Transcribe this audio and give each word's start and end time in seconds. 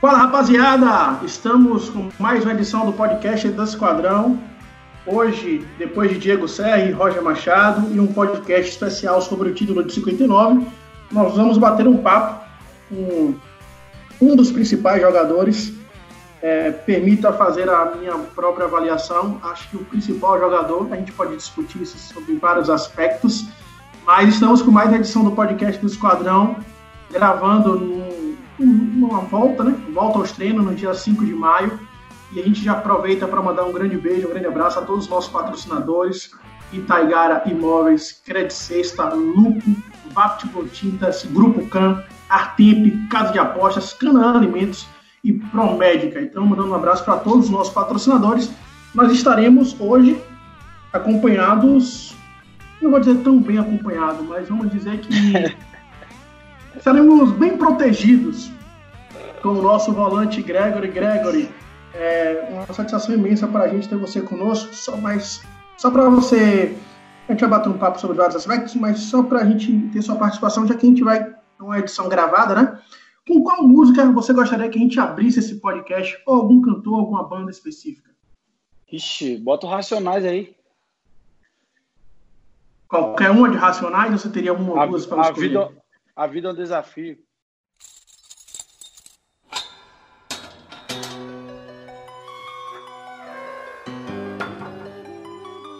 Fala 0.00 0.16
rapaziada, 0.16 1.18
estamos 1.24 1.90
com 1.90 2.08
mais 2.20 2.44
uma 2.44 2.52
edição 2.52 2.86
do 2.86 2.92
podcast 2.92 3.48
do 3.48 3.64
Esquadrão. 3.64 4.38
Hoje, 5.04 5.66
depois 5.76 6.12
de 6.12 6.18
Diego 6.18 6.46
Serra 6.46 6.78
e 6.84 6.92
Roger 6.92 7.20
Machado 7.20 7.92
e 7.92 7.98
um 7.98 8.06
podcast 8.06 8.70
especial 8.70 9.20
sobre 9.20 9.48
o 9.48 9.54
título 9.54 9.82
de 9.82 9.92
59, 9.92 10.64
nós 11.10 11.34
vamos 11.34 11.58
bater 11.58 11.88
um 11.88 11.96
papo 11.96 12.44
com 12.88 13.34
um 14.22 14.36
dos 14.36 14.52
principais 14.52 15.02
jogadores. 15.02 15.72
É, 16.40 16.70
permita 16.70 17.32
fazer 17.32 17.68
a 17.68 17.96
minha 17.96 18.16
própria 18.36 18.66
avaliação. 18.66 19.40
Acho 19.42 19.68
que 19.68 19.76
o 19.78 19.84
principal 19.84 20.38
jogador, 20.38 20.86
a 20.92 20.94
gente 20.94 21.10
pode 21.10 21.34
discutir 21.34 21.82
isso 21.82 21.98
sobre 21.98 22.36
vários 22.36 22.70
aspectos, 22.70 23.46
mas 24.06 24.28
estamos 24.28 24.62
com 24.62 24.70
mais 24.70 24.90
uma 24.90 24.98
edição 24.98 25.24
do 25.24 25.32
podcast 25.32 25.80
do 25.80 25.88
Esquadrão, 25.88 26.54
gravando 27.10 27.80
num 27.80 28.27
uma 28.58 29.20
volta, 29.20 29.64
né? 29.64 29.74
Volta 29.92 30.18
aos 30.18 30.32
treinos 30.32 30.64
no 30.64 30.74
dia 30.74 30.92
5 30.94 31.24
de 31.24 31.32
maio. 31.32 31.78
E 32.32 32.40
a 32.40 32.42
gente 32.42 32.62
já 32.62 32.72
aproveita 32.72 33.26
para 33.26 33.40
mandar 33.40 33.64
um 33.64 33.72
grande 33.72 33.96
beijo, 33.96 34.26
um 34.26 34.30
grande 34.30 34.46
abraço 34.46 34.78
a 34.78 34.82
todos 34.82 35.04
os 35.04 35.10
nossos 35.10 35.30
patrocinadores: 35.30 36.30
Itaigara 36.72 37.42
Imóveis, 37.46 38.12
Credit 38.24 38.52
Sexta, 38.52 39.14
Lupo, 39.14 39.62
Vaptipol 40.12 40.66
Tintas, 40.68 41.24
Grupo 41.24 41.66
Can, 41.68 42.04
Artemp, 42.28 43.08
Casa 43.10 43.32
de 43.32 43.38
Apostas, 43.38 43.94
Canaã 43.94 44.36
Alimentos 44.36 44.86
e 45.24 45.32
Promédica. 45.32 46.20
Então, 46.20 46.44
mandando 46.44 46.70
um 46.70 46.74
abraço 46.74 47.04
para 47.04 47.16
todos 47.16 47.46
os 47.46 47.50
nossos 47.50 47.72
patrocinadores. 47.72 48.50
Nós 48.94 49.12
estaremos 49.12 49.76
hoje 49.80 50.20
acompanhados, 50.92 52.14
não 52.80 52.90
vou 52.90 53.00
dizer 53.00 53.16
tão 53.18 53.38
bem 53.38 53.58
acompanhado, 53.58 54.24
mas 54.24 54.48
vamos 54.48 54.70
dizer 54.70 54.98
que 55.00 55.08
estaremos 56.78 57.32
bem 57.32 57.56
protegidos 57.58 58.50
com 59.42 59.50
o 59.50 59.62
nosso 59.62 59.92
volante 59.92 60.40
Gregory. 60.40 60.88
Gregory, 60.88 61.50
é 61.94 62.48
uma 62.50 62.66
satisfação 62.72 63.14
imensa 63.14 63.46
para 63.46 63.64
a 63.64 63.68
gente 63.68 63.88
ter 63.88 63.96
você 63.96 64.20
conosco, 64.20 64.74
só 64.74 64.94
só 65.76 65.90
para 65.90 66.08
você 66.08 66.76
a 67.28 67.32
gente 67.32 67.40
vai 67.40 67.50
bater 67.50 67.68
um 67.68 67.78
papo 67.78 68.00
sobre 68.00 68.16
vários 68.16 68.36
aspectos, 68.36 68.74
mas 68.74 69.00
só 69.00 69.22
para 69.22 69.40
a 69.40 69.44
gente 69.44 69.70
ter 69.92 70.00
sua 70.00 70.16
participação, 70.16 70.66
já 70.66 70.74
que 70.74 70.86
a 70.86 70.88
gente 70.88 71.04
vai 71.04 71.34
uma 71.60 71.78
edição 71.78 72.08
gravada, 72.08 72.54
né? 72.54 72.80
Com 73.26 73.42
qual 73.42 73.62
música 73.66 74.10
você 74.12 74.32
gostaria 74.32 74.68
que 74.70 74.78
a 74.78 74.80
gente 74.80 74.98
abrisse 74.98 75.40
esse 75.40 75.60
podcast? 75.60 76.18
Ou 76.24 76.36
algum 76.36 76.62
cantor, 76.62 77.00
alguma 77.00 77.28
banda 77.28 77.50
específica? 77.50 78.10
Ixi, 78.90 79.36
bota 79.36 79.66
o 79.66 79.70
Racionais 79.70 80.24
aí. 80.24 80.56
Qualquer 82.88 83.30
uma 83.30 83.50
de 83.50 83.58
Racionais 83.58 84.10
você 84.12 84.30
teria 84.30 84.54
uma 84.54 84.80
ou 84.80 84.88
duas 84.88 85.04
para 85.04 85.22
escolher? 85.22 85.48
Vida, 85.48 85.70
a 86.18 86.26
vida 86.26 86.48
é 86.48 86.50
um 86.50 86.54
desafio. 86.54 87.16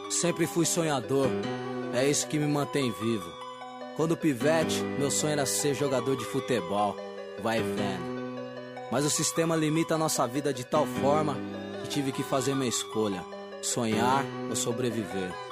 Sempre 0.09 0.47
fui 0.47 0.65
sonhador, 0.65 1.27
é 1.93 2.09
isso 2.09 2.29
que 2.29 2.39
me 2.39 2.47
mantém 2.47 2.93
vivo. 2.93 3.29
Quando 3.97 4.17
pivete, 4.17 4.81
meu 4.81 5.11
sonho 5.11 5.33
era 5.33 5.45
ser 5.45 5.75
jogador 5.75 6.17
de 6.17 6.25
futebol, 6.25 6.95
vai 7.43 7.61
vendo. 7.61 8.39
Mas 8.93 9.05
o 9.05 9.11
sistema 9.11 9.57
limita 9.57 9.97
a 9.97 9.99
nossa 9.99 10.25
vida 10.25 10.55
de 10.55 10.65
tal 10.65 10.87
forma 10.87 11.37
que 11.83 11.89
tive 11.89 12.13
que 12.13 12.23
fazer 12.23 12.55
minha 12.55 12.69
escolha: 12.69 13.25
sonhar 13.61 14.25
ou 14.49 14.55
sobreviver. 14.55 15.48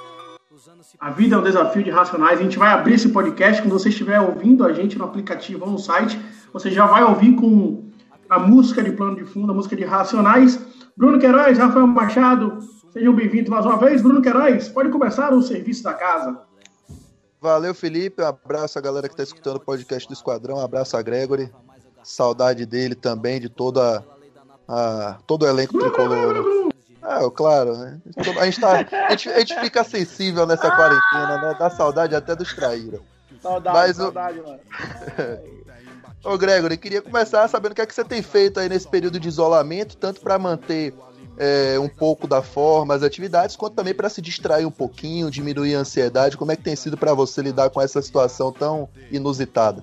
A 0.99 1.09
vida 1.09 1.35
é 1.35 1.39
um 1.39 1.43
desafio 1.43 1.83
de 1.83 1.89
racionais. 1.89 2.39
A 2.39 2.43
gente 2.43 2.57
vai 2.57 2.71
abrir 2.71 2.93
esse 2.93 3.09
podcast 3.09 3.61
quando 3.61 3.73
você 3.73 3.89
estiver 3.89 4.21
ouvindo 4.21 4.63
a 4.63 4.71
gente 4.71 4.97
no 4.97 5.03
aplicativo 5.03 5.65
ou 5.65 5.71
no 5.71 5.77
site. 5.77 6.17
Você 6.53 6.71
já 6.71 6.85
vai 6.85 7.03
ouvir 7.03 7.35
com 7.35 7.83
a 8.29 8.39
música 8.39 8.81
de 8.81 8.91
plano 8.91 9.17
de 9.17 9.25
fundo, 9.25 9.51
a 9.51 9.55
música 9.55 9.75
de 9.75 9.83
racionais. 9.83 10.57
Bruno 10.95 11.19
Queiroz, 11.19 11.57
Rafael 11.57 11.85
Machado, 11.87 12.59
sejam 12.93 13.13
bem-vindos 13.13 13.49
mais 13.49 13.65
uma 13.65 13.77
vez. 13.77 14.01
Bruno 14.01 14.21
Queiroz, 14.21 14.69
pode 14.69 14.89
começar 14.89 15.33
o 15.33 15.41
serviço 15.41 15.83
da 15.83 15.93
casa. 15.93 16.41
Valeu, 17.41 17.75
Felipe. 17.75 18.21
Um 18.21 18.27
abraço 18.27 18.79
a 18.79 18.81
galera 18.81 19.09
que 19.09 19.13
está 19.13 19.23
escutando 19.23 19.57
o 19.57 19.61
podcast 19.61 20.07
do 20.07 20.13
Esquadrão. 20.13 20.57
Um 20.57 20.63
abraço 20.63 20.95
a 20.95 21.01
Gregory. 21.01 21.51
Saudade 22.01 22.65
dele 22.65 22.95
também, 22.95 23.41
de 23.41 23.49
toda 23.49 24.03
a, 24.67 25.17
todo 25.27 25.43
o 25.43 25.47
elenco 25.47 25.77
tricolor. 25.77 26.71
Ah, 27.09 27.31
claro, 27.33 27.77
né? 27.77 28.01
A 28.37 28.45
gente, 28.45 28.59
tá, 28.59 28.85
a, 29.07 29.11
gente, 29.11 29.29
a 29.29 29.39
gente 29.39 29.57
fica 29.61 29.81
sensível 29.85 30.45
nessa 30.45 30.69
quarentena, 30.69 31.37
né? 31.41 31.55
Dá 31.57 31.69
saudade 31.69 32.13
até 32.13 32.35
dos 32.35 32.53
traíra. 32.53 32.99
Saudade, 33.41 33.77
Mas, 33.77 33.95
saudade, 33.95 34.41
mano. 34.41 34.59
Ô, 36.21 36.37
Gregory, 36.37 36.75
queria 36.75 37.01
começar 37.01 37.47
sabendo 37.47 37.71
o 37.71 37.75
que 37.75 37.81
é 37.81 37.85
que 37.85 37.95
você 37.95 38.03
tem 38.03 38.21
feito 38.21 38.59
aí 38.59 38.67
nesse 38.67 38.85
período 38.89 39.21
de 39.21 39.29
isolamento, 39.29 39.95
tanto 39.95 40.19
para 40.19 40.37
manter 40.37 40.93
é, 41.37 41.79
um 41.79 41.87
pouco 41.87 42.27
da 42.27 42.41
forma, 42.41 42.93
as 42.93 43.03
atividades, 43.03 43.55
quanto 43.55 43.75
também 43.75 43.93
para 43.93 44.09
se 44.09 44.21
distrair 44.21 44.65
um 44.65 44.71
pouquinho, 44.71 45.31
diminuir 45.31 45.75
a 45.75 45.79
ansiedade. 45.79 46.35
Como 46.35 46.51
é 46.51 46.57
que 46.57 46.63
tem 46.63 46.75
sido 46.75 46.97
para 46.97 47.13
você 47.13 47.41
lidar 47.41 47.69
com 47.69 47.79
essa 47.79 48.01
situação 48.01 48.51
tão 48.51 48.89
inusitada? 49.09 49.81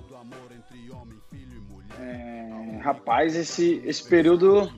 É, 1.99 2.77
rapaz, 2.83 3.35
esse, 3.35 3.81
esse 3.83 4.03
período 4.03 4.71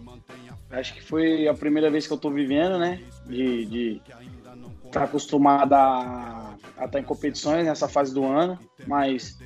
Acho 0.69 0.93
que 0.93 1.01
foi 1.01 1.47
a 1.47 1.53
primeira 1.53 1.89
vez 1.89 2.05
que 2.05 2.13
eu 2.13 2.17
tô 2.17 2.29
vivendo, 2.29 2.77
né? 2.77 3.01
De, 3.25 3.65
de 3.65 4.01
tá 4.91 5.03
acostumado 5.03 5.73
a, 5.73 6.55
estar 6.69 6.87
tá 6.87 6.99
em 6.99 7.03
competições 7.03 7.65
nessa 7.65 7.87
fase 7.87 8.13
do 8.13 8.25
ano, 8.25 8.59
mas 8.85 9.37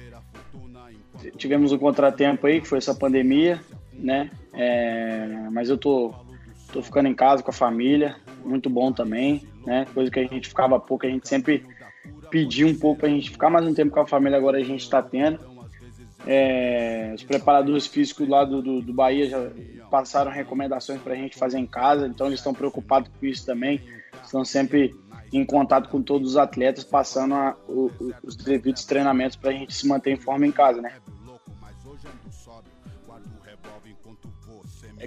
tivemos 1.38 1.72
um 1.72 1.78
contratempo 1.78 2.48
aí, 2.48 2.62
que 2.62 2.68
foi 2.68 2.78
essa 2.78 2.96
pandemia, 2.96 3.62
né? 3.94 4.32
É, 4.54 5.48
mas 5.52 5.70
eu 5.70 5.78
tô, 5.78 6.14
tô 6.72 6.82
ficando 6.82 7.08
em 7.08 7.14
casa 7.14 7.44
com 7.44 7.52
a 7.52 7.53
família, 7.53 8.16
muito 8.44 8.70
bom 8.70 8.92
também, 8.92 9.48
né? 9.66 9.86
Coisa 9.94 10.09
que 10.09 10.20
a 10.20 10.26
gente 10.26 10.50
ficava 10.50 10.80
pouco, 10.80 11.06
a 11.06 11.09
gente 11.09 11.28
sempre 11.28 11.64
pediu 12.30 12.68
um 12.68 12.76
pouco 12.76 13.02
pra 13.02 13.09
gente 13.09 13.30
ficar 13.30 13.50
mais 13.50 13.66
um 13.66 13.74
tempo 13.74 13.92
com 13.92 14.00
a 14.00 14.08
família, 14.08 14.38
agora 14.38 14.58
a 14.58 14.64
gente 14.64 14.82
está 14.82 15.02
tendo. 15.02 15.40
É, 16.26 17.12
os 17.16 17.24
preparadores 17.24 17.88
físicos 17.88 18.28
lá 18.28 18.46
do, 18.46 18.62
do, 18.62 18.82
do 18.82 18.94
Bahia 18.94 19.28
já 19.28 19.50
passaram 19.90 20.32
recomendações 20.32 21.02
para 21.02 21.14
a 21.14 21.16
gente 21.16 21.38
fazer 21.38 21.58
em 21.58 21.66
casa, 21.66 22.08
então 22.08 22.28
eles 22.28 22.40
estão 22.40 22.54
preocupados 22.54 23.12
com 23.20 23.26
isso 23.26 23.46
também. 23.46 23.82
Estão 24.24 24.46
sempre 24.46 24.96
em 25.34 25.46
contato 25.46 25.90
com 25.90 26.02
todos 26.02 26.32
os 26.32 26.38
atletas, 26.38 26.84
passando 26.84 27.34
a, 27.34 27.56
o, 27.68 27.90
os 28.24 28.36
devidos 28.36 28.86
treinamentos 28.86 29.36
para 29.36 29.50
a 29.50 29.54
gente 29.54 29.74
se 29.74 29.88
manter 29.88 30.12
em 30.12 30.18
forma 30.18 30.46
em 30.46 30.52
casa, 30.52 30.82
né? 30.82 30.94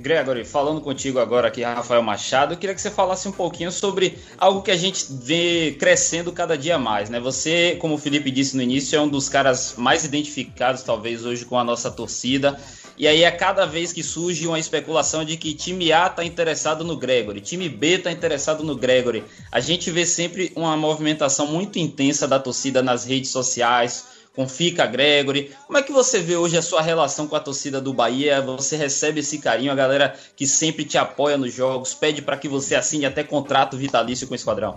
Gregory, 0.00 0.44
falando 0.44 0.80
contigo 0.80 1.18
agora 1.18 1.48
aqui, 1.48 1.62
Rafael 1.62 2.02
Machado, 2.02 2.54
eu 2.54 2.58
queria 2.58 2.74
que 2.74 2.80
você 2.80 2.90
falasse 2.90 3.28
um 3.28 3.32
pouquinho 3.32 3.70
sobre 3.70 4.18
algo 4.38 4.62
que 4.62 4.70
a 4.70 4.76
gente 4.76 5.06
vê 5.10 5.76
crescendo 5.78 6.32
cada 6.32 6.58
dia 6.58 6.78
mais, 6.78 7.08
né? 7.08 7.20
Você, 7.20 7.76
como 7.80 7.94
o 7.94 7.98
Felipe 7.98 8.30
disse 8.30 8.56
no 8.56 8.62
início, 8.62 8.96
é 8.96 9.00
um 9.00 9.08
dos 9.08 9.28
caras 9.28 9.74
mais 9.76 10.04
identificados, 10.04 10.82
talvez, 10.82 11.24
hoje 11.24 11.44
com 11.44 11.58
a 11.58 11.64
nossa 11.64 11.90
torcida. 11.90 12.58
E 12.96 13.08
aí, 13.08 13.24
a 13.24 13.32
cada 13.32 13.66
vez 13.66 13.92
que 13.92 14.02
surge 14.02 14.46
uma 14.46 14.58
especulação 14.58 15.24
de 15.24 15.36
que 15.36 15.52
time 15.52 15.92
A 15.92 16.06
está 16.06 16.24
interessado 16.24 16.84
no 16.84 16.96
Gregory, 16.96 17.40
time 17.40 17.68
B 17.68 17.94
está 17.94 18.12
interessado 18.12 18.62
no 18.62 18.76
Gregory, 18.76 19.24
a 19.50 19.58
gente 19.58 19.90
vê 19.90 20.06
sempre 20.06 20.52
uma 20.54 20.76
movimentação 20.76 21.46
muito 21.46 21.78
intensa 21.78 22.28
da 22.28 22.38
torcida 22.38 22.82
nas 22.82 23.04
redes 23.04 23.30
sociais, 23.30 24.13
com 24.34 24.48
Fica 24.48 24.86
Gregory. 24.86 25.52
Como 25.66 25.78
é 25.78 25.82
que 25.82 25.92
você 25.92 26.20
vê 26.20 26.36
hoje 26.36 26.58
a 26.58 26.62
sua 26.62 26.82
relação 26.82 27.26
com 27.26 27.36
a 27.36 27.40
torcida 27.40 27.80
do 27.80 27.94
Bahia? 27.94 28.40
Você 28.42 28.76
recebe 28.76 29.20
esse 29.20 29.38
carinho, 29.38 29.72
a 29.72 29.76
galera 29.76 30.14
que 30.36 30.46
sempre 30.46 30.84
te 30.84 30.98
apoia 30.98 31.38
nos 31.38 31.54
jogos, 31.54 31.94
pede 31.94 32.20
para 32.20 32.36
que 32.36 32.48
você 32.48 32.74
assine 32.74 33.06
até 33.06 33.22
contrato 33.22 33.76
vitalício 33.76 34.26
com 34.26 34.32
o 34.32 34.36
Esquadrão? 34.36 34.76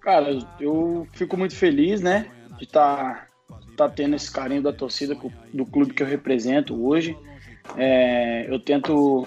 Cara, 0.00 0.38
eu 0.60 1.06
fico 1.12 1.36
muito 1.36 1.54
feliz, 1.54 2.00
né, 2.00 2.26
de 2.58 2.64
estar 2.64 3.28
tá, 3.76 3.88
tá 3.88 3.88
tendo 3.88 4.16
esse 4.16 4.30
carinho 4.30 4.62
da 4.62 4.72
torcida 4.72 5.16
do 5.52 5.66
clube 5.66 5.94
que 5.94 6.02
eu 6.02 6.06
represento 6.06 6.74
hoje. 6.86 7.16
É, 7.76 8.46
eu 8.48 8.60
tento 8.60 9.26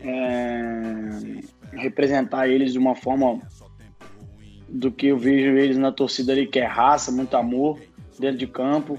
é, 0.00 1.76
representar 1.76 2.48
eles 2.48 2.72
de 2.72 2.78
uma 2.78 2.94
forma 2.94 3.40
do 4.68 4.90
que 4.90 5.08
eu 5.08 5.18
vejo 5.18 5.56
eles 5.56 5.76
na 5.76 5.92
torcida 5.92 6.32
ali, 6.32 6.46
que 6.46 6.58
é 6.58 6.64
raça, 6.64 7.12
muito 7.12 7.36
amor 7.36 7.78
dentro 8.18 8.38
de 8.38 8.46
campo. 8.46 8.98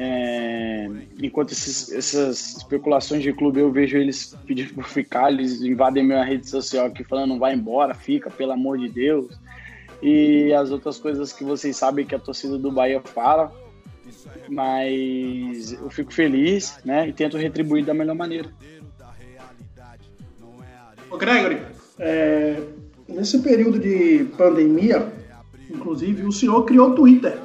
É, 0.00 0.88
enquanto 1.20 1.50
esses, 1.50 1.90
essas 1.90 2.58
especulações 2.58 3.22
de 3.22 3.32
clube 3.32 3.58
eu 3.58 3.72
vejo 3.72 3.96
eles 3.96 4.36
pedindo 4.46 4.74
por 4.74 4.84
ficar, 4.84 5.32
eles 5.32 5.60
invadem 5.60 6.04
minha 6.04 6.22
rede 6.22 6.48
social 6.48 6.86
aqui 6.86 7.02
falando 7.02 7.30
não 7.30 7.38
vai 7.38 7.54
embora, 7.54 7.94
fica, 7.94 8.30
pelo 8.30 8.52
amor 8.52 8.78
de 8.78 8.88
Deus. 8.88 9.38
E 10.00 10.52
as 10.52 10.70
outras 10.70 10.98
coisas 10.98 11.32
que 11.32 11.42
vocês 11.42 11.76
sabem 11.76 12.06
que 12.06 12.14
a 12.14 12.18
torcida 12.18 12.56
do 12.56 12.70
Bahia 12.70 13.00
fala. 13.00 13.52
Mas 14.48 15.72
eu 15.72 15.90
fico 15.90 16.12
feliz, 16.12 16.78
né? 16.84 17.08
E 17.08 17.12
tento 17.12 17.36
retribuir 17.36 17.84
da 17.84 17.92
melhor 17.92 18.14
maneira. 18.14 18.50
Ô 21.10 21.16
Gregory, 21.16 21.60
é, 21.98 22.62
nesse 23.08 23.38
período 23.40 23.78
de 23.78 24.24
pandemia, 24.36 25.12
inclusive, 25.70 26.24
o 26.24 26.32
senhor 26.32 26.64
criou 26.64 26.90
o 26.90 26.94
Twitter. 26.94 27.38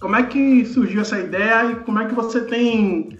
Como 0.00 0.14
é 0.14 0.22
que 0.22 0.64
surgiu 0.64 1.00
essa 1.00 1.18
ideia 1.18 1.72
e 1.72 1.76
como 1.76 1.98
é 1.98 2.06
que 2.06 2.14
você 2.14 2.42
tem 2.42 3.18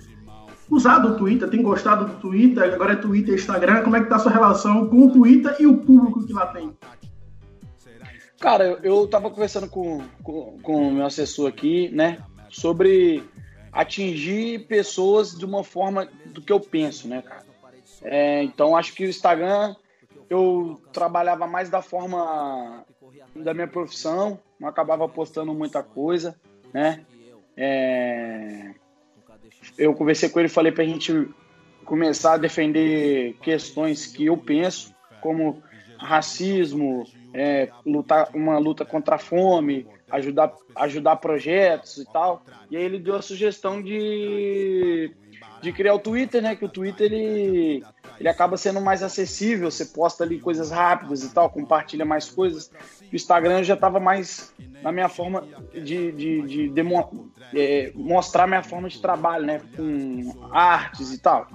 usado 0.71 1.09
o 1.09 1.17
Twitter, 1.17 1.49
tem 1.49 1.62
gostado 1.62 2.05
do 2.05 2.21
Twitter, 2.21 2.75
agora 2.75 2.93
é 2.93 2.97
Twitter 2.97 3.35
e 3.35 3.39
Instagram. 3.39 3.83
Como 3.83 3.97
é 3.97 4.03
que 4.03 4.09
tá 4.09 4.17
a 4.17 4.21
sua 4.21 4.33
relação 4.33 4.87
com 4.89 5.06
o 5.06 5.12
Twitter 5.12 5.56
e 5.59 5.67
o 5.67 5.79
público 5.79 6.25
que 6.25 6.33
lá 6.33 6.47
tem? 6.47 6.77
Cara, 8.39 8.65
eu, 8.65 8.79
eu 8.83 9.06
tava 9.09 9.31
conversando 9.31 9.69
com, 9.69 10.00
com, 10.23 10.59
com 10.62 10.89
o 10.89 10.93
meu 10.93 11.06
assessor 11.06 11.49
aqui, 11.49 11.89
né, 11.91 12.19
sobre 12.49 13.25
atingir 13.73 14.67
pessoas 14.69 15.37
de 15.37 15.45
uma 15.45 15.65
forma 15.65 16.09
do 16.27 16.41
que 16.41 16.53
eu 16.53 16.61
penso, 16.61 17.09
né, 17.09 17.23
cara? 17.23 17.49
É, 18.03 18.45
então, 18.45 18.77
acho 18.77 18.95
que 18.95 19.05
o 19.05 19.09
Instagram 19.09 19.75
eu 20.28 20.80
trabalhava 20.92 21.46
mais 21.46 21.70
da 21.70 21.80
forma 21.80 22.84
da 23.34 23.54
minha 23.54 23.69
profissão, 23.69 24.38
não 24.58 24.69
acabava 24.69 25.08
postando 25.08 25.54
muita 25.54 25.82
coisa, 25.82 26.38
né? 26.72 27.04
É, 27.56 28.75
eu 29.76 29.94
conversei 29.94 30.28
com 30.28 30.38
ele 30.38 30.48
falei 30.48 30.70
para 30.70 30.84
a 30.84 30.86
gente 30.86 31.28
começar 31.84 32.34
a 32.34 32.38
defender 32.38 33.34
questões 33.42 34.06
que 34.06 34.26
eu 34.26 34.36
penso, 34.36 34.94
como 35.20 35.62
racismo, 35.98 37.04
é, 37.34 37.70
lutar 37.84 38.30
uma 38.34 38.58
luta 38.58 38.84
contra 38.84 39.16
a 39.16 39.19
fome, 39.19 39.86
ajudar, 40.10 40.54
ajudar 40.76 41.16
projetos 41.16 41.98
e 41.98 42.04
tal. 42.12 42.42
E 42.70 42.76
aí 42.76 42.84
ele 42.84 42.98
deu 42.98 43.16
a 43.16 43.22
sugestão 43.22 43.82
de, 43.82 45.10
de 45.60 45.72
criar 45.72 45.94
o 45.94 45.99
Twitter, 45.99 46.43
né? 46.43 46.56
Que 46.56 46.64
o 46.64 46.69
Twitter 46.69 47.12
ele, 47.12 47.84
ele 48.19 48.28
acaba 48.28 48.56
sendo 48.56 48.81
mais 48.81 49.02
acessível, 49.02 49.70
você 49.70 49.87
posta 49.87 50.25
ali 50.25 50.38
coisas 50.38 50.70
rápidas 50.70 51.22
e 51.22 51.32
tal, 51.32 51.50
compartilha 51.50 52.05
mais 52.05 52.28
coisas. 52.28 52.70
O 53.12 53.16
Instagram 53.16 53.62
já 53.62 53.75
estava 53.75 53.99
mais 53.99 54.52
na 54.82 54.93
minha 54.93 55.08
forma 55.08 55.44
de, 55.72 56.12
de, 56.12 56.43
de 56.43 56.69
demo, 56.69 57.31
é, 57.55 57.93
mostrar 57.94 58.46
minha 58.46 58.62
forma 58.62 58.88
de 58.88 59.00
trabalho, 59.00 59.46
né? 59.46 59.60
Com 59.76 60.49
artes 60.52 61.12
e 61.12 61.19
tal. 61.19 61.49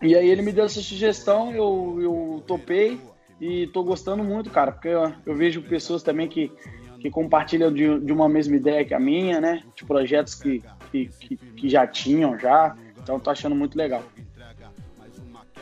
E 0.00 0.14
aí 0.14 0.28
ele 0.28 0.42
me 0.42 0.52
deu 0.52 0.64
essa 0.64 0.80
sugestão, 0.80 1.52
eu, 1.52 1.98
eu 2.00 2.44
topei 2.46 3.00
e 3.40 3.66
tô 3.68 3.82
gostando 3.82 4.22
muito, 4.22 4.50
cara, 4.50 4.72
porque 4.72 4.88
eu, 4.88 5.12
eu 5.26 5.34
vejo 5.34 5.62
pessoas 5.62 6.02
também 6.02 6.28
que, 6.28 6.52
que 7.00 7.10
compartilham 7.10 7.72
de, 7.72 7.98
de, 8.00 8.12
uma 8.12 8.28
mesma 8.28 8.56
ideia 8.56 8.84
que 8.84 8.94
a 8.94 9.00
minha, 9.00 9.40
né? 9.40 9.62
De 9.74 9.84
projetos 9.84 10.34
que, 10.34 10.62
que, 10.90 11.06
que, 11.06 11.36
que 11.36 11.68
já 11.68 11.86
tinham 11.86 12.38
já. 12.38 12.76
Então 13.08 13.18
tô 13.18 13.30
achando 13.30 13.54
muito 13.54 13.74
legal. 13.74 14.02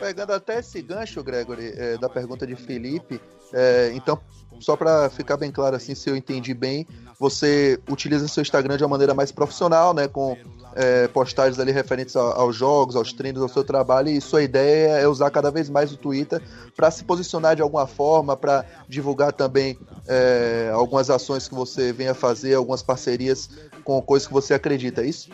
Pegando 0.00 0.32
até 0.32 0.58
esse 0.58 0.82
gancho, 0.82 1.22
Gregory, 1.22 1.72
é, 1.76 1.96
da 1.96 2.08
pergunta 2.08 2.44
de 2.44 2.56
Felipe, 2.56 3.20
é, 3.52 3.93
então, 3.94 4.19
só 4.58 4.76
para 4.76 5.08
ficar 5.08 5.37
bem 5.37 5.52
claro 5.52 5.76
assim, 5.76 5.94
se 5.94 6.10
eu 6.10 6.16
entendi 6.16 6.52
bem, 6.52 6.84
você 7.20 7.81
utiliza 7.88 8.26
seu 8.26 8.43
Instagram 8.43 8.76
de 8.76 8.82
uma 8.82 8.90
maneira 8.90 9.14
mais 9.14 9.31
profissional, 9.31 9.94
né, 9.94 10.08
com 10.08 10.37
é, 10.75 11.06
postagens 11.06 11.60
ali 11.60 11.70
referentes 11.70 12.16
aos 12.16 12.56
jogos, 12.56 12.96
aos 12.96 13.12
treinos, 13.12 13.40
ao 13.40 13.49
seu 13.49 13.62
trabalho, 13.62 14.08
e 14.08 14.20
sua 14.20 14.42
ideia 14.42 14.99
é 14.99 15.06
usar 15.06 15.31
cada 15.31 15.49
vez 15.49 15.70
mais 15.70 15.92
o 15.92 15.96
Twitter 15.96 16.42
para 16.75 16.90
se 16.90 17.04
posicionar 17.04 17.54
de 17.54 17.62
alguma 17.62 17.87
forma, 17.87 18.37
para 18.37 18.66
divulgar 18.88 19.32
também 19.32 19.78
é, 20.08 20.72
algumas 20.75 21.10
ações 21.10 21.46
que 21.46 21.54
você 21.54 21.92
venha 21.92 22.12
fazer, 22.12 22.54
algumas 22.54 22.82
parcerias 22.82 23.49
com 23.84 24.02
coisas 24.02 24.26
que 24.26 24.34
você 24.34 24.52
acredita, 24.52 25.02
é 25.02 25.06
isso? 25.06 25.31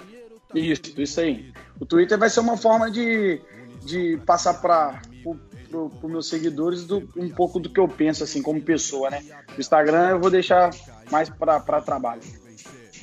Isso, 0.55 0.83
isso 0.97 1.21
aí. 1.21 1.53
O 1.81 1.87
Twitter 1.87 2.19
vai 2.19 2.31
ser 2.31 2.41
uma 2.41 2.57
forma 2.57 2.91
de 2.91 3.41
de 3.85 4.17
passar 4.25 4.55
para 4.55 5.01
os 5.75 6.11
meus 6.11 6.29
seguidores 6.29 6.85
do, 6.85 7.09
um 7.17 7.29
pouco 7.29 7.59
do 7.59 7.71
que 7.71 7.81
eu 7.81 7.89
penso 7.89 8.23
assim 8.25 8.43
como 8.43 8.61
pessoa, 8.61 9.11
né? 9.11 9.23
O 9.57 9.61
Instagram 9.61 10.11
eu 10.11 10.21
vou 10.21 10.31
deixar 10.31 10.71
mais 11.11 11.29
para 11.29 11.81
trabalho. 11.81 12.23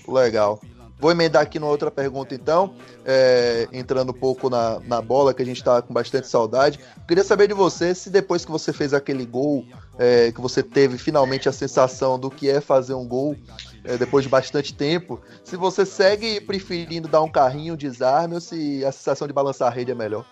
Legal. 0.07 0.61
Vou 0.99 1.11
emendar 1.11 1.41
aqui 1.41 1.57
numa 1.57 1.71
outra 1.71 1.89
pergunta, 1.89 2.35
então, 2.35 2.75
é, 3.05 3.69
entrando 3.71 4.09
um 4.09 4.13
pouco 4.13 4.49
na, 4.49 4.81
na 4.81 5.01
bola, 5.01 5.33
que 5.33 5.41
a 5.41 5.45
gente 5.45 5.55
está 5.55 5.81
com 5.81 5.93
bastante 5.93 6.27
saudade. 6.27 6.77
Queria 7.07 7.23
saber 7.23 7.47
de 7.47 7.53
você 7.53 7.95
se 7.95 8.09
depois 8.09 8.43
que 8.43 8.51
você 8.51 8.73
fez 8.73 8.93
aquele 8.93 9.25
gol, 9.25 9.65
é, 9.97 10.29
que 10.33 10.41
você 10.41 10.61
teve 10.61 10.97
finalmente 10.97 11.47
a 11.47 11.53
sensação 11.53 12.19
do 12.19 12.29
que 12.29 12.49
é 12.49 12.59
fazer 12.59 12.95
um 12.95 13.07
gol, 13.07 13.37
é, 13.85 13.95
depois 13.95 14.25
de 14.25 14.29
bastante 14.29 14.73
tempo, 14.73 15.21
se 15.41 15.55
você 15.55 15.85
segue 15.85 16.41
preferindo 16.41 17.07
dar 17.07 17.21
um 17.21 17.31
carrinho, 17.31 17.77
desarme, 17.77 18.35
ou 18.35 18.41
se 18.41 18.83
a 18.83 18.91
sensação 18.91 19.25
de 19.25 19.33
balançar 19.33 19.69
a 19.69 19.73
rede 19.73 19.91
é 19.91 19.95
melhor. 19.95 20.25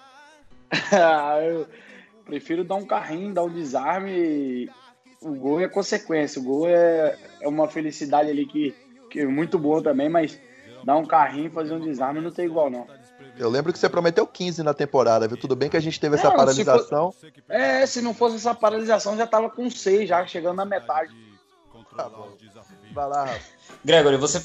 eu 1.50 1.66
prefiro 2.26 2.66
dar 2.66 2.76
um 2.76 2.86
carrinho, 2.86 3.34
dar 3.34 3.46
um 3.46 3.54
desarme. 3.54 4.70
O 5.22 5.34
gol 5.34 5.62
é 5.62 5.68
consequência. 5.70 6.42
O 6.42 6.44
gol 6.44 6.68
é, 6.68 7.18
é 7.40 7.48
uma 7.48 7.70
felicidade 7.70 8.30
ali 8.30 8.46
que, 8.46 8.76
que 9.10 9.22
é 9.22 9.26
muito 9.26 9.58
boa 9.58 9.82
também, 9.82 10.10
mas 10.10 10.38
dar 10.88 10.96
um 10.96 11.06
carrinho, 11.06 11.52
fazer 11.52 11.74
um 11.74 11.82
desarme 11.82 12.22
não 12.22 12.32
tem 12.32 12.46
igual, 12.46 12.70
não. 12.70 12.88
Eu 13.38 13.50
lembro 13.50 13.74
que 13.74 13.78
você 13.78 13.90
prometeu 13.90 14.26
15 14.26 14.64
na 14.64 14.74
temporada, 14.74 15.28
viu? 15.28 15.36
Tudo 15.36 15.54
bem 15.54 15.70
que 15.70 15.76
a 15.76 15.82
gente 15.82 16.00
teve 16.00 16.16
essa 16.16 16.32
paralisação. 16.32 17.12
Se 17.12 17.30
for... 17.30 17.44
É, 17.50 17.86
se 17.86 18.02
não 18.02 18.14
fosse 18.14 18.38
essa 18.38 18.56
paralisação, 18.56 19.18
já 19.18 19.28
tava 19.28 19.50
com 19.50 19.70
6, 19.70 20.08
já 20.08 20.26
chegando 20.26 20.56
na 20.56 20.64
metade. 20.64 21.14
Tá 21.94 22.08
bom. 22.08 22.30
Vai 22.94 23.06
lá, 23.06 23.26
Rafa. 23.26 23.57
Gregory, 23.88 24.18
você, 24.18 24.42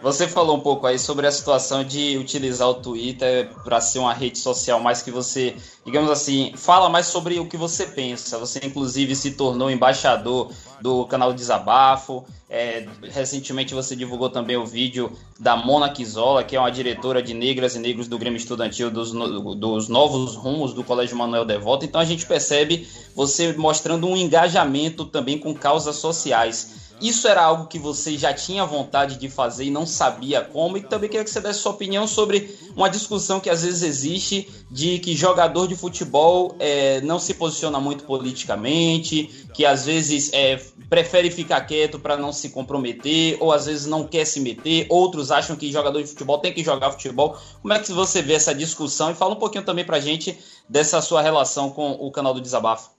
você 0.00 0.28
falou 0.28 0.56
um 0.56 0.60
pouco 0.60 0.86
aí 0.86 1.00
sobre 1.00 1.26
a 1.26 1.32
situação 1.32 1.82
de 1.82 2.16
utilizar 2.16 2.68
o 2.68 2.74
Twitter 2.74 3.50
para 3.64 3.80
ser 3.80 3.98
uma 3.98 4.14
rede 4.14 4.38
social 4.38 4.78
mais 4.78 5.02
que 5.02 5.10
você, 5.10 5.56
digamos 5.84 6.08
assim, 6.08 6.52
fala 6.54 6.88
mais 6.88 7.08
sobre 7.08 7.40
o 7.40 7.46
que 7.46 7.56
você 7.56 7.86
pensa. 7.86 8.38
Você, 8.38 8.60
inclusive, 8.62 9.16
se 9.16 9.32
tornou 9.32 9.68
embaixador 9.68 10.52
do 10.80 11.04
canal 11.06 11.32
Desabafo. 11.32 12.24
É, 12.48 12.86
recentemente 13.02 13.74
você 13.74 13.96
divulgou 13.96 14.30
também 14.30 14.56
o 14.56 14.64
vídeo 14.64 15.10
da 15.40 15.56
Mona 15.56 15.90
Quizola, 15.90 16.44
que 16.44 16.54
é 16.54 16.60
uma 16.60 16.70
diretora 16.70 17.20
de 17.20 17.34
negras 17.34 17.74
e 17.74 17.80
negros 17.80 18.06
do 18.06 18.16
Grêmio 18.16 18.36
Estudantil 18.36 18.92
dos, 18.92 19.10
dos 19.10 19.88
novos 19.88 20.36
rumos 20.36 20.72
do 20.72 20.84
Colégio 20.84 21.16
Manuel 21.16 21.44
Devoto. 21.44 21.84
Então 21.84 22.00
a 22.00 22.04
gente 22.04 22.24
percebe 22.24 22.88
você 23.12 23.52
mostrando 23.54 24.06
um 24.06 24.16
engajamento 24.16 25.04
também 25.04 25.36
com 25.36 25.52
causas 25.52 25.96
sociais. 25.96 26.87
Isso 27.00 27.28
era 27.28 27.42
algo 27.42 27.66
que 27.66 27.78
você 27.78 28.16
já 28.18 28.34
tinha 28.34 28.64
vontade 28.64 29.16
de 29.16 29.28
fazer 29.28 29.64
e 29.64 29.70
não 29.70 29.86
sabia 29.86 30.42
como. 30.42 30.76
E 30.76 30.82
também 30.82 31.08
queria 31.08 31.24
que 31.24 31.30
você 31.30 31.40
desse 31.40 31.60
sua 31.60 31.72
opinião 31.72 32.06
sobre 32.06 32.56
uma 32.74 32.88
discussão 32.88 33.40
que 33.40 33.48
às 33.48 33.62
vezes 33.62 33.82
existe 33.82 34.48
de 34.70 34.98
que 34.98 35.14
jogador 35.14 35.68
de 35.68 35.76
futebol 35.76 36.56
é, 36.58 37.00
não 37.02 37.18
se 37.18 37.34
posiciona 37.34 37.78
muito 37.78 38.04
politicamente, 38.04 39.46
que 39.54 39.64
às 39.64 39.86
vezes 39.86 40.32
é, 40.32 40.60
prefere 40.88 41.30
ficar 41.30 41.60
quieto 41.62 41.98
para 41.98 42.16
não 42.16 42.32
se 42.32 42.50
comprometer, 42.50 43.36
ou 43.40 43.52
às 43.52 43.66
vezes 43.66 43.86
não 43.86 44.04
quer 44.04 44.24
se 44.24 44.40
meter. 44.40 44.86
Outros 44.88 45.30
acham 45.30 45.56
que 45.56 45.70
jogador 45.70 46.02
de 46.02 46.08
futebol 46.08 46.38
tem 46.38 46.52
que 46.52 46.64
jogar 46.64 46.90
futebol. 46.90 47.36
Como 47.62 47.72
é 47.72 47.78
que 47.78 47.92
você 47.92 48.20
vê 48.22 48.34
essa 48.34 48.54
discussão? 48.54 49.10
E 49.10 49.14
fala 49.14 49.34
um 49.34 49.38
pouquinho 49.38 49.64
também 49.64 49.84
pra 49.84 50.00
gente 50.00 50.36
dessa 50.68 51.00
sua 51.00 51.22
relação 51.22 51.70
com 51.70 51.92
o 51.92 52.10
canal 52.10 52.34
do 52.34 52.40
Desabafo. 52.40 52.90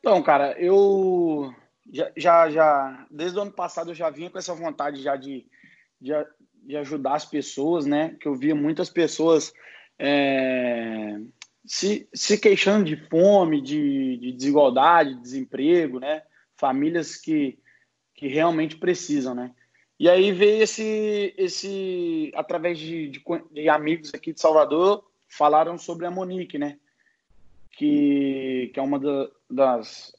Então, 0.00 0.22
cara, 0.22 0.52
eu 0.58 1.54
já, 1.92 2.10
já, 2.16 2.50
já, 2.50 3.06
desde 3.10 3.38
o 3.38 3.42
ano 3.42 3.52
passado 3.52 3.90
eu 3.90 3.94
já 3.94 4.10
vinha 4.10 4.30
com 4.30 4.38
essa 4.38 4.54
vontade 4.54 5.02
já 5.02 5.16
de, 5.16 5.46
de, 6.00 6.12
de 6.62 6.76
ajudar 6.76 7.14
as 7.14 7.24
pessoas, 7.24 7.86
né? 7.86 8.16
Que 8.20 8.26
eu 8.26 8.34
via 8.34 8.54
muitas 8.54 8.88
pessoas 8.88 9.52
é, 9.98 11.18
se, 11.66 12.08
se 12.12 12.38
queixando 12.38 12.84
de 12.84 12.96
fome, 13.08 13.60
de, 13.60 14.16
de 14.18 14.32
desigualdade, 14.32 15.14
de 15.14 15.20
desemprego, 15.20 16.00
né? 16.00 16.22
Famílias 16.56 17.16
que, 17.16 17.58
que 18.14 18.28
realmente 18.28 18.76
precisam, 18.76 19.34
né? 19.34 19.52
E 19.98 20.08
aí 20.08 20.32
veio 20.32 20.62
esse, 20.62 21.34
esse 21.36 22.32
através 22.34 22.78
de, 22.78 23.08
de, 23.08 23.22
de, 23.52 23.68
amigos 23.68 24.12
aqui 24.12 24.32
de 24.32 24.40
Salvador, 24.40 25.04
falaram 25.28 25.78
sobre 25.78 26.06
a 26.06 26.10
Monique, 26.10 26.58
né? 26.58 26.78
Que, 27.72 28.70
que 28.72 28.80
é 28.80 28.82
uma 28.82 28.98
da, 28.98 29.30
das 29.50 30.13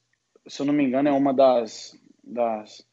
se 0.47 0.61
eu 0.61 0.65
não 0.65 0.73
me 0.73 0.83
engano, 0.83 1.09
é 1.09 1.11
uma 1.11 1.33
das. 1.33 1.97
das, 2.23 2.85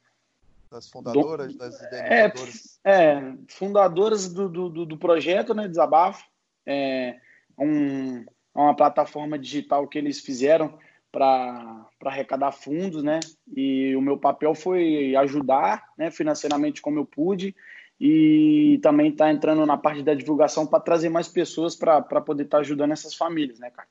das 0.71 0.89
fundadoras, 0.89 1.53
do, 1.53 1.59
das 1.59 1.81
idealizadoras. 1.81 2.81
É, 2.85 3.03
é 3.03 3.35
fundadoras 3.49 4.33
do, 4.33 4.49
do, 4.49 4.87
do, 4.87 4.99
projeto, 4.99 5.55
né? 5.55 5.69
Desabafo. 5.69 6.25
É 6.67 7.19
um, 7.59 8.25
é 8.55 8.59
uma 8.59 8.77
plataforma 8.77 9.39
digital 9.39 9.87
que 9.89 9.99
eles 9.99 10.21
fizeram 10.21 10.79
para 11.11 11.87
arrecadar 12.05 12.53
fundos, 12.53 13.03
né? 13.03 13.21
E 13.55 13.95
o 13.95 14.01
meu 14.01 14.17
papel 14.17 14.55
foi 14.55 15.15
ajudar, 15.17 15.93
né, 15.97 16.11
financeiramente 16.11 16.81
como 16.81 16.99
eu 16.99 17.05
pude, 17.05 17.55
e 18.01 18.81
também 18.83 19.15
tá 19.15 19.31
entrando 19.31 19.65
na 19.67 19.77
parte 19.77 20.03
da 20.03 20.15
divulgação 20.15 20.67
para 20.67 20.81
trazer 20.81 21.11
mais 21.11 21.29
pessoas 21.29 21.77
para 21.77 22.03
poder 22.03 22.45
estar 22.45 22.57
tá 22.57 22.61
ajudando 22.63 22.93
essas 22.93 23.15
famílias, 23.15 23.59
né, 23.59 23.71
cara? 23.71 23.87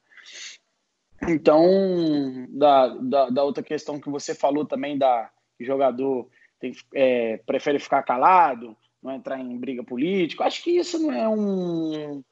Então, 1.28 2.48
da, 2.50 2.88
da, 2.88 3.30
da, 3.30 3.44
outra 3.44 3.64
questão 3.64 4.00
que 4.00 4.10
você 4.10 4.34
falou 4.34 4.66
também, 4.66 4.98
da 4.98 5.30
jogador 5.60 6.28
tem, 6.60 6.74
é, 6.96 7.38
prefere 7.46 7.80
ficar 7.80 8.02
calado, 8.04 8.76
não 9.02 9.14
entrar 9.14 9.40
em 9.40 9.58
briga 9.58 9.84
política, 9.84 10.46
acho 10.46 10.64
que 10.64 10.72
isso 10.72 10.98
não 11.00 11.12
é 11.12 11.30
um. 11.30 12.24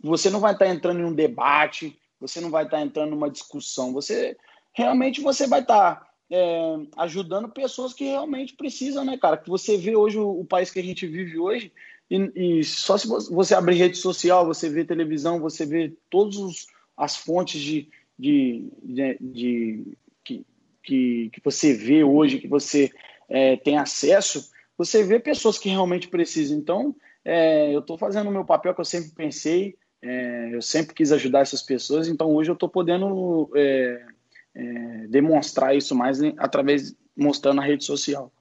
Você 0.00 0.30
não 0.30 0.40
vai 0.40 0.52
estar 0.52 0.66
entrando 0.66 1.00
em 1.00 1.04
um 1.04 1.14
debate, 1.14 1.98
você 2.18 2.40
não 2.40 2.50
vai 2.50 2.64
estar 2.64 2.80
entrando 2.80 3.10
numa 3.10 3.30
discussão, 3.30 3.92
você 3.92 4.36
realmente 4.72 5.20
você 5.20 5.46
vai 5.46 5.60
estar 5.60 6.12
é, 6.30 6.76
ajudando 6.96 7.48
pessoas 7.48 7.92
que 7.92 8.04
realmente 8.04 8.54
precisam, 8.54 9.04
né, 9.04 9.18
cara? 9.18 9.36
Que 9.36 9.50
você 9.50 9.76
vê 9.76 9.94
hoje 9.94 10.18
o, 10.18 10.40
o, 10.40 10.44
país 10.44 10.70
que 10.70 10.78
a 10.78 10.82
gente 10.82 11.06
vive 11.06 11.38
hoje, 11.38 11.70
E, 12.10 12.60
e, 12.60 12.64
só 12.64 12.96
se 12.96 13.06
você 13.06 13.54
abrir 13.54 13.76
rede 13.76 13.98
social, 13.98 14.46
você 14.46 14.68
vê 14.68 14.84
televisão, 14.84 15.40
você 15.40 15.66
vê 15.66 15.94
todas 16.08 16.66
as 16.96 17.16
fontes 17.16 17.60
de, 17.60 17.90
de, 18.22 18.68
de, 18.84 19.18
de 19.20 19.96
que, 20.24 20.46
que, 20.82 21.30
que, 21.32 21.40
você 21.42 21.74
vê 21.74 22.04
hoje, 22.04 22.38
que 22.38 22.46
você 22.46 22.92
é, 23.28 23.56
tem 23.56 23.76
acesso, 23.78 24.48
você 24.78 25.02
vê 25.02 25.18
pessoas 25.18 25.58
que 25.58 25.68
realmente 25.68 26.06
precisam. 26.06 26.56
Então, 26.56 26.94
é, 27.24 27.74
eu 27.74 27.80
estou 27.80 27.98
fazendo 27.98 28.28
o 28.28 28.32
meu 28.32 28.44
papel 28.44 28.74
que 28.74 28.80
eu 28.80 28.84
sempre 28.84 29.10
pensei, 29.10 29.74
é, 30.00 30.50
eu 30.52 30.62
sempre 30.62 30.94
quis 30.94 31.10
ajudar 31.10 31.40
essas 31.40 31.62
pessoas, 31.62 32.06
então 32.06 32.32
hoje 32.32 32.50
eu 32.50 32.54
estou 32.54 32.68
podendo 32.68 33.50
é, 33.56 34.06
é, 34.54 34.62
demonstrar 35.08 35.76
isso 35.76 35.94
mais 35.94 36.20
através 36.38 36.94
mostrando 37.16 37.56
na 37.56 37.64
rede 37.64 37.84
social. 37.84 38.32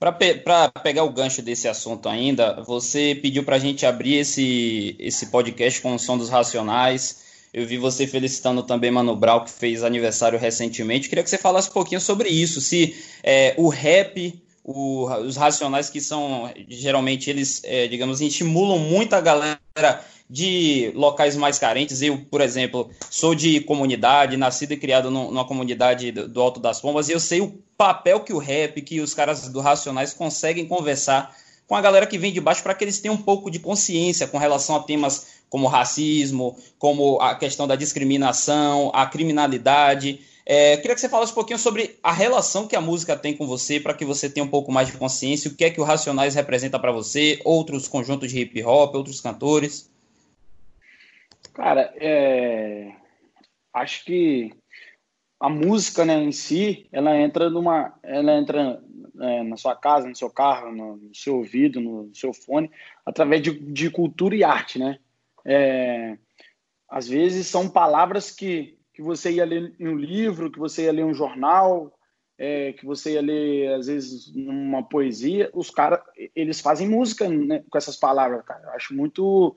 Para 0.00 0.12
pe 0.12 0.42
pegar 0.82 1.04
o 1.04 1.12
gancho 1.12 1.42
desse 1.42 1.68
assunto 1.68 2.08
ainda, 2.08 2.62
você 2.64 3.16
pediu 3.20 3.44
para 3.44 3.56
a 3.56 3.58
gente 3.58 3.86
abrir 3.86 4.14
esse, 4.14 4.96
esse 4.98 5.30
podcast 5.30 5.80
com 5.80 5.94
o 5.94 5.98
som 5.98 6.16
dos 6.16 6.30
Racionais. 6.30 7.29
Eu 7.52 7.66
vi 7.66 7.76
você 7.76 8.06
felicitando 8.06 8.62
também 8.62 8.90
Mano 8.90 9.16
Brown, 9.16 9.44
que 9.44 9.50
fez 9.50 9.82
aniversário 9.82 10.38
recentemente. 10.38 11.08
Queria 11.08 11.24
que 11.24 11.30
você 11.30 11.38
falasse 11.38 11.68
um 11.68 11.72
pouquinho 11.72 12.00
sobre 12.00 12.28
isso. 12.28 12.60
Se 12.60 12.96
é, 13.22 13.54
o 13.56 13.68
rap, 13.68 14.40
o, 14.62 15.06
os 15.26 15.36
Racionais, 15.36 15.90
que 15.90 16.00
são 16.00 16.50
geralmente 16.68 17.28
eles, 17.28 17.60
é, 17.64 17.88
digamos, 17.88 18.20
estimulam 18.20 18.78
muito 18.78 19.14
a 19.14 19.20
galera 19.20 19.58
de 20.28 20.92
locais 20.94 21.36
mais 21.36 21.58
carentes. 21.58 22.00
Eu, 22.00 22.18
por 22.18 22.40
exemplo, 22.40 22.88
sou 23.10 23.34
de 23.34 23.60
comunidade, 23.60 24.36
nascido 24.36 24.72
e 24.72 24.76
criado 24.76 25.10
numa 25.10 25.44
comunidade 25.44 26.12
do 26.12 26.40
Alto 26.40 26.60
das 26.60 26.80
Pombas, 26.80 27.08
e 27.08 27.12
eu 27.12 27.20
sei 27.20 27.40
o 27.40 27.52
papel 27.76 28.20
que 28.20 28.32
o 28.32 28.38
rap, 28.38 28.80
que 28.82 29.00
os 29.00 29.12
caras 29.12 29.48
do 29.48 29.60
Racionais 29.60 30.14
conseguem 30.14 30.66
conversar 30.66 31.34
com 31.66 31.74
a 31.74 31.80
galera 31.80 32.06
que 32.06 32.18
vem 32.18 32.32
de 32.32 32.40
baixo 32.40 32.62
para 32.62 32.74
que 32.74 32.84
eles 32.84 33.00
tenham 33.00 33.14
um 33.14 33.22
pouco 33.22 33.50
de 33.50 33.58
consciência 33.58 34.26
com 34.26 34.38
relação 34.38 34.76
a 34.76 34.82
temas 34.82 35.39
como 35.50 35.66
racismo, 35.66 36.56
como 36.78 37.20
a 37.20 37.34
questão 37.34 37.66
da 37.66 37.76
discriminação, 37.76 38.90
a 38.94 39.04
criminalidade. 39.04 40.20
É, 40.46 40.76
queria 40.78 40.94
que 40.94 41.00
você 41.00 41.08
falasse 41.08 41.32
um 41.32 41.34
pouquinho 41.34 41.58
sobre 41.58 41.98
a 42.02 42.12
relação 42.12 42.66
que 42.66 42.76
a 42.76 42.80
música 42.80 43.16
tem 43.16 43.36
com 43.36 43.46
você, 43.46 43.78
para 43.78 43.92
que 43.92 44.04
você 44.04 44.30
tenha 44.30 44.44
um 44.44 44.48
pouco 44.48 44.72
mais 44.72 44.88
de 44.88 44.96
consciência, 44.96 45.50
o 45.50 45.54
que 45.54 45.64
é 45.64 45.70
que 45.70 45.80
o 45.80 45.84
Racionais 45.84 46.34
representa 46.34 46.78
para 46.78 46.92
você, 46.92 47.40
outros 47.44 47.86
conjuntos 47.86 48.30
de 48.30 48.40
hip 48.40 48.62
hop, 48.62 48.94
outros 48.94 49.20
cantores. 49.20 49.90
Cara, 51.52 51.92
é... 51.96 52.92
acho 53.74 54.04
que 54.04 54.52
a 55.38 55.48
música 55.48 56.04
né, 56.04 56.22
em 56.22 56.32
si, 56.32 56.86
ela 56.92 57.16
entra 57.18 57.50
numa, 57.50 57.98
ela 58.02 58.36
entra 58.36 58.82
é, 59.20 59.42
na 59.42 59.56
sua 59.56 59.74
casa, 59.74 60.08
no 60.08 60.14
seu 60.14 60.30
carro, 60.30 60.70
no, 60.70 61.14
seu 61.14 61.36
ouvido, 61.36 61.80
no 61.80 62.10
seu 62.14 62.32
fone, 62.32 62.70
através 63.04 63.42
de, 63.42 63.58
de 63.58 63.90
cultura 63.90 64.36
e 64.36 64.44
arte, 64.44 64.78
né? 64.78 64.98
É... 65.44 66.16
às 66.88 67.08
vezes 67.08 67.46
são 67.46 67.68
palavras 67.68 68.30
que, 68.30 68.78
que 68.92 69.02
você 69.02 69.32
ia 69.32 69.44
ler 69.44 69.74
em 69.78 69.88
um 69.88 69.96
livro, 69.96 70.50
que 70.50 70.58
você 70.58 70.84
ia 70.84 70.92
ler 70.92 71.02
em 71.02 71.06
um 71.06 71.14
jornal, 71.14 71.92
é, 72.38 72.72
que 72.72 72.86
você 72.86 73.12
ia 73.12 73.20
ler, 73.20 73.74
às 73.74 73.86
vezes, 73.86 74.34
numa 74.34 74.82
poesia, 74.82 75.50
os 75.52 75.70
caras, 75.70 76.00
eles 76.34 76.60
fazem 76.60 76.88
música 76.88 77.28
né, 77.28 77.62
com 77.68 77.76
essas 77.76 77.96
palavras, 77.96 78.42
cara. 78.46 78.62
Eu 78.64 78.70
acho 78.70 78.94
muito 78.94 79.54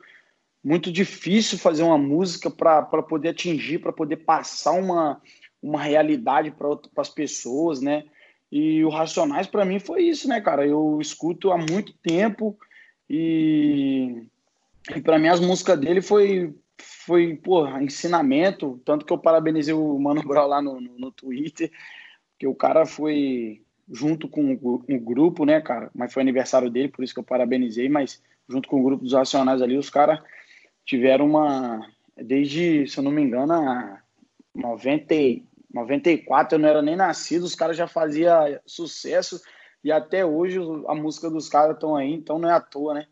muito 0.64 0.92
difícil 0.92 1.58
fazer 1.58 1.84
uma 1.84 1.98
música 1.98 2.50
para 2.50 3.04
poder 3.04 3.30
atingir, 3.30 3.80
para 3.80 3.92
poder 3.92 4.18
passar 4.18 4.72
uma, 4.72 5.22
uma 5.62 5.82
realidade 5.82 6.52
para 6.52 6.70
as 6.98 7.10
pessoas, 7.10 7.82
né? 7.82 8.06
E 8.50 8.84
o 8.86 8.90
Racionais 8.90 9.48
para 9.48 9.66
mim 9.66 9.80
foi 9.80 10.04
isso, 10.04 10.28
né, 10.28 10.40
cara? 10.40 10.66
Eu 10.66 11.00
escuto 11.02 11.52
há 11.52 11.58
muito 11.58 11.94
tempo 12.02 12.58
e, 13.10 14.24
e 14.96 15.02
para 15.02 15.20
mim 15.20 15.28
as 15.28 15.40
músicas 15.40 15.80
dele 15.80 16.02
foi 16.02 16.54
foi, 17.06 17.36
pô, 17.36 17.68
ensinamento, 17.78 18.82
tanto 18.84 19.06
que 19.06 19.14
eu 19.14 19.18
parabenizei 19.18 19.74
o 19.74 19.98
Mano 20.00 20.24
Brown 20.28 20.48
lá 20.48 20.62
no, 20.62 20.82
no, 20.82 20.98
no 20.98 21.12
Twitter, 21.12 21.72
que 22.38 22.48
o 22.48 22.56
cara 22.56 22.86
foi 22.86 23.62
junto 23.90 24.28
com 24.28 24.54
o, 24.54 25.00
grupo, 25.00 25.46
né, 25.46 25.62
cara? 25.62 25.92
Mas 25.94 26.14
foi 26.14 26.22
aniversário 26.22 26.70
dele, 26.70 26.88
por 26.88 27.04
isso 27.04 27.14
que 27.14 27.20
eu 27.20 27.24
parabenizei, 27.24 27.90
mas 27.90 28.22
junto 28.48 28.68
com 28.68 28.80
o 28.80 28.84
grupo 28.84 29.04
dos 29.04 29.14
Racionais 29.14 29.62
ali, 29.62 29.78
os 29.78 29.90
caras 29.90 30.20
tiveram 30.86 31.26
uma. 31.26 31.86
Desde, 32.16 32.88
se 32.88 32.98
eu 32.98 33.04
não 33.04 33.12
me 33.12 33.22
engano, 33.22 33.54
a 33.54 34.02
90, 34.56 35.16
94 35.74 36.56
eu 36.56 36.60
não 36.60 36.70
era 36.70 36.82
nem 36.82 36.96
nascido, 36.96 37.44
os 37.44 37.56
caras 37.56 37.76
já 37.76 37.88
faziam 37.88 38.60
sucesso 38.66 39.42
e 39.84 39.92
até 39.92 40.26
hoje 40.26 40.60
a 40.88 40.96
música 40.96 41.30
dos 41.30 41.50
caras 41.50 41.76
estão 41.76 41.96
aí, 41.96 42.14
então 42.14 42.38
não 42.38 42.50
é 42.50 42.54
à 42.54 42.62
toa, 42.62 42.94
né? 42.94 43.08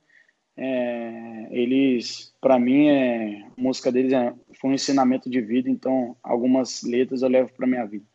É, 0.57 1.47
eles, 1.51 2.33
para 2.41 2.59
mim, 2.59 2.87
é, 2.87 3.41
a 3.41 3.61
música 3.61 3.91
deles 3.91 4.11
é, 4.13 4.33
foi 4.59 4.71
um 4.71 4.73
ensinamento 4.73 5.29
de 5.29 5.41
vida, 5.41 5.69
então 5.69 6.15
algumas 6.21 6.83
letras 6.83 7.21
eu 7.21 7.29
levo 7.29 7.51
para 7.53 7.67
minha 7.67 7.85
vida. 7.85 8.05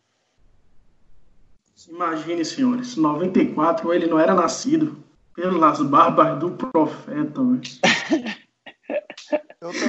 Imagine, 1.88 2.45
senhores, 2.45 2.97
94 2.97 3.93
ele 3.93 4.07
não 4.07 4.19
era 4.19 4.35
nascido 4.35 5.05
pelas 5.35 5.81
barbas 5.83 6.38
do 6.40 6.50
profeta. 6.52 7.40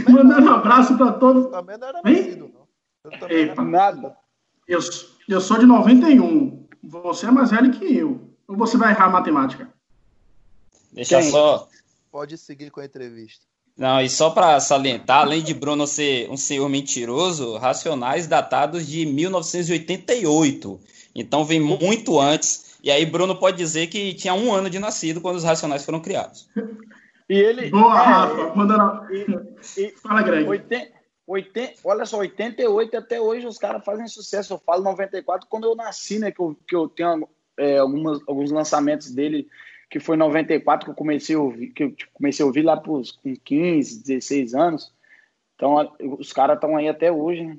Mandando 0.10 0.48
um 0.48 0.54
abraço 0.54 0.98
para 0.98 1.14
todos. 1.14 1.48
Também 1.50 1.78
não 1.78 1.88
era 1.88 2.02
nascido, 2.04 2.52
não. 2.54 2.68
Eu 3.04 3.20
também 3.20 3.38
Epa, 3.44 3.64
nada. 3.64 4.18
Eu, 4.68 4.80
eu 5.30 5.40
sou 5.40 5.58
de 5.58 5.66
91. 5.66 6.68
Você 6.84 7.26
é 7.26 7.32
mais 7.32 7.52
velho 7.52 7.72
que 7.72 7.86
eu. 7.86 8.30
Ou 8.48 8.58
você 8.58 8.78
vai 8.78 8.92
errar 8.92 9.06
a 9.06 9.10
matemática? 9.10 9.70
Deixa 10.92 11.22
Quem? 11.22 11.32
só. 11.32 11.70
Pode 12.12 12.38
seguir 12.38 12.72
com 12.72 12.80
a 12.80 12.86
entrevista. 12.86 13.46
Não, 13.78 14.02
e 14.02 14.10
só 14.10 14.32
para 14.32 14.60
salientar, 14.60 15.22
além 15.22 15.44
de 15.44 15.54
Bruno 15.54 15.86
ser 15.86 16.28
um 16.32 16.38
senhor 16.38 16.68
mentiroso, 16.68 17.58
Racionais 17.58 18.26
datados 18.26 18.88
de 18.88 19.06
1988. 19.06 20.80
Então 21.14 21.46
vem 21.46 21.60
muito 21.60 22.20
antes. 22.20 22.78
E 22.84 22.90
aí 22.90 23.06
Bruno 23.06 23.36
pode 23.36 23.58
dizer 23.58 23.88
que 23.88 24.14
tinha 24.16 24.34
um 24.34 24.52
ano 24.52 24.70
de 24.70 24.80
nascido 24.80 25.22
quando 25.22 25.36
os 25.36 25.44
Racionais 25.44 25.86
foram 25.86 26.00
criados. 26.00 26.50
E 27.30 27.36
ele. 27.36 27.70
Boa, 27.70 27.94
Rafa. 27.94 28.56
Manda 28.56 29.08
e, 29.12 29.26
e, 29.82 29.92
Fala, 29.98 30.24
Greg. 30.24 30.48
80, 30.48 30.92
80, 31.28 31.74
olha 31.84 32.06
só, 32.06 32.20
88 32.20 32.98
até 32.98 33.20
hoje 33.20 33.46
os 33.46 33.58
caras 33.58 33.84
fazem 33.84 34.08
sucesso. 34.08 34.54
Eu 34.54 34.62
falo 34.66 34.84
94 34.84 35.48
quando 35.50 35.66
eu 35.66 35.76
nasci, 35.76 36.20
né? 36.20 36.32
Que 36.32 36.40
eu, 36.40 36.58
que 36.68 36.76
eu 36.76 36.88
tenho 36.88 37.28
é, 37.58 37.78
algumas, 37.78 38.20
alguns 38.28 38.50
lançamentos 38.50 39.12
dele, 39.12 39.48
que 39.90 40.00
foi 40.00 40.18
94 40.18 40.86
que 40.86 40.92
eu 40.92 40.96
comecei 40.96 41.36
a 41.36 41.40
ouvir, 41.40 41.68
que 41.68 41.84
eu 41.84 41.92
tipo, 41.92 42.12
comecei 42.14 42.44
a 42.44 42.48
ouvir 42.48 42.62
lá 42.62 42.78
pros, 42.78 43.12
com 43.12 43.36
15, 43.36 44.04
16 44.04 44.54
anos. 44.54 44.92
Então 45.56 45.92
os 46.20 46.32
caras 46.34 46.56
estão 46.56 46.76
aí 46.76 46.88
até 46.88 47.12
hoje, 47.12 47.44
né? 47.44 47.58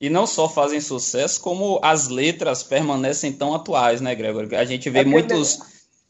E 0.00 0.10
não 0.10 0.26
só 0.26 0.48
fazem 0.48 0.80
sucesso, 0.80 1.40
como 1.40 1.80
as 1.82 2.08
letras 2.08 2.62
permanecem 2.62 3.32
tão 3.32 3.54
atuais, 3.54 4.00
né, 4.00 4.14
Gregor? 4.14 4.46
A 4.54 4.64
gente 4.64 4.90
vê 4.90 5.00
é 5.00 5.04
muitos 5.04 5.58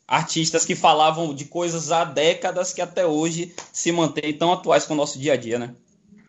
artistas 0.07 0.65
que 0.65 0.75
falavam 0.75 1.35
de 1.35 1.45
coisas 1.45 1.93
há 1.93 2.05
décadas 2.05 2.73
que 2.73 2.81
até 2.81 3.07
hoje 3.07 3.55
se 3.73 3.93
mantêm 3.93 4.37
tão 4.37 4.53
atuais 4.53 4.85
com 4.85 4.95
o 4.95 4.97
nosso 4.97 5.19
dia 5.19 5.35
a 5.35 5.37
dia, 5.37 5.59
né? 5.59 5.75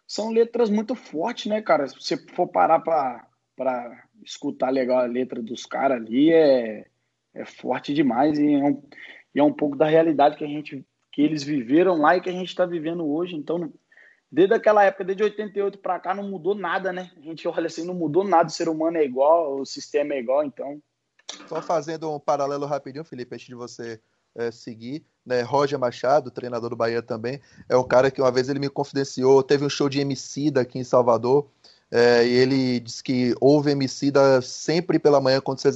São 0.08 0.30
letras 0.30 0.70
muito 0.70 0.96
fortes, 0.96 1.48
né, 1.48 1.62
cara? 1.62 1.88
Se 1.88 1.96
você 2.00 2.18
for 2.18 2.48
parar 2.48 2.80
para 2.80 4.04
escutar 4.24 4.70
legal 4.70 5.00
a 5.00 5.06
letra 5.06 5.42
dos 5.42 5.66
caras 5.66 5.98
ali, 5.98 6.32
é, 6.32 6.86
é 7.34 7.46
forte 7.46 7.94
demais 7.94 8.38
e 8.38 8.54
é, 8.54 8.64
um, 8.64 8.82
e 9.38 9.40
é 9.40 9.44
um 9.44 9.54
pouco 9.54 9.78
da 9.78 9.86
realidade 9.86 10.36
que 10.36 10.44
a 10.44 10.48
gente 10.48 10.84
que 11.12 11.22
eles 11.22 11.44
viveram 11.44 11.96
lá 11.98 12.18
e 12.18 12.22
que 12.22 12.30
a 12.30 12.34
gente 12.34 12.50
está 12.50 12.66
vivendo 12.66 13.08
hoje. 13.08 13.36
Então, 13.36 13.72
desde 14.32 14.54
aquela 14.54 14.84
época, 14.84 15.04
desde 15.04 15.24
88 15.24 15.78
para 15.78 16.00
cá, 16.00 16.14
não 16.14 16.24
mudou 16.24 16.54
nada, 16.54 16.92
né? 16.92 17.12
A 17.16 17.22
gente 17.22 17.48
olha 17.48 17.68
assim, 17.68 17.86
não 17.86 17.94
mudou 17.94 18.24
nada, 18.24 18.50
o 18.50 18.52
ser 18.52 18.68
humano 18.68 18.98
é 18.98 19.06
igual, 19.06 19.60
o 19.60 19.66
sistema 19.66 20.16
é 20.16 20.20
igual, 20.20 20.44
então 20.44 20.82
só 21.48 21.62
fazendo 21.62 22.12
um 22.12 22.20
paralelo 22.20 22.66
rapidinho, 22.66 23.04
Felipe, 23.04 23.36
antes 23.36 23.48
de 23.48 23.54
você 23.54 24.00
é, 24.36 24.50
seguir, 24.50 25.06
né? 25.24 25.42
Roger 25.42 25.78
Machado, 25.78 26.32
treinador 26.32 26.72
do 26.72 26.76
Bahia 26.76 27.04
também, 27.04 27.40
é 27.70 27.78
um 27.78 27.84
cara 27.84 28.10
que 28.10 28.22
uma 28.22 28.32
vez 28.32 28.50
ele 28.50 28.60
me 28.60 28.70
confidenciou, 28.70 29.44
teve 29.44 29.66
um 29.66 29.70
show 29.70 29.88
de 29.88 30.00
MC 30.00 30.50
daqui 30.50 30.80
em 30.80 30.84
Salvador, 30.84 31.48
é, 31.92 32.26
e 32.26 32.32
ele 32.32 32.80
disse 32.80 33.04
que 33.04 33.36
ouve 33.40 33.72
Emicida 33.72 34.42
sempre 34.42 34.98
pela 34.98 35.22
manhã 35.22 35.40
quando 35.40 35.60
se 35.60 35.70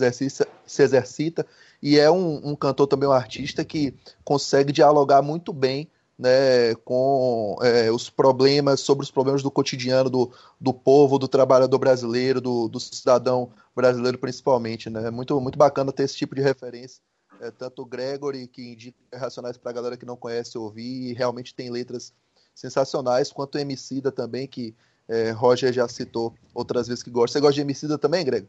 se 0.65 0.83
exercita 0.83 1.45
e 1.81 1.97
é 1.97 2.11
um, 2.11 2.51
um, 2.51 2.55
cantor 2.55 2.87
também, 2.87 3.09
um 3.09 3.11
artista 3.11 3.65
que 3.65 3.95
consegue 4.23 4.71
dialogar 4.71 5.21
muito 5.21 5.51
bem 5.51 5.89
né, 6.17 6.75
com 6.85 7.57
é, 7.63 7.91
os 7.91 8.07
problemas, 8.07 8.81
sobre 8.81 9.03
os 9.03 9.09
problemas 9.09 9.41
do 9.41 9.49
cotidiano 9.49 10.07
do, 10.07 10.31
do 10.59 10.71
povo, 10.71 11.17
do 11.17 11.27
trabalhador 11.27 11.79
brasileiro, 11.79 12.39
do, 12.39 12.67
do 12.67 12.79
cidadão 12.79 13.51
brasileiro 13.75 14.19
principalmente. 14.19 14.87
Né? 14.87 15.07
É 15.07 15.11
muito, 15.11 15.39
muito 15.41 15.57
bacana 15.57 15.91
ter 15.91 16.03
esse 16.03 16.15
tipo 16.15 16.35
de 16.35 16.41
referência. 16.41 17.01
É, 17.41 17.49
tanto 17.49 17.81
o 17.81 17.85
Gregory, 17.85 18.47
que 18.47 18.73
indica 18.73 18.95
Racionais 19.15 19.57
para 19.57 19.71
a 19.71 19.73
galera 19.73 19.97
que 19.97 20.05
não 20.05 20.15
conhece 20.15 20.55
ouvir, 20.59 21.09
e 21.09 21.13
realmente 21.13 21.55
tem 21.55 21.71
letras 21.71 22.13
sensacionais, 22.53 23.31
quanto 23.31 23.55
o 23.55 23.59
Emicida 23.59 24.11
também, 24.11 24.47
que 24.47 24.75
é, 25.09 25.31
Roger 25.31 25.73
já 25.73 25.87
citou 25.87 26.35
outras 26.53 26.87
vezes 26.87 27.01
que 27.01 27.09
gosta. 27.09 27.33
Você 27.33 27.41
gosta 27.41 27.55
de 27.55 27.61
Emicida 27.61 27.97
também, 27.97 28.23
Greg? 28.23 28.47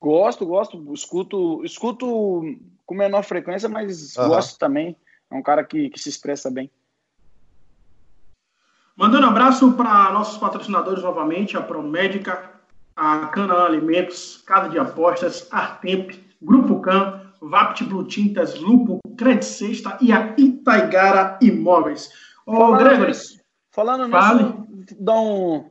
Gosto, 0.00 0.46
gosto. 0.46 0.92
Escuto, 0.92 1.64
escuto 1.64 2.42
com 2.86 2.94
menor 2.94 3.24
frequência, 3.24 3.68
mas 3.68 4.16
uhum. 4.16 4.28
gosto 4.28 4.58
também. 4.58 4.96
É 5.30 5.34
um 5.34 5.42
cara 5.42 5.64
que, 5.64 5.90
que 5.90 5.98
se 5.98 6.08
expressa 6.08 6.50
bem. 6.50 6.70
Mandando 8.96 9.26
um 9.26 9.30
abraço 9.30 9.72
para 9.72 10.12
nossos 10.12 10.38
patrocinadores 10.38 11.02
novamente, 11.02 11.56
a 11.56 11.62
Promédica, 11.62 12.50
a 12.94 13.26
Canaã 13.26 13.64
Alimentos, 13.64 14.42
Casa 14.46 14.68
de 14.68 14.78
Apostas, 14.78 15.48
Artemp, 15.50 16.12
Grupo 16.40 16.80
Can, 16.80 17.20
Vapt 17.40 17.82
Blue 17.84 18.04
Tintas, 18.04 18.58
Lupo, 18.60 19.00
Credit 19.16 19.44
Sexta 19.44 19.98
e 20.00 20.12
a 20.12 20.34
Itaigara 20.38 21.38
Imóveis. 21.42 22.10
Ô, 22.46 22.76
Gregory, 22.76 23.08
nisso, 23.08 23.40
falando 23.70 24.06
nisso, 24.06 24.94
dá, 25.00 25.14
um, 25.14 25.70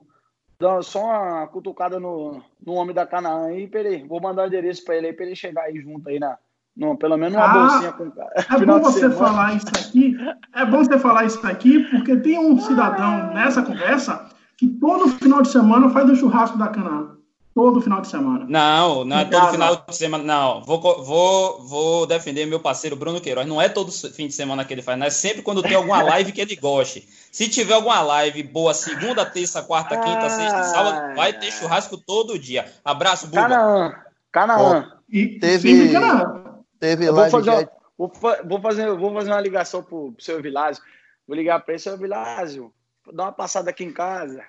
dá 0.60 0.82
só 0.82 1.04
uma 1.04 1.48
cutucada 1.48 2.00
no, 2.00 2.42
no 2.66 2.74
homem 2.74 2.96
da 2.96 3.06
Canaã 3.06 3.48
aí, 3.48 3.68
peraí, 3.68 4.04
vou 4.08 4.22
mandar 4.22 4.44
o 4.44 4.48
endereço 4.48 4.84
para 4.86 4.98
ele 4.98 5.08
aí, 5.08 5.16
ele 5.20 5.36
chegar 5.36 5.64
aí 5.64 5.80
junto 5.80 6.08
aí 6.10 6.20
na, 6.20 6.38
não, 6.76 6.96
pelo 6.96 7.18
menos 7.18 7.36
uma 7.36 7.46
ah, 7.46 7.54
bolsinha 7.54 7.92
com 7.94 8.12
É 8.36 8.58
bom 8.66 8.80
você 8.80 9.00
semana. 9.02 9.16
falar 9.16 9.56
isso 9.56 9.68
aqui. 9.68 10.18
É 10.56 10.66
bom 10.66 10.78
você 10.84 10.98
falar 10.98 11.26
isso 11.26 11.46
aqui, 11.46 11.80
porque 11.92 12.18
tem 12.18 12.40
um 12.40 12.60
cidadão 12.60 13.34
nessa 13.34 13.62
conversa 13.62 14.30
que 14.58 14.68
todo 14.68 15.10
final 15.10 15.42
de 15.42 15.50
semana 15.50 15.90
faz 15.90 16.10
o 16.10 16.16
churrasco 16.16 16.58
da 16.58 16.70
Canaã. 16.70 17.16
Todo 17.56 17.82
final 17.82 18.02
de 18.02 18.08
semana. 18.08 18.46
Não, 18.50 19.06
não 19.06 19.20
é 19.20 19.26
todo 19.26 19.52
final 19.52 19.86
de 19.88 19.96
semana. 19.96 20.24
Não, 20.24 20.64
vou, 20.64 21.04
vou, 21.04 21.62
vou 21.62 22.08
defender 22.08 22.48
meu 22.48 22.60
parceiro 22.60 22.96
Bruno 22.96 23.22
Queiroz. 23.22 23.46
Não 23.46 23.62
é 23.62 23.70
todo 23.70 23.92
fim 23.92 24.26
de 24.26 24.34
semana 24.34 24.66
que 24.66 24.74
ele 24.74 24.82
faz, 24.82 24.98
não 24.98 25.06
é 25.06 25.12
sempre 25.12 25.44
quando 25.44 25.62
tem 25.62 25.76
alguma 25.76 26.02
live 26.02 26.32
que 26.32 26.42
ele 26.42 26.56
goste. 26.56 27.08
Se 27.32 27.48
tiver 27.48 27.76
alguma 27.76 28.02
live 28.02 28.42
boa, 28.42 28.74
segunda, 28.74 29.24
terça, 29.24 29.62
quarta, 29.62 29.96
quinta, 29.98 30.30
sexta, 30.32 30.64
sábado, 30.64 31.16
vai 31.16 31.32
ter 31.32 31.52
churrasco 31.52 31.96
todo 31.96 32.40
dia. 32.40 32.66
Abraço, 32.84 33.28
Buba. 33.28 33.42
Canaã. 33.42 33.96
Canaã. 34.32 34.92
E 35.08 35.38
teve. 35.38 35.92
Canaã. 35.92 36.56
Teve 36.80 37.10
lá. 37.12 37.22
Vou 37.22 37.30
fazer, 37.30 37.50
uma, 37.52 37.70
vou, 37.96 38.12
vou, 38.46 38.62
fazer, 38.62 38.98
vou 38.98 39.14
fazer 39.14 39.32
uma 39.32 39.42
ligação 39.42 39.84
pro, 39.84 40.12
pro 40.12 40.24
seu 40.24 40.42
Vilásio. 40.42 40.84
Vou 41.28 41.38
ligar 41.38 41.60
para 41.60 41.76
ele, 41.76 41.80
seu 41.80 41.98
Vilásio, 41.98 42.74
dá 43.14 43.26
uma 43.26 43.32
passada 43.32 43.70
aqui 43.70 43.84
em 43.84 43.94
casa, 43.94 44.44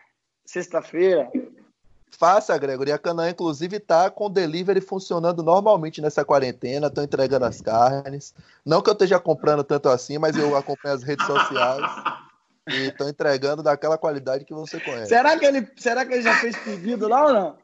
sexta-feira. 0.45 1.31
Faça, 2.16 2.56
Gregory. 2.56 2.92
A 2.92 2.99
Canaã, 2.99 3.30
inclusive, 3.30 3.76
está 3.76 4.09
com 4.09 4.26
o 4.26 4.28
delivery 4.28 4.80
funcionando 4.80 5.42
normalmente 5.42 6.00
nessa 6.00 6.25
quarentena. 6.25 6.87
Estão 6.87 7.02
entregando 7.02 7.44
as 7.44 7.61
carnes. 7.61 8.35
Não 8.64 8.80
que 8.80 8.88
eu 8.88 8.92
esteja 8.92 9.18
comprando 9.18 9.64
tanto 9.64 9.88
assim, 9.88 10.16
mas 10.18 10.37
eu 10.37 10.56
acompanho 10.56 10.94
as 10.94 11.02
redes 11.02 11.26
sociais. 11.26 11.83
E 12.68 12.88
estão 12.88 13.09
entregando 13.09 13.62
daquela 13.62 13.99
qualidade 13.99 14.44
que 14.44 14.54
você 14.54 14.80
conhece. 14.80 15.09
Será 15.09 15.38
que 15.38 15.44
ele, 15.44 15.68
será 15.76 16.06
que 16.06 16.14
ele 16.14 16.23
já 16.23 16.35
fez 16.37 16.56
pedido 16.56 17.09
lá 17.09 17.26
ou 17.26 17.33
não? 17.33 17.56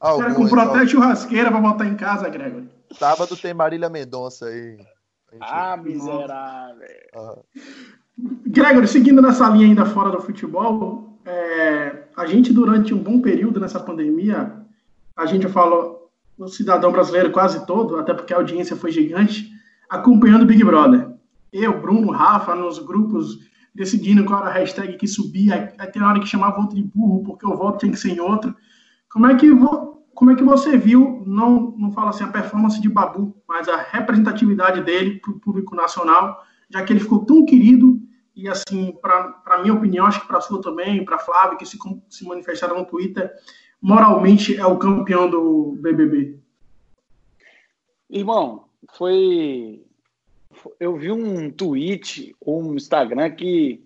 Alguns, 0.00 0.34
comprou 0.34 0.60
até 0.60 0.86
churrasqueira 0.86 1.50
para 1.50 1.60
botar 1.60 1.86
em 1.86 1.96
casa, 1.96 2.28
Gregory. 2.28 2.68
Sábado 2.98 3.36
tem 3.36 3.54
Marília 3.54 3.88
Mendonça 3.88 4.46
aí. 4.46 4.76
Gente... 5.32 5.40
Ah, 5.40 5.76
miserável. 5.76 6.86
Ah. 7.14 7.36
Gregory, 8.18 8.88
seguindo 8.88 9.22
nessa 9.22 9.48
linha 9.48 9.66
ainda 9.66 9.86
fora 9.86 10.10
do 10.10 10.20
futebol, 10.20 11.15
é, 11.26 12.04
a 12.16 12.24
gente 12.24 12.52
durante 12.52 12.94
um 12.94 13.02
bom 13.02 13.20
período 13.20 13.58
nessa 13.58 13.80
pandemia, 13.80 14.64
a 15.16 15.26
gente 15.26 15.48
falou, 15.48 16.10
o 16.38 16.46
cidadão 16.46 16.92
brasileiro 16.92 17.32
quase 17.32 17.66
todo, 17.66 17.96
até 17.96 18.14
porque 18.14 18.32
a 18.32 18.36
audiência 18.36 18.76
foi 18.76 18.92
gigante, 18.92 19.50
acompanhando 19.90 20.42
o 20.42 20.46
Big 20.46 20.62
Brother. 20.62 21.08
Eu, 21.52 21.80
Bruno, 21.80 22.12
Rafa, 22.12 22.54
nos 22.54 22.78
grupos, 22.78 23.38
decidindo 23.74 24.24
qual 24.24 24.40
era 24.40 24.50
a 24.50 24.52
hashtag 24.52 24.96
que 24.96 25.08
subia, 25.08 25.74
até 25.78 25.98
na 25.98 26.10
hora 26.10 26.20
que 26.20 26.26
chamava 26.26 26.60
outro 26.60 26.76
de 26.76 26.82
burro, 26.82 27.24
porque 27.24 27.46
o 27.46 27.56
voto 27.56 27.78
tinha 27.78 27.92
que 27.92 27.98
ser 27.98 28.10
em 28.10 28.20
outro. 28.20 28.54
Como 29.10 29.26
é 29.26 29.34
que 29.34 29.48
como 30.14 30.30
é 30.30 30.34
que 30.34 30.42
você 30.42 30.78
viu, 30.78 31.22
não, 31.26 31.74
não 31.76 31.92
fala 31.92 32.08
assim 32.08 32.24
a 32.24 32.28
performance 32.28 32.80
de 32.80 32.88
Babu, 32.88 33.36
mas 33.46 33.68
a 33.68 33.76
representatividade 33.76 34.80
dele 34.82 35.20
para 35.20 35.30
o 35.30 35.38
público 35.38 35.74
nacional, 35.74 36.42
já 36.70 36.82
que 36.82 36.90
ele 36.90 37.00
ficou 37.00 37.26
tão 37.26 37.44
querido 37.44 38.00
e 38.36 38.48
assim, 38.48 38.92
para 38.92 39.62
minha 39.62 39.72
opinião, 39.72 40.06
acho 40.06 40.20
que 40.20 40.26
para 40.26 40.38
a 40.38 40.42
sua 40.42 40.60
também, 40.60 41.04
para 41.04 41.18
Flávio, 41.18 41.56
que 41.56 41.64
se, 41.64 41.78
se 42.10 42.24
manifestaram 42.26 42.78
no 42.78 42.84
Twitter, 42.84 43.34
moralmente 43.80 44.56
é 44.56 44.66
o 44.66 44.78
campeão 44.78 45.28
do 45.28 45.76
BBB. 45.80 46.38
Irmão, 48.10 48.68
foi 48.92 49.82
eu 50.78 50.96
vi 50.96 51.10
um 51.10 51.50
tweet 51.50 52.34
ou 52.40 52.62
um 52.62 52.74
Instagram 52.74 53.30
que 53.30 53.82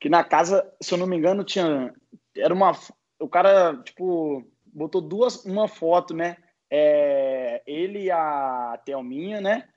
que 0.00 0.08
na 0.08 0.24
casa, 0.24 0.68
se 0.80 0.92
eu 0.92 0.98
não 0.98 1.06
me 1.06 1.16
engano, 1.16 1.44
tinha 1.44 1.94
era 2.36 2.52
uma 2.52 2.72
o 3.20 3.28
cara 3.28 3.76
tipo 3.84 4.44
botou 4.72 5.00
duas, 5.00 5.44
uma 5.44 5.68
foto, 5.68 6.14
né? 6.14 6.36
É, 6.70 7.62
ele 7.66 8.04
e 8.04 8.10
a 8.10 8.80
Thelminha, 8.84 9.40
né? 9.40 9.68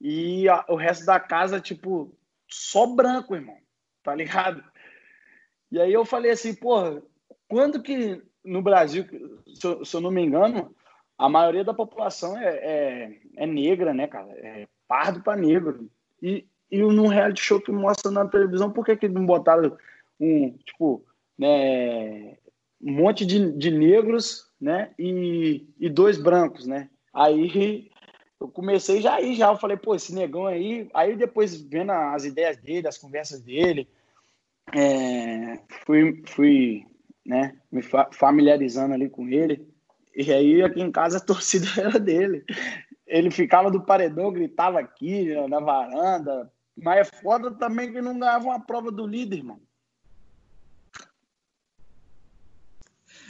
E 0.00 0.48
a, 0.48 0.64
o 0.68 0.74
resto 0.74 1.06
da 1.06 1.20
casa, 1.20 1.60
tipo, 1.60 2.12
só 2.52 2.86
branco, 2.86 3.34
irmão. 3.34 3.56
Tá 4.02 4.14
ligado? 4.14 4.62
E 5.70 5.80
aí 5.80 5.92
eu 5.92 6.04
falei 6.04 6.32
assim, 6.32 6.54
porra, 6.54 7.02
quando 7.48 7.82
que 7.82 8.22
no 8.44 8.60
Brasil, 8.60 9.06
se 9.54 9.66
eu, 9.66 9.84
se 9.84 9.96
eu 9.96 10.00
não 10.00 10.10
me 10.10 10.22
engano, 10.22 10.74
a 11.16 11.28
maioria 11.28 11.64
da 11.64 11.72
população 11.72 12.36
é, 12.36 12.48
é, 12.48 13.20
é 13.36 13.46
negra, 13.46 13.94
né, 13.94 14.06
cara? 14.06 14.30
É 14.32 14.66
pardo 14.88 15.22
para 15.22 15.40
negro. 15.40 15.88
E, 16.20 16.46
e 16.70 16.78
num 16.78 17.06
reality 17.06 17.42
show 17.42 17.60
que 17.60 17.70
mostra 17.70 18.10
na 18.10 18.26
televisão, 18.26 18.70
por 18.70 18.84
que, 18.84 18.96
que 18.96 19.08
não 19.08 19.24
botaram 19.24 19.76
um, 20.18 20.50
tipo, 20.58 21.04
né, 21.38 22.36
um 22.80 22.92
monte 22.92 23.24
de, 23.24 23.52
de 23.52 23.70
negros, 23.70 24.50
né? 24.60 24.92
E, 24.98 25.66
e 25.78 25.88
dois 25.88 26.20
brancos, 26.20 26.66
né? 26.66 26.90
Aí 27.12 27.90
eu 28.42 28.48
comecei 28.48 29.00
já 29.00 29.14
aí, 29.14 29.36
já 29.36 29.48
eu 29.52 29.56
falei, 29.56 29.76
pô, 29.76 29.94
esse 29.94 30.12
negão 30.12 30.46
aí. 30.46 30.88
Aí 30.92 31.16
depois 31.16 31.60
vendo 31.60 31.92
as 31.92 32.24
ideias 32.24 32.56
dele, 32.56 32.88
as 32.88 32.98
conversas 32.98 33.40
dele, 33.40 33.88
é, 34.74 35.60
fui, 35.86 36.22
fui 36.26 36.86
né, 37.24 37.56
me 37.70 37.82
familiarizando 38.12 38.94
ali 38.94 39.08
com 39.08 39.28
ele. 39.28 39.66
E 40.14 40.32
aí 40.32 40.62
aqui 40.62 40.80
em 40.80 40.90
casa 40.90 41.18
a 41.18 41.20
torcida 41.24 41.68
era 41.78 42.00
dele. 42.00 42.44
Ele 43.06 43.30
ficava 43.30 43.70
do 43.70 43.82
paredão, 43.84 44.32
gritava 44.32 44.80
aqui 44.80 45.34
na 45.48 45.60
varanda. 45.60 46.50
Mas 46.76 47.08
é 47.08 47.20
foda 47.20 47.50
também 47.52 47.92
que 47.92 48.00
não 48.00 48.18
ganhava 48.18 48.46
uma 48.46 48.60
prova 48.60 48.90
do 48.90 49.06
líder, 49.06 49.36
irmão. 49.36 49.60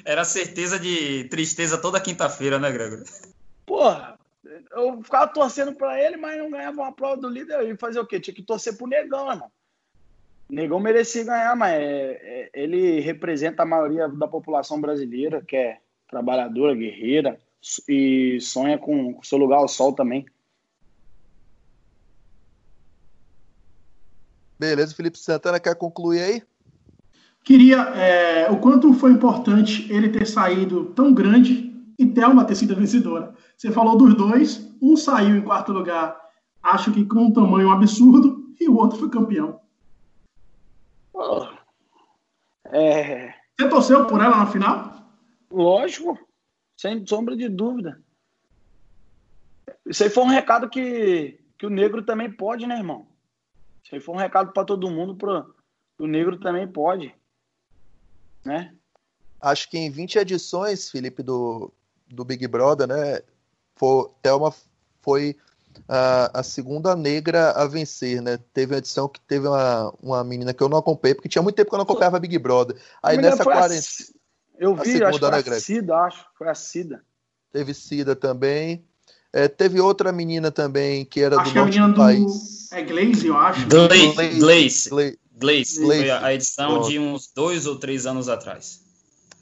Era 0.04 0.24
certeza 0.24 0.78
de 0.78 1.24
tristeza 1.24 1.78
toda 1.78 2.00
quinta-feira, 2.00 2.58
né, 2.58 2.72
Gregor? 2.72 3.04
Porra, 3.66 4.18
eu 4.74 5.02
ficava 5.02 5.26
torcendo 5.28 5.74
pra 5.74 6.00
ele, 6.00 6.16
mas 6.16 6.38
não 6.38 6.50
ganhava 6.50 6.80
uma 6.80 6.92
prova 6.92 7.16
do 7.16 7.28
líder. 7.28 7.62
E 7.68 7.76
fazer 7.76 8.00
o 8.00 8.06
quê? 8.06 8.18
Tinha 8.18 8.34
que 8.34 8.42
torcer 8.42 8.76
pro 8.76 8.86
Negão, 8.86 9.30
irmão. 9.30 9.50
O 10.48 10.54
Negão 10.54 10.80
merecia 10.80 11.24
ganhar, 11.24 11.56
mas 11.56 11.74
é, 11.74 11.80
é, 11.82 12.50
ele 12.54 13.00
representa 13.00 13.62
a 13.62 13.66
maioria 13.66 14.08
da 14.08 14.26
população 14.26 14.80
brasileira, 14.80 15.42
que 15.42 15.56
é 15.56 15.78
trabalhadora, 16.08 16.74
guerreira, 16.74 17.38
e 17.88 18.38
sonha 18.40 18.78
com 18.78 19.18
seu 19.22 19.38
lugar 19.38 19.58
ao 19.58 19.68
sol 19.68 19.92
também. 19.92 20.26
Beleza, 24.58 24.94
Felipe 24.94 25.18
Santana 25.18 25.58
quer 25.58 25.74
concluir 25.74 26.20
aí? 26.20 26.42
Queria 27.42 27.78
é, 27.96 28.50
o 28.50 28.58
quanto 28.58 28.94
foi 28.94 29.10
importante 29.10 29.92
ele 29.92 30.08
ter 30.08 30.26
saído 30.26 30.86
tão 30.94 31.12
grande 31.12 31.71
e 32.02 32.12
ter 32.12 32.26
uma 32.26 32.44
tecida 32.44 32.74
vencedora. 32.74 33.34
Você 33.56 33.70
falou 33.70 33.96
dos 33.96 34.14
dois, 34.14 34.70
um 34.80 34.96
saiu 34.96 35.36
em 35.36 35.42
quarto 35.42 35.72
lugar, 35.72 36.20
acho 36.62 36.92
que 36.92 37.04
com 37.04 37.26
um 37.26 37.32
tamanho 37.32 37.70
absurdo, 37.70 38.54
e 38.60 38.68
o 38.68 38.76
outro 38.76 38.98
foi 38.98 39.10
campeão. 39.10 39.60
Oh, 41.12 41.46
é... 42.66 43.34
Você 43.58 43.68
torceu 43.68 44.06
por 44.06 44.20
ela 44.20 44.36
na 44.36 44.46
final? 44.46 44.92
Lógico, 45.50 46.18
sem 46.76 47.06
sombra 47.06 47.36
de 47.36 47.48
dúvida. 47.48 48.02
Isso 49.86 50.02
aí 50.04 50.10
foi 50.10 50.24
um 50.24 50.28
recado 50.28 50.68
que, 50.68 51.38
que 51.58 51.66
o 51.66 51.70
negro 51.70 52.02
também 52.02 52.30
pode, 52.30 52.66
né, 52.66 52.76
irmão? 52.76 53.06
Isso 53.84 53.94
aí 53.94 54.00
foi 54.00 54.14
um 54.14 54.18
recado 54.18 54.52
para 54.52 54.64
todo 54.64 54.90
mundo, 54.90 55.16
pro, 55.16 55.54
o 55.98 56.06
negro 56.06 56.38
também 56.38 56.66
pode 56.66 57.14
né? 58.44 58.74
Acho 59.40 59.68
que 59.68 59.78
em 59.78 59.90
20 59.90 60.18
edições, 60.18 60.90
Felipe, 60.90 61.22
do, 61.22 61.72
do 62.12 62.24
Big 62.24 62.46
Brother, 62.46 62.86
né? 62.86 63.20
For, 63.76 64.12
Thelma 64.22 64.52
foi 65.00 65.36
a, 65.88 66.40
a, 66.40 66.42
segunda 66.42 66.94
negra 66.94 67.50
a 67.52 67.66
vencer, 67.66 68.20
né? 68.20 68.38
Teve 68.52 68.74
uma 68.74 68.78
edição 68.78 69.08
que 69.08 69.20
teve 69.20 69.48
uma, 69.48 69.92
uma 70.02 70.24
menina 70.24 70.52
que 70.52 70.62
eu 70.62 70.68
não 70.68 70.78
acompanhei, 70.78 71.14
porque 71.14 71.28
tinha 71.28 71.42
muito 71.42 71.56
tempo 71.56 71.70
que 71.70 71.74
eu 71.74 71.78
não 71.78 71.84
acompanhava 71.84 72.20
Big 72.20 72.38
Brother. 72.38 72.76
Aí 73.02 73.16
nessa 73.16 73.44
quarentena. 73.44 73.82
Eu 74.58 74.76
vi, 74.76 75.02
acho 75.02 75.18
que 75.18 75.26
foi 75.26 75.54
a 75.54 75.60
Cida, 75.60 75.96
acho. 75.96 76.26
Foi 76.38 76.48
a 76.48 76.54
Cida. 76.54 77.02
Teve 77.50 77.74
Cida 77.74 78.14
também. 78.14 78.84
É, 79.32 79.48
teve 79.48 79.80
outra 79.80 80.12
menina 80.12 80.50
também 80.50 81.04
que 81.04 81.20
era 81.20 81.40
acho 81.40 81.52
do 81.52 81.56
norte 81.56 81.80
do 81.80 81.94
país. 81.94 82.70
É 82.70 82.82
Glaze, 82.82 83.26
eu 83.26 83.36
acho. 83.36 83.66
Glaze. 83.66 84.38
Glaze. 84.38 84.88
Glaze. 84.90 85.18
Glaze, 85.34 85.80
Glaze. 85.80 86.00
foi 86.00 86.10
a 86.10 86.34
edição 86.34 86.82
de 86.82 86.98
uns 86.98 87.32
dois 87.34 87.66
ou 87.66 87.76
três 87.76 88.06
anos 88.06 88.28
atrás. 88.28 88.80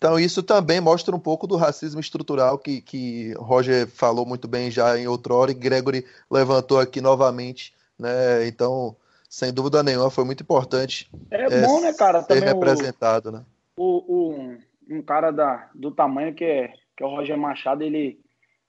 Então, 0.00 0.18
isso 0.18 0.42
também 0.42 0.80
mostra 0.80 1.14
um 1.14 1.20
pouco 1.20 1.46
do 1.46 1.56
racismo 1.56 2.00
estrutural 2.00 2.56
que, 2.56 2.80
que 2.80 3.34
Roger 3.34 3.86
falou 3.86 4.24
muito 4.24 4.48
bem 4.48 4.70
já 4.70 4.98
em 4.98 5.06
outra 5.06 5.34
hora 5.34 5.50
e 5.50 5.54
Gregory 5.54 6.06
levantou 6.30 6.80
aqui 6.80 7.02
novamente 7.02 7.74
né? 8.00 8.48
Então, 8.48 8.96
sem 9.28 9.52
dúvida 9.52 9.82
nenhuma, 9.82 10.10
foi 10.10 10.24
muito 10.24 10.42
importante. 10.42 11.08
É, 11.30 11.42
é 11.42 11.62
bom, 11.62 11.80
né, 11.80 11.92
cara? 11.92 12.22
Ser 12.22 12.42
representado, 12.42 13.28
o, 13.28 13.32
né? 13.32 13.44
O, 13.76 13.84
o, 13.84 14.56
um 14.88 15.02
cara 15.02 15.30
da, 15.30 15.68
do 15.74 15.90
tamanho 15.90 16.34
que 16.34 16.44
é, 16.44 16.72
que 16.96 17.04
é 17.04 17.06
o 17.06 17.10
Roger 17.10 17.36
Machado, 17.36 17.84
ele, 17.84 18.18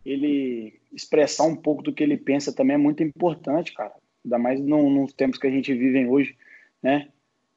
ele 0.05 0.79
expressar 0.91 1.45
um 1.45 1.55
pouco 1.55 1.81
do 1.81 1.93
que 1.93 2.03
ele 2.03 2.17
pensa 2.17 2.53
também 2.53 2.75
é 2.75 2.77
muito 2.77 3.01
importante, 3.01 3.73
cara. 3.73 3.93
Ainda 4.23 4.37
mais 4.37 4.59
no, 4.59 4.89
nos 4.89 5.13
tempos 5.13 5.39
que 5.39 5.47
a 5.47 5.51
gente 5.51 5.73
vive 5.73 6.05
hoje, 6.05 6.35
né? 6.83 7.07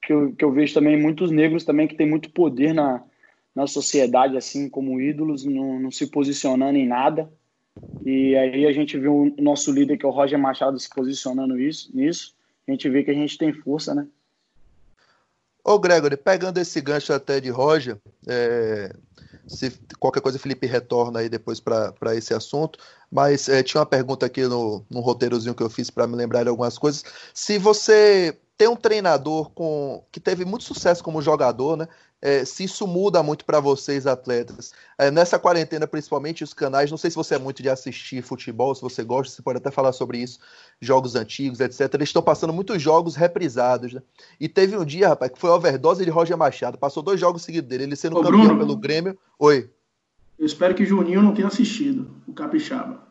Que 0.00 0.12
eu, 0.12 0.32
que 0.34 0.44
eu 0.44 0.52
vejo 0.52 0.72
também 0.72 1.00
muitos 1.00 1.30
negros 1.30 1.64
também 1.64 1.88
que 1.88 1.96
tem 1.96 2.08
muito 2.08 2.30
poder 2.30 2.72
na, 2.72 3.02
na 3.54 3.66
sociedade, 3.66 4.36
assim, 4.36 4.68
como 4.68 5.00
ídolos, 5.00 5.44
não, 5.44 5.78
não 5.78 5.90
se 5.90 6.06
posicionando 6.06 6.76
em 6.76 6.86
nada. 6.86 7.30
E 8.04 8.36
aí 8.36 8.66
a 8.66 8.72
gente 8.72 8.98
viu 8.98 9.34
o 9.36 9.42
nosso 9.42 9.72
líder, 9.72 9.96
que 9.96 10.06
é 10.06 10.08
o 10.08 10.12
Roger 10.12 10.38
Machado, 10.38 10.78
se 10.78 10.88
posicionando 10.88 11.58
isso, 11.58 11.90
nisso. 11.94 12.34
A 12.66 12.70
gente 12.70 12.88
vê 12.88 13.02
que 13.04 13.10
a 13.10 13.14
gente 13.14 13.36
tem 13.36 13.52
força, 13.52 13.94
né? 13.94 14.06
Ô, 15.62 15.78
Gregory, 15.78 16.16
pegando 16.16 16.58
esse 16.58 16.80
gancho 16.80 17.12
até 17.12 17.40
de 17.40 17.48
Roger, 17.48 17.96
é, 18.26 18.94
se 19.46 19.72
qualquer 19.98 20.20
coisa, 20.20 20.38
Felipe 20.38 20.66
retorna 20.66 21.20
aí 21.20 21.28
depois 21.28 21.60
para 21.60 22.14
esse 22.14 22.34
assunto. 22.34 22.78
Mas 23.10 23.48
é, 23.48 23.62
tinha 23.62 23.80
uma 23.80 23.86
pergunta 23.86 24.26
aqui 24.26 24.42
no, 24.42 24.84
no 24.90 25.00
roteirozinho 25.00 25.54
que 25.54 25.62
eu 25.62 25.70
fiz 25.70 25.90
para 25.90 26.06
me 26.06 26.16
lembrar 26.16 26.42
de 26.42 26.48
algumas 26.48 26.76
coisas. 26.76 27.04
Se 27.32 27.58
você 27.58 28.36
tem 28.56 28.68
um 28.68 28.76
treinador 28.76 29.50
com 29.50 30.04
que 30.12 30.20
teve 30.20 30.44
muito 30.44 30.64
sucesso 30.64 31.02
como 31.02 31.22
jogador, 31.22 31.76
né? 31.76 31.88
É, 32.24 32.42
se 32.42 32.64
isso 32.64 32.86
muda 32.86 33.22
muito 33.22 33.44
para 33.44 33.60
vocês, 33.60 34.06
atletas. 34.06 34.72
É, 34.96 35.10
nessa 35.10 35.38
quarentena, 35.38 35.86
principalmente, 35.86 36.42
os 36.42 36.54
canais, 36.54 36.90
não 36.90 36.96
sei 36.96 37.10
se 37.10 37.16
você 37.16 37.34
é 37.34 37.38
muito 37.38 37.62
de 37.62 37.68
assistir 37.68 38.22
futebol, 38.22 38.74
se 38.74 38.80
você 38.80 39.04
gosta, 39.04 39.36
você 39.36 39.42
pode 39.42 39.58
até 39.58 39.70
falar 39.70 39.92
sobre 39.92 40.16
isso, 40.16 40.38
jogos 40.80 41.16
antigos, 41.16 41.60
etc. 41.60 41.80
Eles 41.92 42.08
estão 42.08 42.22
passando 42.22 42.50
muitos 42.50 42.80
jogos 42.80 43.14
reprisados, 43.14 43.92
né? 43.92 44.02
E 44.40 44.48
teve 44.48 44.74
um 44.74 44.86
dia, 44.86 45.08
rapaz, 45.08 45.32
que 45.32 45.38
foi 45.38 45.50
overdose 45.50 46.02
de 46.02 46.10
Roger 46.10 46.38
Machado. 46.38 46.78
Passou 46.78 47.02
dois 47.02 47.20
jogos 47.20 47.42
seguidos 47.42 47.68
dele, 47.68 47.82
ele 47.82 47.94
sendo 47.94 48.16
Ô, 48.16 48.22
campeão 48.22 48.40
Bruno, 48.40 48.58
pelo 48.58 48.74
Grêmio. 48.74 49.18
Oi. 49.38 49.68
Eu 50.38 50.46
espero 50.46 50.74
que 50.74 50.86
Juninho 50.86 51.20
não 51.20 51.34
tenha 51.34 51.48
assistido, 51.48 52.10
o 52.26 52.32
Capixaba. 52.32 53.06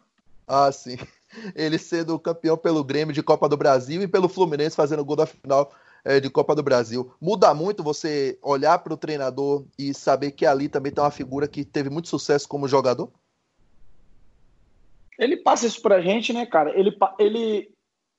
Ah, 0.48 0.72
sim. 0.72 0.98
Ele 1.56 1.78
sendo 1.78 2.18
campeão 2.20 2.58
pelo 2.58 2.84
Grêmio 2.84 3.14
de 3.14 3.24
Copa 3.24 3.50
do 3.50 3.58
Brasil 3.58 4.02
e 4.02 4.08
pelo 4.08 4.28
Fluminense 4.28 4.76
fazendo 4.76 5.06
gol 5.06 5.16
da 5.16 5.26
final 5.26 5.72
é, 6.06 6.20
de 6.20 6.30
Copa 6.30 6.56
do 6.56 6.64
Brasil. 6.64 7.14
Muda 7.20 7.54
muito 7.54 7.84
você 7.84 8.38
olhar 8.42 8.80
para 8.80 8.94
o 8.94 8.98
treinador 8.98 9.66
e 9.78 9.94
saber 9.94 10.32
que 10.32 10.46
ali 10.46 10.68
também 10.68 10.92
tem 10.92 11.04
uma 11.04 11.12
figura 11.12 11.48
que 11.48 11.64
teve 11.64 11.90
muito 11.90 12.08
sucesso 12.08 12.48
como 12.48 12.68
jogador? 12.68 13.12
Ele 15.18 15.38
passa 15.38 15.68
isso 15.68 15.82
pra 15.82 16.02
gente, 16.02 16.34
né, 16.34 16.46
cara? 16.46 16.78
Ele, 16.78 16.96
ele 17.20 17.72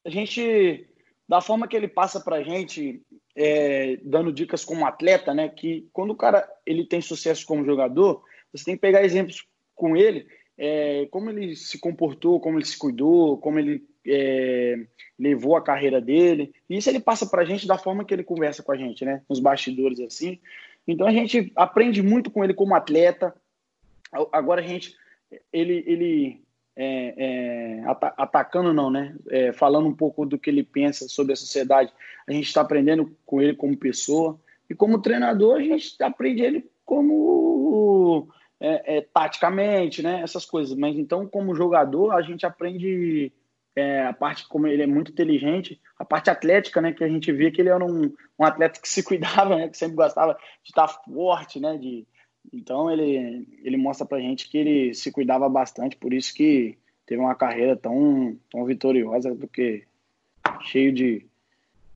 a 0.05 0.11
gente, 0.11 0.87
da 1.29 1.41
forma 1.41 1.67
que 1.67 1.77
ele 1.77 1.89
passa 1.89 2.21
pra 2.21 2.43
gente, 2.43 3.03
é, 3.35 3.97
dando 4.05 4.33
dicas 4.33 4.65
como 4.65 4.87
atleta, 4.87 5.33
né, 5.33 5.49
que 5.49 5.89
quando 5.93 6.11
o 6.11 6.17
cara 6.17 6.49
ele 6.67 6.87
tem 6.87 7.01
sucesso 7.01 7.45
como 7.47 7.65
jogador, 7.65 8.23
você 8.53 8.65
tem 8.65 8.75
que 8.75 8.81
pegar 8.81 9.05
exemplos 9.05 9.47
com 9.75 9.97
ele, 9.97 10.27
é, 10.57 11.07
como 11.11 11.31
ele 11.31 11.57
se 11.57 11.79
comportou, 11.81 12.39
como 12.39 12.59
ele 12.59 12.67
se 12.67 12.79
cuidou, 12.79 13.39
como 13.39 13.59
ele 13.59 13.85
é, 14.07 14.87
levou 15.19 15.57
a 15.57 15.63
carreira 15.63 16.01
dele. 16.01 16.53
E 16.69 16.77
isso 16.77 16.89
ele 16.89 17.01
passa 17.01 17.27
para 17.27 17.43
a 17.43 17.45
gente 17.45 17.67
da 17.67 17.79
forma 17.79 18.05
que 18.05 18.13
ele 18.13 18.25
conversa 18.25 18.63
com 18.63 18.73
a 18.73 18.77
gente, 18.77 19.05
né? 19.05 19.23
Nos 19.29 19.41
bastidores 19.41 20.01
assim. 20.01 20.39
Então 20.87 21.07
a 21.07 21.13
gente 21.13 21.53
aprende 21.57 22.03
muito 22.03 22.31
com 22.31 22.45
ele 22.45 22.55
como 22.55 22.75
atleta. 22.75 23.35
Agora 24.33 24.61
a 24.61 24.65
gente, 24.65 24.95
ele, 25.53 25.83
ele 25.87 26.45
é, 26.77 27.15
é, 27.17 27.83
atacando 28.17 28.73
não, 28.73 28.91
né? 28.91 29.15
É, 29.31 29.53
falando 29.53 29.89
um 29.89 29.95
pouco 29.95 30.27
do 30.27 30.39
que 30.39 30.51
ele 30.51 30.63
pensa 30.63 31.09
sobre 31.09 31.33
a 31.33 31.37
sociedade. 31.37 31.93
A 32.27 32.33
gente 32.33 32.47
está 32.47 32.61
aprendendo 32.61 33.17
com 33.25 33.41
ele 33.41 33.55
como 33.55 33.77
pessoa 33.77 34.39
e 34.69 34.75
como 34.75 35.01
treinador 35.01 35.57
a 35.57 35.63
gente 35.63 36.03
aprende 36.03 36.43
ele 36.43 36.71
como 36.85 38.29
é, 38.61 38.99
é, 38.99 39.01
taticamente, 39.01 40.03
né? 40.03 40.21
Essas 40.23 40.45
coisas. 40.45 40.77
Mas 40.77 40.99
então 40.99 41.27
como 41.27 41.55
jogador 41.55 42.13
a 42.13 42.23
gente 42.23 42.45
aprende 42.45 43.33
é, 43.77 44.07
a 44.07 44.13
parte 44.13 44.47
como 44.49 44.67
ele 44.67 44.83
é 44.83 44.87
muito 44.87 45.11
inteligente, 45.11 45.81
a 45.99 46.05
parte 46.05 46.31
atlética, 46.31 46.81
né, 46.81 46.93
que 46.93 47.03
a 47.03 47.09
gente 47.09 47.33
vê 47.33 47.51
que 47.51 47.61
ele 47.61 47.71
era 47.71 47.85
um, 47.85 48.13
um 48.39 48.45
atleta 48.45 48.81
que 48.81 48.89
se 48.89 49.03
cuidava, 49.05 49.57
né, 49.57 49.69
que 49.69 49.77
sempre 49.77 49.97
gostava 49.97 50.35
de 50.63 50.71
estar 50.71 50.89
forte, 50.89 51.59
né, 51.61 51.77
de, 51.77 52.07
então 52.53 52.91
ele, 52.91 53.47
ele 53.63 53.77
mostra 53.77 54.07
pra 54.07 54.21
gente 54.21 54.49
que 54.49 54.59
ele 54.59 54.95
se 54.95 55.11
cuidava 55.11 55.49
bastante, 55.49 55.97
por 55.97 56.13
isso 56.13 56.33
que 56.35 56.79
teve 57.07 57.21
uma 57.21 57.35
carreira 57.35 57.77
tão, 57.77 58.39
tão 58.51 58.65
vitoriosa, 58.65 59.35
porque 59.35 59.85
cheio 60.63 60.93
de, 60.93 61.27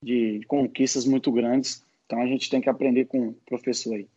de 0.03 0.41
conquistas 0.47 1.05
muito 1.05 1.31
grandes, 1.31 1.85
então 2.07 2.21
a 2.21 2.27
gente 2.27 2.51
tem 2.51 2.61
que 2.61 2.69
aprender 2.69 3.05
com 3.07 3.29
o 3.29 3.35
professor 3.47 3.95
aí. 3.95 4.09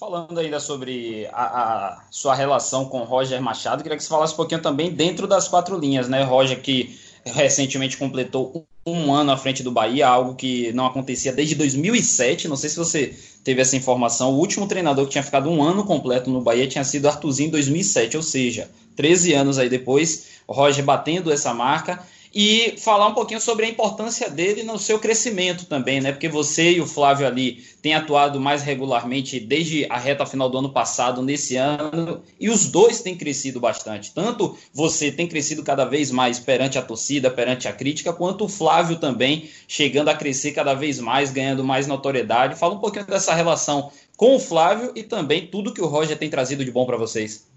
Falando 0.00 0.40
ainda 0.40 0.58
sobre 0.58 1.28
a, 1.30 1.42
a, 1.42 2.02
sua 2.10 2.34
relação 2.34 2.86
com 2.86 3.04
Roger 3.04 3.38
Machado, 3.42 3.82
queria 3.82 3.98
que 3.98 4.02
você 4.02 4.08
falasse 4.08 4.32
um 4.32 4.36
pouquinho 4.36 4.62
também 4.62 4.90
dentro 4.90 5.26
das 5.26 5.46
quatro 5.46 5.78
linhas, 5.78 6.08
né? 6.08 6.22
Roger 6.22 6.62
que 6.62 6.98
recentemente 7.22 7.98
completou 7.98 8.66
um 8.86 9.12
ano 9.12 9.30
à 9.30 9.36
frente 9.36 9.62
do 9.62 9.70
Bahia, 9.70 10.08
algo 10.08 10.36
que 10.36 10.72
não 10.72 10.86
acontecia 10.86 11.34
desde 11.34 11.54
2007. 11.54 12.48
Não 12.48 12.56
sei 12.56 12.70
se 12.70 12.78
você 12.78 13.14
teve 13.44 13.60
essa 13.60 13.76
informação. 13.76 14.32
O 14.32 14.38
último 14.38 14.66
treinador 14.66 15.04
que 15.04 15.10
tinha 15.10 15.22
ficado 15.22 15.50
um 15.50 15.62
ano 15.62 15.84
completo 15.84 16.30
no 16.30 16.40
Bahia 16.40 16.66
tinha 16.66 16.82
sido 16.82 17.06
Arthurzinho 17.06 17.48
em 17.48 17.50
2007, 17.50 18.16
ou 18.16 18.22
seja, 18.22 18.70
13 18.96 19.34
anos 19.34 19.58
aí 19.58 19.68
depois, 19.68 20.28
Roger 20.48 20.82
batendo 20.82 21.30
essa 21.30 21.52
marca 21.52 22.02
e 22.32 22.76
falar 22.78 23.08
um 23.08 23.14
pouquinho 23.14 23.40
sobre 23.40 23.66
a 23.66 23.68
importância 23.68 24.30
dele 24.30 24.62
no 24.62 24.78
seu 24.78 24.98
crescimento 24.98 25.66
também, 25.66 26.00
né? 26.00 26.12
Porque 26.12 26.28
você 26.28 26.72
e 26.72 26.80
o 26.80 26.86
Flávio 26.86 27.26
ali 27.26 27.64
têm 27.82 27.94
atuado 27.94 28.40
mais 28.40 28.62
regularmente 28.62 29.40
desde 29.40 29.86
a 29.90 29.96
reta 29.96 30.24
final 30.24 30.48
do 30.48 30.58
ano 30.58 30.72
passado, 30.72 31.22
nesse 31.22 31.56
ano, 31.56 32.22
e 32.38 32.48
os 32.48 32.70
dois 32.70 33.00
têm 33.02 33.16
crescido 33.16 33.58
bastante. 33.58 34.14
Tanto 34.14 34.56
você 34.72 35.10
tem 35.10 35.26
crescido 35.26 35.64
cada 35.64 35.84
vez 35.84 36.10
mais 36.10 36.38
perante 36.38 36.78
a 36.78 36.82
torcida, 36.82 37.30
perante 37.30 37.66
a 37.66 37.72
crítica, 37.72 38.12
quanto 38.12 38.44
o 38.44 38.48
Flávio 38.48 38.96
também 38.96 39.50
chegando 39.66 40.08
a 40.08 40.14
crescer 40.14 40.52
cada 40.52 40.74
vez 40.74 41.00
mais, 41.00 41.32
ganhando 41.32 41.64
mais 41.64 41.86
notoriedade. 41.86 42.58
Fala 42.58 42.74
um 42.74 42.80
pouquinho 42.80 43.06
dessa 43.06 43.34
relação 43.34 43.90
com 44.16 44.36
o 44.36 44.40
Flávio 44.40 44.92
e 44.94 45.02
também 45.02 45.46
tudo 45.46 45.74
que 45.74 45.80
o 45.80 45.86
Roger 45.86 46.16
tem 46.16 46.30
trazido 46.30 46.64
de 46.64 46.70
bom 46.70 46.86
para 46.86 46.96
vocês. 46.96 47.48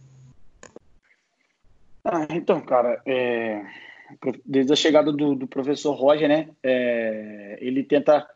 Ah, 2.05 2.27
então, 2.31 2.59
cara, 2.59 3.01
é 3.05 3.61
desde 4.45 4.73
a 4.73 4.75
chegada 4.75 5.11
do, 5.11 5.35
do 5.35 5.47
professor 5.47 5.93
Roger, 5.93 6.27
né, 6.27 6.49
é, 6.61 7.57
ele 7.61 7.83
tenta 7.83 8.27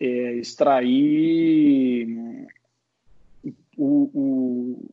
é, 0.00 0.34
extrair 0.34 2.06
o, 3.76 4.10
o, 4.14 4.90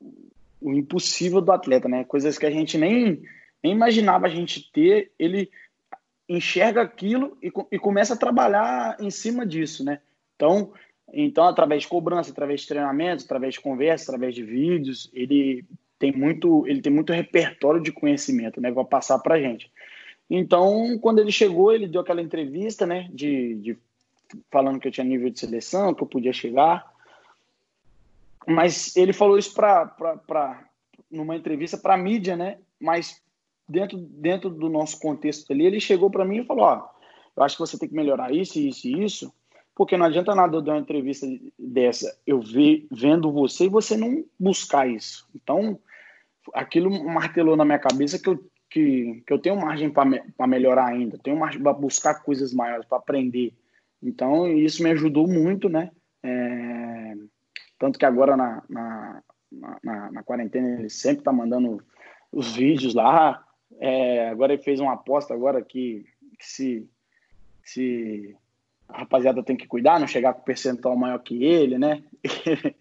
o, 0.61 0.73
impossível 0.73 1.41
do 1.41 1.51
atleta, 1.51 1.87
né, 1.87 2.03
coisas 2.03 2.37
que 2.37 2.45
a 2.45 2.51
gente 2.51 2.77
nem, 2.77 3.21
nem 3.63 3.73
imaginava 3.73 4.27
a 4.27 4.29
gente 4.29 4.71
ter, 4.71 5.11
ele 5.17 5.49
enxerga 6.27 6.81
aquilo 6.81 7.37
e, 7.41 7.51
e 7.71 7.79
começa 7.79 8.13
a 8.13 8.17
trabalhar 8.17 8.97
em 8.99 9.11
cima 9.11 9.45
disso, 9.45 9.83
né, 9.83 9.99
então, 10.35 10.73
então 11.13 11.45
através 11.45 11.83
de 11.83 11.87
cobrança, 11.87 12.31
através 12.31 12.61
de 12.61 12.67
treinamento, 12.67 13.23
através 13.23 13.55
de 13.55 13.61
conversa, 13.61 14.11
através 14.11 14.33
de 14.33 14.43
vídeos, 14.43 15.09
ele 15.13 15.65
tem 15.97 16.11
muito, 16.11 16.67
ele 16.67 16.81
tem 16.81 16.91
muito 16.91 17.13
repertório 17.13 17.81
de 17.81 17.91
conhecimento, 17.91 18.59
né, 18.59 18.71
para 18.71 18.83
passar 18.83 19.19
para 19.19 19.39
gente. 19.39 19.71
Então, 20.29 20.97
quando 20.99 21.19
ele 21.19 21.31
chegou, 21.31 21.71
ele 21.71 21.87
deu 21.87 22.01
aquela 22.01 22.21
entrevista, 22.21 22.85
né, 22.85 23.07
de, 23.13 23.55
de 23.55 23.77
falando 24.51 24.79
que 24.79 24.87
eu 24.87 24.91
tinha 24.91 25.05
nível 25.05 25.29
de 25.29 25.39
seleção, 25.39 25.93
que 25.93 26.01
eu 26.01 26.07
podia 26.07 26.33
chegar. 26.33 26.91
Mas 28.47 28.95
ele 28.95 29.13
falou 29.13 29.37
isso 29.37 29.53
para 29.53 30.65
numa 31.09 31.35
entrevista 31.35 31.77
para 31.77 31.97
mídia, 31.97 32.35
né? 32.35 32.57
Mas 32.79 33.21
dentro, 33.67 33.97
dentro 33.97 34.49
do 34.49 34.69
nosso 34.69 34.99
contexto 34.99 35.51
ali, 35.51 35.65
ele 35.65 35.79
chegou 35.79 36.09
para 36.09 36.25
mim 36.25 36.39
e 36.39 36.45
falou: 36.45 36.65
Ó, 36.65 36.89
eu 37.35 37.43
acho 37.43 37.55
que 37.55 37.61
você 37.61 37.77
tem 37.77 37.89
que 37.89 37.95
melhorar 37.95 38.33
isso, 38.33 38.59
isso 38.59 38.87
e 38.87 39.03
isso, 39.03 39.33
porque 39.75 39.97
não 39.97 40.05
adianta 40.05 40.35
nada 40.35 40.57
eu 40.57 40.61
dar 40.61 40.73
uma 40.73 40.81
entrevista 40.81 41.27
dessa, 41.57 42.17
eu 42.25 42.39
ver, 42.39 42.87
vendo 42.91 43.31
você 43.31 43.65
e 43.65 43.69
você 43.69 43.97
não 43.97 44.23
buscar 44.39 44.87
isso. 44.87 45.27
Então, 45.35 45.79
aquilo 46.53 46.89
martelou 47.03 47.55
na 47.55 47.65
minha 47.65 47.79
cabeça 47.79 48.19
que 48.19 48.29
eu 48.29 48.43
que, 48.75 49.23
que 49.25 49.31
eu 49.31 49.39
tenho 49.39 49.55
margem 49.55 49.89
para 49.89 50.03
me, 50.03 50.21
melhorar 50.45 50.87
ainda, 50.87 51.17
tenho 51.17 51.37
margem 51.37 51.61
para 51.61 51.71
buscar 51.71 52.15
coisas 52.15 52.53
maiores, 52.53 52.85
para 52.85 52.97
aprender. 52.97 53.53
Então, 54.03 54.45
isso 54.45 54.83
me 54.83 54.91
ajudou 54.91 55.25
muito, 55.25 55.69
né? 55.69 55.91
É, 56.21 57.13
tanto 57.79 57.97
que 57.97 58.05
agora 58.05 58.35
na, 58.35 58.61
na, 58.67 59.23
na, 59.81 60.11
na 60.11 60.23
quarentena 60.23 60.77
ele 60.77 60.89
sempre 60.89 61.19
está 61.19 61.31
mandando 61.31 61.81
os 62.29 62.53
vídeos 62.53 62.93
lá. 62.93 63.45
É, 63.79 64.27
agora 64.27 64.51
ele 64.51 64.61
fez 64.61 64.81
uma 64.81 64.91
aposta 64.91 65.33
agora 65.33 65.63
que, 65.63 66.05
que 66.37 66.45
se, 66.45 66.89
se 67.63 68.35
a 68.89 68.99
rapaziada 68.99 69.41
tem 69.41 69.55
que 69.55 69.67
cuidar, 69.67 70.01
não 70.01 70.07
chegar 70.07 70.33
com 70.33 70.41
percentual 70.41 70.97
maior 70.97 71.19
que 71.19 71.45
ele, 71.45 71.77
né? 71.77 72.03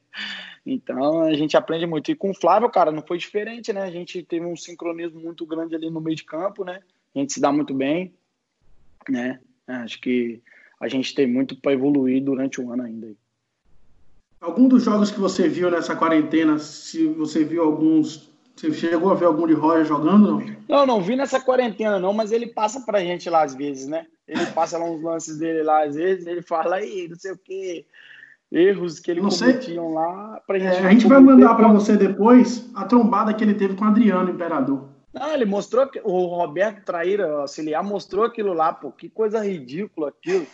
Então 0.66 1.22
a 1.22 1.35
gente 1.35 1.57
aprende 1.57 1.87
muito. 1.87 2.11
E 2.11 2.14
com 2.14 2.31
o 2.31 2.35
Flávio, 2.35 2.70
cara, 2.70 2.90
não 2.90 3.03
foi 3.03 3.18
diferente, 3.18 3.72
né? 3.72 3.83
A 3.83 3.90
gente 3.90 4.22
teve 4.22 4.46
um 4.46 4.57
sincronismo 4.57 5.20
muito 5.20 5.44
grande 5.44 5.74
ali 5.74 5.90
no 5.90 6.00
meio 6.00 6.16
de 6.16 6.24
campo, 6.24 6.64
né? 6.64 6.81
a 7.14 7.18
gente 7.20 7.33
se 7.33 7.40
dá 7.40 7.53
muito 7.53 7.72
bem, 7.72 8.12
né? 9.09 9.38
Acho 9.66 10.00
que 10.00 10.42
a 10.81 10.88
gente 10.88 11.14
tem 11.14 11.27
muito 11.27 11.57
para 11.57 11.72
evoluir 11.72 12.22
durante 12.22 12.61
o 12.61 12.72
ano 12.72 12.83
ainda. 12.83 13.12
Algum 14.40 14.68
dos 14.68 14.83
jogos 14.83 15.11
que 15.11 15.20
você 15.20 15.48
viu 15.48 15.70
nessa 15.70 15.96
quarentena, 15.96 16.59
se 16.59 17.07
você 17.07 17.44
viu 17.44 17.62
alguns, 17.62 18.29
você 18.55 18.72
chegou 18.74 19.11
a 19.11 19.14
ver 19.14 19.27
algum 19.27 19.46
de 19.46 19.55
Roger 19.55 19.87
jogando, 19.87 20.40
não? 20.40 20.57
Não, 20.68 20.87
não 20.87 21.03
vi 21.03 21.16
nessa 21.16 21.40
quarentena 21.40 21.98
não, 21.98 22.12
mas 22.12 22.33
ele 22.33 22.48
passa 22.48 22.81
pra 22.81 23.00
gente 23.00 23.31
lá 23.31 23.44
às 23.44 23.55
vezes, 23.55 23.87
né? 23.87 24.07
Ele 24.27 24.44
passa 24.46 24.77
lá 24.77 24.85
uns 24.85 25.03
lances 25.03 25.38
dele 25.38 25.62
lá 25.62 25.85
às 25.85 25.94
vezes, 25.94 26.27
ele 26.27 26.42
fala 26.42 26.77
aí, 26.77 27.09
não 27.09 27.16
sei 27.16 27.33
o 27.33 27.38
quê, 27.38 27.87
erros 28.55 29.01
que 29.01 29.11
ele 29.11 29.21
não 29.21 29.29
cometiam 29.29 29.93
lá 29.93 30.40
pra 30.47 30.59
gente. 30.59 30.77
É, 30.77 30.87
a 30.87 30.90
gente 30.90 31.09
vai 31.09 31.19
mandar 31.19 31.55
para 31.57 31.69
você 31.69 31.97
depois 31.97 32.71
a 32.75 32.85
trombada 32.85 33.35
que 33.35 33.43
ele 33.43 33.55
teve 33.55 33.75
com 33.75 33.85
o 33.85 33.88
Adriano 33.88 34.31
Imperador. 34.31 34.88
Não, 35.12 35.33
ele 35.33 35.45
mostrou 35.45 35.88
que 35.88 36.01
o 36.05 36.27
Roberto 36.27 36.85
Traíra, 36.85 37.40
auxiliar, 37.40 37.83
mostrou 37.83 38.25
aquilo 38.25 38.53
lá, 38.53 38.73
pô, 38.73 38.93
que 38.93 39.09
coisa 39.09 39.45
ridícula 39.45 40.09
aquilo. 40.09 40.47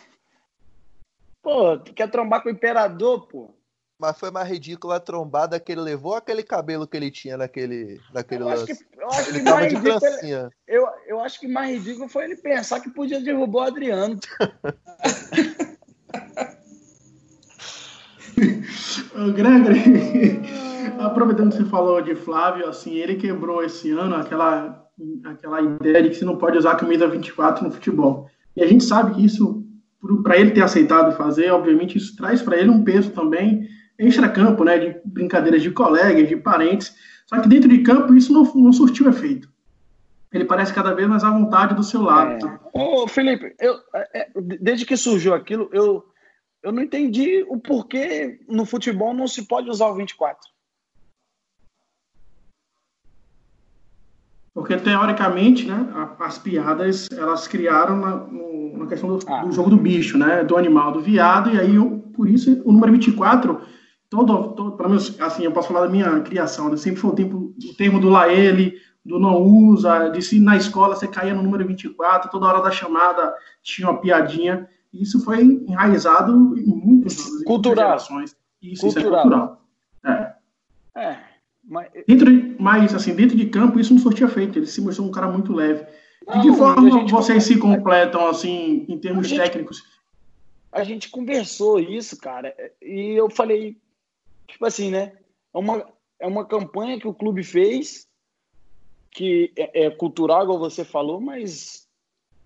Pô, 1.43 1.77
tu 1.77 1.93
quer 1.93 2.09
trombar 2.09 2.41
com 2.41 2.49
o 2.49 2.51
imperador, 2.51 3.27
pô? 3.27 3.53
Mas 3.99 4.19
foi 4.19 4.31
mais 4.31 4.49
ridícula 4.49 4.95
a 4.95 4.99
trombada 4.99 5.59
que 5.59 5.71
ele 5.71 5.81
levou 5.81 6.15
aquele 6.15 6.41
cabelo 6.41 6.87
que 6.87 6.97
ele 6.97 7.11
tinha 7.11 7.37
naquele, 7.37 7.99
naquele 8.11 8.41
eu 8.41 8.47
lance. 8.47 8.71
Acho 8.71 8.83
que, 8.83 8.99
eu 8.99 9.09
acho 9.09 9.29
ele 9.29 9.39
que 9.39 9.45
mais 9.45 9.73
ridículo, 9.73 9.99
ele, 10.23 10.49
eu, 10.67 10.87
eu 11.05 11.19
acho 11.19 11.39
que 11.39 11.47
mais 11.47 11.77
ridículo 11.77 12.09
foi 12.09 12.25
ele 12.25 12.35
pensar 12.35 12.79
que 12.79 12.89
podia 12.89 13.19
derrubar 13.19 13.59
o 13.59 13.67
Adriano. 13.67 14.19
Gregory, 19.33 20.41
aproveitando 20.99 21.51
que 21.51 21.57
você 21.57 21.65
falou 21.65 22.01
de 22.01 22.15
Flávio, 22.15 22.67
assim, 22.67 22.95
ele 22.95 23.15
quebrou 23.15 23.63
esse 23.63 23.91
ano 23.91 24.15
aquela, 24.15 24.85
aquela 25.25 25.61
ideia 25.61 26.03
de 26.03 26.09
que 26.09 26.15
você 26.15 26.25
não 26.25 26.37
pode 26.37 26.57
usar 26.57 26.71
a 26.71 26.75
camisa 26.75 27.07
24 27.07 27.63
no 27.63 27.71
futebol. 27.71 28.29
E 28.55 28.63
a 28.63 28.67
gente 28.67 28.83
sabe 28.83 29.15
que 29.15 29.25
isso 29.25 29.65
para 30.23 30.37
ele 30.37 30.51
ter 30.51 30.63
aceitado 30.63 31.15
fazer, 31.15 31.51
obviamente 31.51 31.97
isso 31.97 32.15
traz 32.15 32.41
para 32.41 32.57
ele 32.57 32.69
um 32.69 32.83
peso 32.83 33.11
também 33.11 33.67
extra-campo, 33.99 34.63
né, 34.63 34.79
de 34.79 34.99
brincadeiras 35.05 35.61
de 35.61 35.69
colegas, 35.69 36.27
de 36.27 36.35
parentes. 36.35 36.95
Só 37.27 37.39
que 37.39 37.47
dentro 37.47 37.69
de 37.69 37.79
campo 37.79 38.13
isso 38.15 38.33
não, 38.33 38.43
não 38.55 38.73
surtiu 38.73 39.07
efeito. 39.07 39.47
Ele 40.33 40.45
parece 40.45 40.73
cada 40.73 40.93
vez 40.93 41.07
mais 41.07 41.23
à 41.23 41.29
vontade 41.29 41.75
do 41.75 41.83
seu 41.83 42.01
lado. 42.01 42.47
É. 42.47 42.59
Ô, 42.73 43.07
Felipe, 43.07 43.53
eu, 43.59 43.75
é, 43.93 44.21
é, 44.21 44.27
desde 44.59 44.85
que 44.85 44.95
surgiu 44.95 45.33
aquilo, 45.33 45.69
eu, 45.73 46.03
eu 46.63 46.71
não 46.71 46.83
entendi 46.83 47.45
o 47.47 47.59
porquê 47.59 48.39
no 48.47 48.65
futebol 48.65 49.13
não 49.13 49.27
se 49.27 49.47
pode 49.47 49.69
usar 49.69 49.87
o 49.87 49.95
24. 49.95 50.49
Porque, 54.53 54.75
teoricamente, 54.75 55.65
né, 55.65 55.87
as 56.19 56.37
piadas, 56.37 57.07
elas 57.11 57.47
criaram 57.47 57.97
na, 57.97 58.15
no, 58.17 58.77
na 58.79 58.85
questão 58.85 59.17
do, 59.17 59.31
ah. 59.31 59.45
do, 59.45 59.51
jogo 59.51 59.69
do 59.69 59.77
bicho, 59.77 60.17
né, 60.17 60.43
do 60.43 60.57
animal, 60.57 60.91
do 60.91 60.99
viado, 60.99 61.49
e 61.53 61.59
aí, 61.59 61.73
por 62.13 62.27
isso, 62.27 62.61
o 62.65 62.71
número 62.71 62.91
24, 62.91 63.61
todo, 64.09 64.49
todo 64.49 64.75
pelo 64.75 64.89
menos, 64.89 65.19
assim, 65.21 65.45
eu 65.45 65.53
posso 65.53 65.69
falar 65.69 65.85
da 65.85 65.89
minha 65.91 66.19
criação, 66.19 66.69
né, 66.69 66.75
sempre 66.75 66.99
foi 66.99 67.11
o, 67.11 67.15
tempo, 67.15 67.55
o 67.57 67.73
termo 67.77 67.97
do 67.97 68.09
lá 68.09 68.27
ele, 68.27 68.77
do 69.05 69.17
não 69.17 69.41
usa, 69.41 70.09
de 70.09 70.21
se 70.21 70.37
na 70.37 70.57
escola 70.57 70.95
você 70.95 71.07
caía 71.07 71.33
no 71.33 71.41
número 71.41 71.65
24, 71.65 72.29
toda 72.29 72.45
hora 72.45 72.61
da 72.61 72.71
chamada 72.71 73.33
tinha 73.63 73.89
uma 73.89 74.01
piadinha, 74.01 74.67
isso 74.93 75.23
foi 75.23 75.41
enraizado 75.43 76.57
em 76.57 76.65
muitas 76.65 77.17
cultural. 77.43 77.85
gerações. 77.87 78.35
Isso, 78.61 78.81
cultural. 78.81 78.89
isso 78.89 78.99
é 78.99 79.21
cultural. 79.21 79.65
É. 80.05 80.33
É. 80.95 81.17
Mas... 81.63 81.89
Dentro 82.07 82.25
de, 82.25 82.55
mas, 82.59 82.93
assim, 82.93 83.15
dentro 83.15 83.37
de 83.37 83.47
campo, 83.47 83.79
isso 83.79 83.93
não 83.93 84.01
surtia 84.01 84.27
feito. 84.27 84.59
Ele 84.59 84.65
se 84.65 84.81
mostrou 84.81 85.07
um 85.07 85.11
cara 85.11 85.27
muito 85.27 85.53
leve. 85.53 85.85
De 86.33 86.41
que 86.41 86.53
forma 86.53 87.07
vocês 87.07 87.43
se 87.43 87.57
completam, 87.57 88.27
assim, 88.27 88.85
em 88.87 88.97
termos 88.99 89.25
a 89.25 89.29
gente, 89.29 89.41
técnicos? 89.41 89.83
A 90.71 90.83
gente 90.83 91.09
conversou 91.09 91.79
isso, 91.79 92.15
cara, 92.17 92.55
e 92.81 93.19
eu 93.19 93.29
falei, 93.29 93.77
tipo 94.47 94.65
assim, 94.65 94.91
né? 94.91 95.13
É 95.53 95.57
uma, 95.57 95.85
é 96.19 96.27
uma 96.27 96.45
campanha 96.45 96.99
que 96.99 97.07
o 97.07 97.13
clube 97.13 97.43
fez, 97.43 98.07
que 99.09 99.51
é, 99.57 99.85
é 99.85 99.89
cultural, 99.89 100.43
igual 100.43 100.59
você 100.59 100.85
falou, 100.85 101.19
mas 101.19 101.80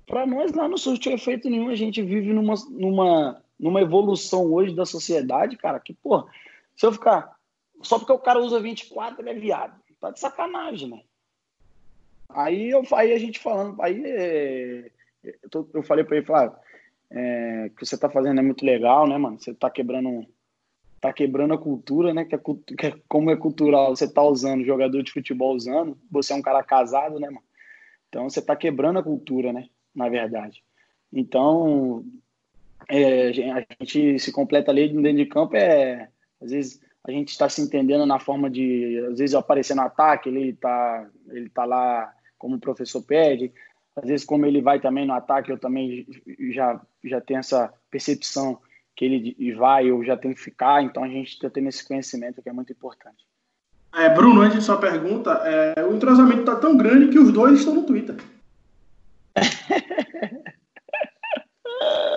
para 0.06 0.26
nós 0.26 0.54
lá 0.54 0.68
não 0.68 0.78
surtiu 0.78 1.14
efeito 1.14 1.50
nenhum. 1.50 1.70
A 1.70 1.76
gente 1.76 2.02
vive 2.02 2.34
numa, 2.34 2.56
numa, 2.70 3.42
numa 3.60 3.82
evolução 3.82 4.52
hoje 4.52 4.76
da 4.76 4.86
sociedade, 4.86 5.58
cara, 5.58 5.80
que, 5.80 5.94
pô, 5.94 6.28
se 6.76 6.86
eu 6.86 6.92
ficar 6.92 7.36
só 7.82 8.00
porque 8.00 8.12
o 8.12 8.20
cara 8.20 8.40
usa 8.40 8.60
24, 8.60 9.22
ele 9.22 9.30
é 9.30 9.34
viado. 9.34 9.80
Tá 10.00 10.12
de 10.12 10.20
sacanagem, 10.20 10.90
né? 10.90 11.02
Aí, 12.30 12.70
eu, 12.70 12.84
aí 12.94 13.14
a 13.14 13.20
gente 13.20 13.40
falando, 13.40 13.82
aí 13.82 14.04
é, 14.06 14.92
eu, 15.54 15.70
eu 15.74 15.84
falei 15.84 16.04
pra 16.04 16.18
ele, 16.18 16.26
falar, 16.26 16.60
é, 17.10 17.70
que 17.78 17.86
você 17.86 17.98
tá 17.98 18.10
fazendo 18.10 18.40
é 18.40 18.44
muito 18.44 18.66
legal, 18.66 19.08
né, 19.08 19.18
mano? 19.18 19.40
Você 19.40 19.54
tá 19.54 19.70
quebrando 19.70 20.26
tá 21.00 21.14
quebrando 21.14 21.54
a 21.54 21.58
cultura, 21.58 22.14
né? 22.14 22.26
Que, 22.26 22.36
é, 22.36 22.38
que 22.40 22.88
é, 22.88 22.94
como 23.08 23.30
é 23.30 23.36
cultural, 23.36 23.96
você 23.96 24.12
tá 24.12 24.24
usando, 24.24 24.66
jogador 24.66 25.04
de 25.04 25.12
futebol 25.12 25.56
usando, 25.56 25.98
você 26.10 26.34
é 26.34 26.36
um 26.36 26.42
cara 26.42 26.64
casado, 26.64 27.20
né, 27.20 27.28
mano? 27.28 27.44
Então 28.10 28.28
você 28.28 28.42
tá 28.42 28.56
quebrando 28.56 28.98
a 28.98 29.04
cultura, 29.04 29.54
né? 29.54 29.70
Na 29.96 30.10
verdade. 30.10 30.64
Então, 31.12 32.04
é, 32.90 33.30
a 33.30 33.66
gente 33.80 34.20
se 34.20 34.32
completa 34.32 34.72
ali 34.72 34.90
dentro 34.90 35.18
de 35.18 35.26
campo, 35.26 35.56
é 35.56 36.10
às 36.42 36.52
vezes 36.52 36.82
a 37.08 37.12
gente 37.12 37.30
está 37.30 37.48
se 37.48 37.62
entendendo 37.62 38.06
na 38.06 38.20
forma 38.20 38.50
de, 38.50 39.00
às 39.12 39.20
vezes, 39.20 39.36
aparecer 39.36 39.76
no 39.76 39.84
ataque, 39.84 40.28
ele 40.28 40.50
está 40.50 41.08
ele 41.30 41.50
tá 41.50 41.64
lá 41.64 42.12
como 42.38 42.56
o 42.56 42.60
professor 42.60 43.02
pede, 43.02 43.54
às 43.96 44.08
vezes, 44.08 44.26
como 44.26 44.46
ele 44.46 44.62
vai 44.62 44.80
também 44.80 45.06
no 45.06 45.14
ataque, 45.14 45.52
eu 45.52 45.58
também 45.58 46.06
já, 46.52 46.82
já 47.04 47.22
tenho 47.22 47.40
essa 47.40 47.72
percepção 47.90 48.60
que 48.96 49.06
ele 49.06 49.54
vai, 49.54 49.90
eu 49.90 50.04
já 50.04 50.18
tenho 50.18 50.36
que 50.36 50.42
ficar, 50.42 50.84
então 50.84 51.04
a 51.04 51.08
gente 51.08 51.34
está 51.34 51.50
tendo 51.50 51.70
esse 51.70 51.88
conhecimento 51.88 52.42
que 52.42 52.50
é 52.50 52.54
muito 52.54 52.74
importante. 52.74 53.26
É, 53.94 54.10
Bruno, 54.10 54.42
antes 54.42 54.60
de 54.60 54.66
sua 54.66 54.78
pergunta, 54.78 55.32
é, 55.46 55.86
o 55.86 55.96
entrosamento 55.96 56.42
está 56.42 56.56
tão 56.56 56.76
grande 56.76 57.10
que 57.10 57.20
os 57.20 57.32
dois 57.32 57.60
estão 57.60 57.76
no 57.76 57.84
Twitter. 57.84 58.16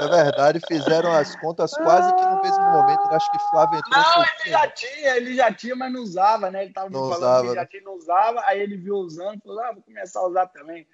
É 0.01 0.07
verdade, 0.07 0.61
fizeram 0.67 1.13
as 1.13 1.35
contas 1.37 1.75
quase 1.75 2.15
que 2.15 2.23
no 2.23 2.41
mesmo 2.41 2.65
momento. 2.65 3.01
Acho 3.11 3.31
que 3.33 3.39
Flávio 3.51 3.79
entrou. 3.79 4.01
Não, 4.01 4.23
ele 4.23 4.51
já 4.51 4.69
tinha, 4.69 5.17
ele 5.17 5.35
já 5.35 5.53
tinha, 5.53 5.75
mas 5.75 5.93
não 5.93 6.03
usava, 6.03 6.51
né? 6.51 6.63
Ele 6.65 6.73
tava 6.73 6.89
não 6.89 7.09
falando 7.09 7.19
usava, 7.19 7.49
que 7.49 7.55
já 7.55 7.61
né? 7.61 7.67
tinha, 7.67 7.83
não 7.83 7.97
usava, 7.97 8.41
aí 8.47 8.61
ele 8.61 8.77
viu 8.77 8.95
usando, 8.95 9.41
falou, 9.43 9.61
ah, 9.61 9.73
vou 9.73 9.83
começar 9.83 10.21
a 10.21 10.27
usar 10.27 10.47
também. 10.47 10.87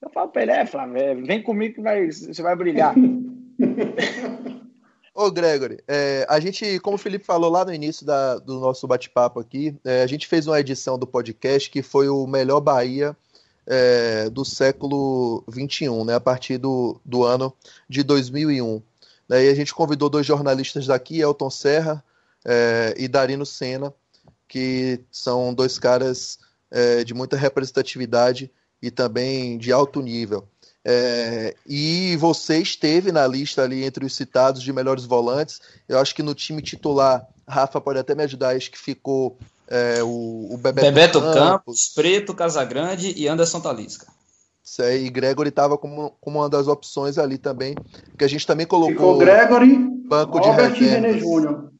Eu 0.00 0.10
falo 0.10 0.28
pra 0.30 0.42
ele, 0.42 0.50
é, 0.50 0.66
Flávio, 0.66 0.96
é, 0.96 1.14
vem 1.14 1.40
comigo 1.40 1.76
que 1.76 1.80
vai, 1.80 2.10
você 2.10 2.42
vai 2.42 2.56
brilhar. 2.56 2.94
Ô, 5.14 5.30
Gregory, 5.30 5.78
é, 5.86 6.26
a 6.28 6.40
gente, 6.40 6.80
como 6.80 6.96
o 6.96 6.98
Felipe 6.98 7.24
falou 7.24 7.50
lá 7.50 7.64
no 7.64 7.72
início 7.72 8.04
da, 8.04 8.38
do 8.38 8.58
nosso 8.58 8.88
bate-papo 8.88 9.38
aqui, 9.38 9.78
é, 9.84 10.02
a 10.02 10.06
gente 10.06 10.26
fez 10.26 10.46
uma 10.46 10.58
edição 10.58 10.98
do 10.98 11.06
podcast 11.06 11.70
que 11.70 11.82
foi 11.82 12.08
o 12.08 12.26
melhor 12.26 12.60
Bahia 12.60 13.16
é, 13.66 14.28
do 14.30 14.44
século 14.44 15.44
XXI, 15.50 16.04
né, 16.04 16.14
a 16.14 16.20
partir 16.20 16.58
do, 16.58 17.00
do 17.04 17.24
ano 17.24 17.52
de 17.88 18.02
2001. 18.02 18.82
Daí 19.28 19.48
a 19.48 19.54
gente 19.54 19.74
convidou 19.74 20.10
dois 20.10 20.26
jornalistas 20.26 20.86
daqui, 20.86 21.20
Elton 21.20 21.50
Serra 21.50 22.04
é, 22.44 22.94
e 22.96 23.08
Darino 23.08 23.46
Senna, 23.46 23.94
que 24.48 25.00
são 25.10 25.54
dois 25.54 25.78
caras 25.78 26.38
é, 26.70 27.04
de 27.04 27.14
muita 27.14 27.36
representatividade 27.36 28.50
e 28.80 28.90
também 28.90 29.56
de 29.56 29.72
alto 29.72 30.02
nível. 30.02 30.46
É, 30.84 31.54
e 31.66 32.16
você 32.16 32.58
esteve 32.58 33.12
na 33.12 33.26
lista 33.26 33.62
ali 33.62 33.84
entre 33.84 34.04
os 34.04 34.16
citados 34.16 34.62
de 34.62 34.72
melhores 34.72 35.04
volantes. 35.04 35.60
Eu 35.88 35.98
acho 35.98 36.14
que 36.14 36.22
no 36.22 36.34
time 36.34 36.60
titular, 36.60 37.26
Rafa 37.46 37.80
pode 37.80 38.00
até 38.00 38.14
me 38.14 38.24
ajudar, 38.24 38.56
acho 38.56 38.70
que 38.70 38.78
ficou 38.78 39.38
é, 39.72 40.02
o, 40.02 40.48
o 40.50 40.58
Bebeto, 40.58 40.86
Bebeto 40.86 41.20
Campos, 41.20 41.34
Campos, 41.34 41.92
Preto 41.94 42.34
Casagrande 42.34 43.14
e 43.16 43.26
Anderson 43.26 43.58
Talisca. 43.58 44.06
Isso 44.62 44.82
aí, 44.82 45.08
Gregory 45.08 45.48
estava 45.48 45.78
como, 45.78 46.14
como 46.20 46.40
uma 46.40 46.48
das 46.48 46.68
opções 46.68 47.16
ali 47.16 47.38
também, 47.38 47.74
porque 48.10 48.24
a 48.24 48.28
gente 48.28 48.46
também 48.46 48.66
colocou 48.66 48.92
Ficou 48.92 49.18
Gregory, 49.18 49.76
banco 50.06 50.38
Robert 50.38 50.74
de 50.74 50.84
René 50.84 51.18
Júnior. 51.18 51.72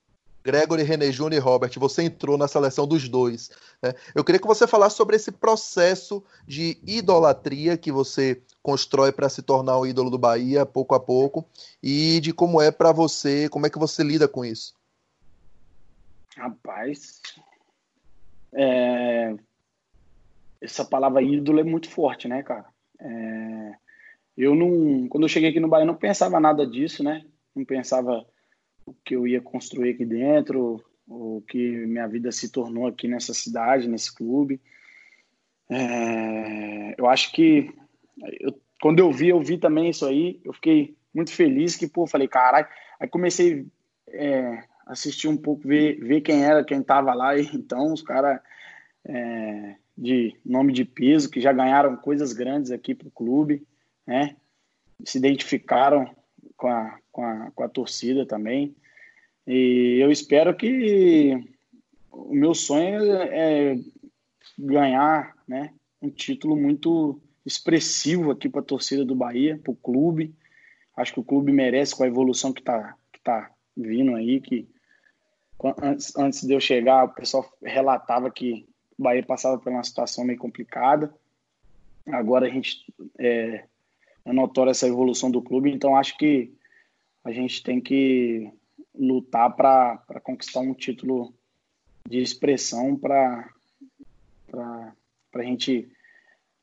Gregory, 0.43 0.83
René 0.83 1.13
Júnior 1.13 1.35
e 1.35 1.45
Robert, 1.45 1.71
você 1.77 2.03
entrou 2.03 2.39
na 2.39 2.49
seleção 2.49 2.87
dos 2.87 3.09
dois. 3.09 3.51
Né? 3.81 3.95
Eu 4.15 4.25
queria 4.25 4.41
que 4.41 4.47
você 4.47 4.67
falasse 4.67 4.97
sobre 4.97 5.15
esse 5.15 5.31
processo 5.31 6.25
de 6.49 6.79
idolatria 6.85 7.77
que 7.77 7.93
você 7.93 8.41
constrói 8.63 9.13
para 9.13 9.29
se 9.29 9.43
tornar 9.43 9.79
o 9.79 9.87
ídolo 9.87 10.11
do 10.11 10.19
Bahia, 10.19 10.65
pouco 10.65 10.95
a 10.95 11.01
pouco, 11.01 11.47
e 11.83 12.21
de 12.21 12.33
como 12.33 12.61
é 12.61 12.71
para 12.71 12.91
você, 12.91 13.49
como 13.51 13.67
é 13.67 13.71
que 13.71 13.79
você 13.79 14.03
lida 14.03 14.27
com 14.27 14.45
isso. 14.45 14.75
Rapaz, 16.37 17.21
é... 18.55 19.35
Essa 20.61 20.85
palavra 20.85 21.23
ídolo 21.23 21.61
é 21.61 21.65
muito 21.65 21.88
forte, 21.91 22.29
né, 22.29 22.43
cara? 22.43 22.67
É... 23.01 23.73
Eu 24.37 24.55
não, 24.55 25.09
quando 25.09 25.25
eu 25.25 25.29
cheguei 25.29 25.51
aqui 25.51 25.61
no 25.61 25.69
Bahia, 25.69 25.85
não 25.85 25.95
pensava 25.95 26.41
nada 26.41 26.67
disso, 26.67 27.03
né? 27.03 27.25
Não 27.55 27.65
pensava 27.65 28.27
o 28.87 28.95
que 29.05 29.15
eu 29.15 29.27
ia 29.27 29.41
construir 29.41 29.91
aqui 29.91 30.05
dentro, 30.05 30.83
o 31.07 31.43
que 31.47 31.59
minha 31.87 32.07
vida 32.07 32.33
se 32.33 32.51
tornou 32.51 32.87
aqui 32.87 33.07
nessa 33.07 33.35
cidade, 33.35 33.88
nesse 33.88 34.15
clube. 34.15 34.61
É... 35.69 36.95
Eu 36.99 37.07
acho 37.09 37.33
que 37.33 37.73
eu, 38.41 38.59
quando 38.81 38.99
eu 38.99 39.12
vi, 39.12 39.29
eu 39.29 39.41
vi 39.41 39.59
também 39.59 39.91
isso 39.91 40.07
aí, 40.07 40.41
eu 40.45 40.53
fiquei 40.53 40.97
muito 41.15 41.33
feliz 41.33 41.77
que, 41.77 41.87
pô, 41.87 42.07
falei, 42.07 42.29
caralho. 42.29 42.67
Aí 42.99 43.09
comecei 43.09 43.67
é, 44.09 44.65
assistir 44.87 45.29
um 45.29 45.37
pouco, 45.37 45.66
ver, 45.66 45.99
ver 46.01 46.21
quem 46.21 46.45
era, 46.45 46.64
quem 46.64 46.83
tava 46.83 47.14
lá. 47.14 47.37
E, 47.37 47.49
então, 47.55 47.92
os 47.92 48.03
caras 48.03 48.40
é, 49.05 49.77
de 49.97 50.35
nome 50.45 50.73
de 50.73 50.85
peso, 50.85 51.31
que 51.31 51.40
já 51.40 51.53
ganharam 51.53 51.97
coisas 51.97 52.33
grandes 52.33 52.71
aqui 52.71 52.95
pro 52.95 53.11
clube, 53.11 53.66
né? 54.07 54.37
Se 55.05 55.18
identificaram 55.18 56.09
com 56.57 56.68
a, 56.68 56.99
com 57.11 57.25
a, 57.25 57.51
com 57.51 57.62
a 57.62 57.68
torcida 57.68 58.25
também. 58.25 58.75
E 59.47 59.99
eu 60.01 60.11
espero 60.11 60.55
que 60.55 61.37
o 62.11 62.35
meu 62.35 62.55
sonho 62.55 63.01
é, 63.23 63.77
ganhar 64.59 65.35
né, 65.47 65.73
um 66.01 66.09
título 66.09 66.57
muito 66.57 67.21
expressivo 67.45 68.31
aqui 68.31 68.49
para 68.49 68.61
a 68.61 68.64
torcida 68.64 69.05
do 69.05 69.14
Bahia, 69.14 69.59
para 69.62 69.73
o 69.73 69.77
clube. 69.77 70.33
Acho 70.97 71.14
que 71.14 71.21
o 71.21 71.25
clube 71.25 71.53
merece 71.53 71.97
com 71.97 72.05
a 72.05 72.09
evolução 72.09 72.53
que 72.53 72.61
está 72.61 72.95
que 73.12 73.21
tá 73.21 73.51
vindo 73.77 74.14
aí, 74.14 74.40
que 74.40 74.68
antes, 75.83 76.16
antes 76.16 76.42
de 76.42 76.53
eu 76.53 76.61
chegar, 76.61 77.05
o 77.05 77.14
pessoal 77.14 77.51
relatava 77.62 78.31
que 78.31 78.66
o 78.98 79.03
Bahia 79.03 79.22
passava 79.22 79.59
por 79.59 79.70
uma 79.70 79.85
situação 79.85 80.25
meio 80.25 80.38
complicada. 80.38 81.14
Agora 82.07 82.46
a 82.46 82.51
gente 82.51 82.85
é, 83.18 83.64
é 84.25 84.70
essa 84.70 84.88
evolução 84.88 85.31
do 85.31 85.42
clube, 85.42 85.70
então 85.70 85.96
acho 85.96 86.16
que 86.16 86.53
a 87.25 87.31
gente 87.31 87.62
tem 87.62 87.81
que 87.81 88.53
lutar 88.94 89.55
para 89.55 90.20
conquistar 90.22 90.61
um 90.61 90.75
título 90.75 91.33
de 92.09 92.20
expressão 92.20 92.96
para 92.96 93.48
a 94.53 95.42
gente 95.42 95.90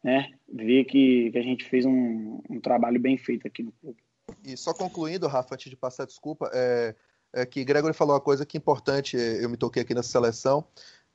né, 0.03 0.31
ver 0.47 0.85
que, 0.85 1.31
que 1.31 1.37
a 1.37 1.41
gente 1.41 1.65
fez 1.65 1.85
um, 1.85 2.41
um 2.49 2.59
trabalho 2.59 2.99
bem 2.99 3.17
feito 3.17 3.47
aqui 3.47 3.63
no 3.63 3.71
clube. 3.71 3.97
E 4.43 4.55
só 4.55 4.73
concluindo, 4.73 5.27
Rafa, 5.27 5.55
antes 5.55 5.69
de 5.69 5.75
passar 5.75 6.05
desculpa, 6.05 6.49
é, 6.53 6.95
é 7.33 7.45
que 7.45 7.63
Gregory 7.63 7.93
falou 7.93 8.13
uma 8.13 8.21
coisa 8.21 8.45
que 8.45 8.57
é 8.57 8.59
importante, 8.59 9.17
eu 9.17 9.49
me 9.49 9.57
toquei 9.57 9.81
aqui 9.81 9.93
nessa 9.93 10.09
seleção, 10.09 10.65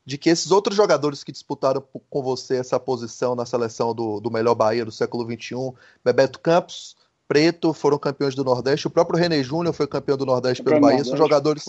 de 0.07 0.19
que 0.19 0.29
esses 0.29 0.51
outros 0.51 0.77
jogadores 0.77 1.25
que 1.25 1.33
disputaram 1.33 1.83
com 2.11 2.23
você 2.23 2.57
essa 2.57 2.79
posição 2.79 3.35
na 3.35 3.47
seleção 3.47 3.95
do, 3.95 4.21
do 4.21 4.31
melhor 4.31 4.55
Bahia 4.55 4.85
do 4.85 4.93
século 4.93 5.25
XXI, 5.25 5.73
Bebeto 6.05 6.39
Campos, 6.41 6.97
Preto, 7.27 7.73
foram 7.73 7.99
campeões 7.99 8.35
do 8.35 8.45
Nordeste, 8.45 8.87
o 8.87 8.91
próprio 8.91 9.19
René 9.19 9.43
Júnior 9.43 9.73
foi 9.73 9.87
campeão 9.87 10.15
do 10.15 10.27
Nordeste 10.27 10.63
pelo 10.63 10.79
Bahia, 10.79 10.99
Nordeste, 10.99 11.09
são 11.09 11.17
jogadores 11.17 11.65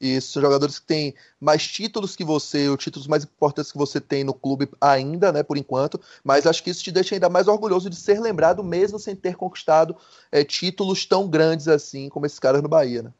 e 0.00 0.20
são 0.20 0.40
jogadores 0.40 0.78
que 0.78 0.86
têm 0.86 1.12
mais 1.40 1.66
títulos 1.66 2.14
que 2.14 2.24
você, 2.24 2.68
os 2.68 2.82
títulos 2.82 3.08
mais 3.08 3.24
importantes 3.24 3.72
que 3.72 3.78
você 3.78 4.00
tem 4.00 4.22
no 4.22 4.32
clube 4.32 4.68
ainda, 4.80 5.32
né, 5.32 5.42
por 5.42 5.56
enquanto, 5.56 6.00
mas 6.22 6.46
acho 6.46 6.62
que 6.62 6.70
isso 6.70 6.84
te 6.84 6.92
deixa 6.92 7.16
ainda 7.16 7.28
mais 7.28 7.48
orgulhoso 7.48 7.90
de 7.90 7.96
ser 7.96 8.20
lembrado 8.20 8.62
mesmo 8.62 8.96
sem 8.96 9.16
ter 9.16 9.34
conquistado 9.34 9.96
é, 10.30 10.44
títulos 10.44 11.04
tão 11.04 11.28
grandes 11.28 11.66
assim 11.66 12.08
como 12.08 12.24
esses 12.24 12.38
caras 12.38 12.62
no 12.62 12.68
Bahia, 12.68 13.02
né? 13.02 13.12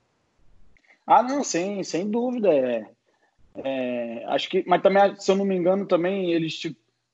Ah, 1.07 1.23
não, 1.23 1.43
sem, 1.43 1.83
sem 1.83 2.11
dúvida, 2.11 2.53
é 2.53 2.89
é, 3.55 4.25
acho 4.29 4.49
que, 4.49 4.65
mas 4.67 4.83
também, 4.83 5.15
se 5.17 5.31
eu 5.31 5.37
não 5.37 5.45
me 5.45 5.55
engano, 5.55 5.87
também 5.87 6.33
eles 6.33 6.61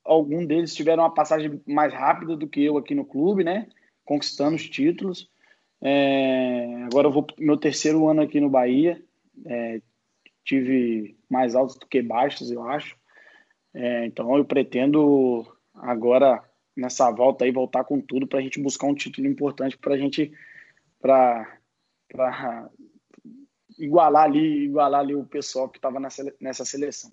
algum 0.05 0.47
deles 0.47 0.75
tiveram 0.75 1.03
uma 1.03 1.13
passagem 1.13 1.61
mais 1.67 1.93
rápida 1.93 2.37
do 2.37 2.49
que 2.49 2.65
eu 2.65 2.79
aqui 2.79 2.95
no 2.95 3.05
clube, 3.05 3.45
né? 3.45 3.69
Conquistando 4.05 4.57
os 4.57 4.69
títulos. 4.69 5.29
É, 5.81 6.85
agora 6.85 7.09
eu 7.09 7.13
vou 7.13 7.27
meu 7.39 7.57
terceiro 7.57 8.09
ano 8.09 8.23
aqui 8.23 8.41
no 8.41 8.49
Bahia. 8.49 9.03
É, 9.45 9.81
tive 10.45 11.17
mais 11.29 11.55
altos 11.55 11.77
do 11.77 11.87
que 11.87 12.01
baixos, 12.01 12.51
eu 12.51 12.63
acho. 12.63 12.97
É, 13.75 14.07
então 14.07 14.35
eu 14.37 14.45
pretendo 14.45 15.47
agora 15.75 16.43
nessa 16.77 17.11
volta 17.11 17.45
aí 17.45 17.51
voltar 17.51 17.85
com 17.85 18.01
tudo 18.01 18.27
para 18.27 18.39
a 18.39 18.43
gente 18.43 18.61
buscar 18.63 18.87
um 18.87 18.95
título 18.95 19.27
importante 19.27 19.77
para 19.77 19.95
a 19.95 19.99
gente 19.99 20.33
para 21.01 21.59
igualar 23.79 24.25
ali, 24.25 24.65
igualar 24.65 25.01
ali 25.01 25.15
o 25.15 25.25
pessoal 25.25 25.69
que 25.69 25.79
estava 25.79 26.01
nessa, 26.01 26.25
nessa 26.41 26.65
seleção. 26.65 27.11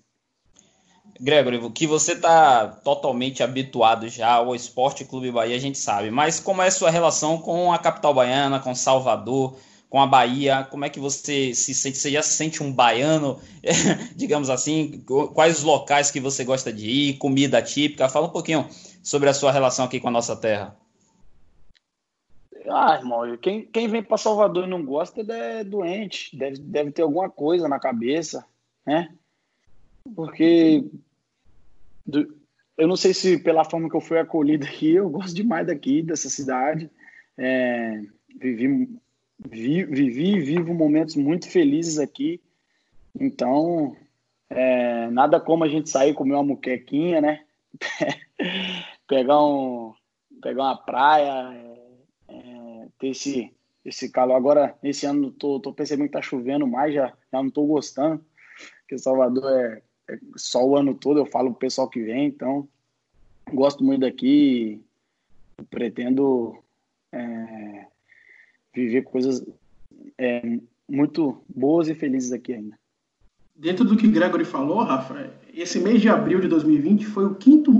Gregory, 1.19 1.69
que 1.71 1.87
você 1.87 2.13
está 2.13 2.67
totalmente 2.67 3.41
habituado 3.41 4.09
já 4.09 4.33
ao 4.33 4.55
Esporte 4.55 5.05
Clube 5.05 5.31
Bahia, 5.31 5.55
a 5.55 5.59
gente 5.59 5.77
sabe. 5.77 6.11
Mas 6.11 6.39
como 6.39 6.61
é 6.61 6.67
a 6.67 6.71
sua 6.71 6.89
relação 6.89 7.37
com 7.37 7.71
a 7.71 7.77
capital 7.77 8.13
baiana, 8.13 8.59
com 8.59 8.75
Salvador, 8.75 9.57
com 9.89 10.01
a 10.01 10.07
Bahia? 10.07 10.67
Como 10.69 10.83
é 10.83 10.89
que 10.89 10.99
você 10.99 11.53
se 11.53 11.73
sente? 11.73 11.97
Você 11.97 12.11
já 12.11 12.21
se 12.21 12.33
sente 12.33 12.61
um 12.61 12.71
baiano, 12.71 13.39
digamos 14.15 14.49
assim? 14.49 15.03
Quais 15.33 15.59
os 15.59 15.63
locais 15.63 16.11
que 16.11 16.19
você 16.19 16.43
gosta 16.43 16.73
de 16.73 16.89
ir? 16.89 17.17
Comida 17.17 17.61
típica? 17.61 18.09
Fala 18.09 18.27
um 18.27 18.31
pouquinho 18.31 18.67
sobre 19.01 19.29
a 19.29 19.33
sua 19.33 19.51
relação 19.51 19.85
aqui 19.85 19.99
com 19.99 20.09
a 20.09 20.11
nossa 20.11 20.35
terra. 20.35 20.75
Ah, 22.69 22.95
irmão, 22.95 23.37
quem, 23.37 23.65
quem 23.65 23.87
vem 23.87 24.01
para 24.01 24.17
Salvador 24.17 24.65
e 24.65 24.69
não 24.69 24.83
gosta 24.83 25.21
é 25.21 25.63
doente, 25.63 26.35
deve, 26.35 26.57
deve 26.59 26.91
ter 26.91 27.01
alguma 27.01 27.29
coisa 27.29 27.67
na 27.67 27.79
cabeça, 27.79 28.45
né? 28.85 29.13
Porque 30.15 30.83
do, 32.05 32.35
eu 32.77 32.87
não 32.87 32.95
sei 32.95 33.13
se 33.13 33.37
pela 33.37 33.63
forma 33.63 33.89
que 33.89 33.95
eu 33.95 34.01
fui 34.01 34.19
acolhido 34.19 34.65
aqui, 34.65 34.93
eu 34.93 35.09
gosto 35.09 35.33
demais 35.33 35.65
daqui, 35.67 36.01
dessa 36.01 36.29
cidade. 36.29 36.89
É, 37.37 38.01
vivi, 38.37 38.89
vi, 39.49 39.83
vivi 39.83 40.35
e 40.35 40.41
vivo 40.41 40.73
momentos 40.73 41.15
muito 41.15 41.49
felizes 41.49 41.99
aqui. 41.99 42.41
Então, 43.17 43.95
é, 44.49 45.09
nada 45.09 45.39
como 45.39 45.63
a 45.63 45.67
gente 45.67 45.89
sair 45.89 46.13
comer 46.13 46.33
uma 46.33 46.43
muquequinha, 46.43 47.21
né? 47.21 47.45
pegar, 49.07 49.41
um, 49.41 49.93
pegar 50.41 50.63
uma 50.63 50.77
praia, 50.77 51.74
ter 52.99 53.09
esse, 53.09 53.51
esse 53.83 54.09
calor. 54.09 54.35
Agora, 54.35 54.77
esse 54.83 55.05
ano, 55.05 55.31
tô, 55.31 55.59
tô 55.59 55.73
percebendo 55.73 56.07
que 56.07 56.13
tá 56.13 56.21
chovendo 56.21 56.67
mais, 56.67 56.93
já, 56.93 57.13
já 57.31 57.43
não 57.43 57.49
tô 57.49 57.65
gostando, 57.65 58.23
porque 58.79 58.97
Salvador 58.97 59.51
é, 59.51 59.81
é 60.09 60.19
só 60.35 60.65
o 60.65 60.75
ano 60.75 60.93
todo, 60.93 61.19
eu 61.19 61.25
falo 61.25 61.51
pro 61.51 61.59
pessoal 61.59 61.89
que 61.89 62.01
vem, 62.01 62.27
então 62.27 62.67
gosto 63.53 63.83
muito 63.83 64.01
daqui, 64.01 64.81
pretendo 65.69 66.57
é, 67.11 67.85
viver 68.73 69.03
coisas 69.03 69.45
é, 70.17 70.59
muito 70.89 71.43
boas 71.47 71.87
e 71.87 71.95
felizes 71.95 72.31
aqui 72.31 72.53
ainda. 72.53 72.77
Dentro 73.55 73.85
do 73.85 73.95
que 73.95 74.07
Gregory 74.07 74.43
falou, 74.43 74.83
Rafa, 74.83 75.33
esse 75.53 75.79
mês 75.79 76.01
de 76.01 76.09
abril 76.09 76.41
de 76.41 76.47
2020 76.47 77.05
foi 77.05 77.25
o 77.25 77.35
quinto 77.35 77.71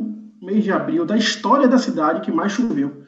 mês 0.41 0.63
de 0.63 0.71
abril 0.71 1.06
da 1.06 1.17
história 1.17 1.67
da 1.67 1.78
cidade 1.78 2.21
que 2.21 2.32
mais 2.32 2.54
choveu, 2.54 3.04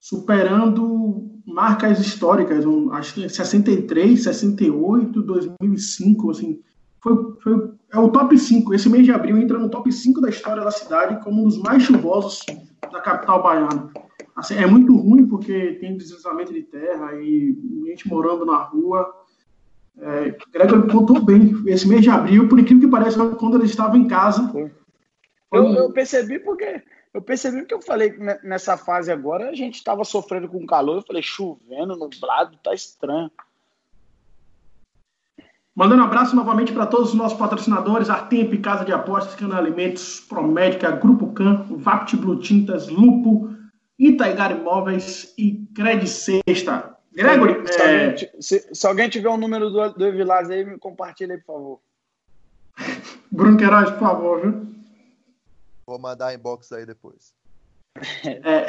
superando 0.00 1.11
marcas 1.46 1.98
históricas, 2.00 2.64
um, 2.64 2.92
acho 2.92 3.14
que 3.14 3.28
63, 3.28 4.22
68, 4.22 5.22
2005, 5.22 6.30
assim, 6.30 6.60
foi, 7.00 7.34
foi, 7.40 7.70
é 7.92 7.98
o 7.98 8.08
top 8.08 8.38
5. 8.38 8.72
Esse 8.72 8.88
mês 8.88 9.04
de 9.04 9.12
abril 9.12 9.36
entra 9.38 9.58
no 9.58 9.68
top 9.68 9.90
5 9.90 10.20
da 10.20 10.28
história 10.28 10.62
da 10.62 10.70
cidade 10.70 11.22
como 11.22 11.42
um 11.42 11.44
dos 11.44 11.58
mais 11.58 11.82
chuvosos 11.82 12.44
da 12.90 13.00
capital 13.00 13.42
baiana. 13.42 13.90
Assim, 14.36 14.54
é 14.54 14.66
muito 14.66 14.96
ruim 14.96 15.26
porque 15.26 15.78
tem 15.80 15.96
deslizamento 15.96 16.52
de 16.52 16.62
terra 16.62 17.12
e 17.20 17.56
gente 17.86 18.08
morando 18.08 18.46
na 18.46 18.56
rua. 18.56 19.12
É, 19.98 20.34
Gregor 20.52 20.90
contou 20.90 21.22
bem. 21.22 21.54
Esse 21.66 21.86
mês 21.86 22.02
de 22.02 22.10
abril, 22.10 22.48
por 22.48 22.58
incrível 22.58 22.88
que 22.88 22.90
pareça, 22.90 23.26
quando 23.30 23.56
ele 23.56 23.66
estava 23.66 23.96
em 23.98 24.06
casa. 24.06 24.50
Eu, 25.52 25.64
eu 25.74 25.92
percebi 25.92 26.38
porque 26.38 26.82
eu 27.14 27.20
percebi 27.20 27.64
que 27.64 27.74
eu 27.74 27.82
falei 27.82 28.16
nessa 28.42 28.76
fase 28.76 29.12
agora, 29.12 29.50
a 29.50 29.54
gente 29.54 29.74
estava 29.74 30.02
sofrendo 30.04 30.48
com 30.48 30.66
calor, 30.66 30.96
eu 30.96 31.02
falei, 31.02 31.22
chovendo, 31.22 31.96
nublado, 31.96 32.56
tá 32.62 32.72
estranho. 32.72 33.30
Mandando 35.74 36.02
um 36.02 36.06
abraço 36.06 36.36
novamente 36.36 36.72
para 36.72 36.86
todos 36.86 37.10
os 37.10 37.14
nossos 37.14 37.38
patrocinadores, 37.38 38.10
Artemp, 38.10 38.54
Casa 38.62 38.84
de 38.84 38.92
Apostas, 38.92 39.34
Cana 39.34 39.56
Alimentos, 39.56 40.20
Promédica, 40.20 40.90
Grupo 40.90 41.32
Can, 41.32 41.66
Vapt 41.70 42.16
Blue 42.16 42.38
Tintas, 42.38 42.88
Lupo, 42.88 43.50
Itaigar 43.98 44.52
Imóveis 44.52 45.32
e 45.38 45.66
Cred 45.74 46.06
Sexta. 46.06 46.96
Gregory, 47.14 47.66
se, 47.66 47.80
é... 47.80 48.06
alguém, 48.06 48.28
se, 48.40 48.74
se, 48.74 48.86
alguém 48.86 49.08
tiver 49.08 49.28
o 49.28 49.34
um 49.34 49.38
número 49.38 49.70
do, 49.70 49.92
do 49.92 50.06
Evilás 50.06 50.50
aí, 50.50 50.64
me 50.64 50.78
compartilha 50.78 51.34
aí, 51.34 51.40
por 51.40 51.54
favor. 51.54 51.80
Bruno 53.30 53.56
Queiroz, 53.58 53.90
por 53.90 54.00
favor, 54.00 54.40
viu? 54.40 54.71
Vou 55.92 55.98
mandar 55.98 56.34
inbox 56.34 56.72
aí 56.72 56.86
depois. 56.86 57.34
É, 58.24 58.66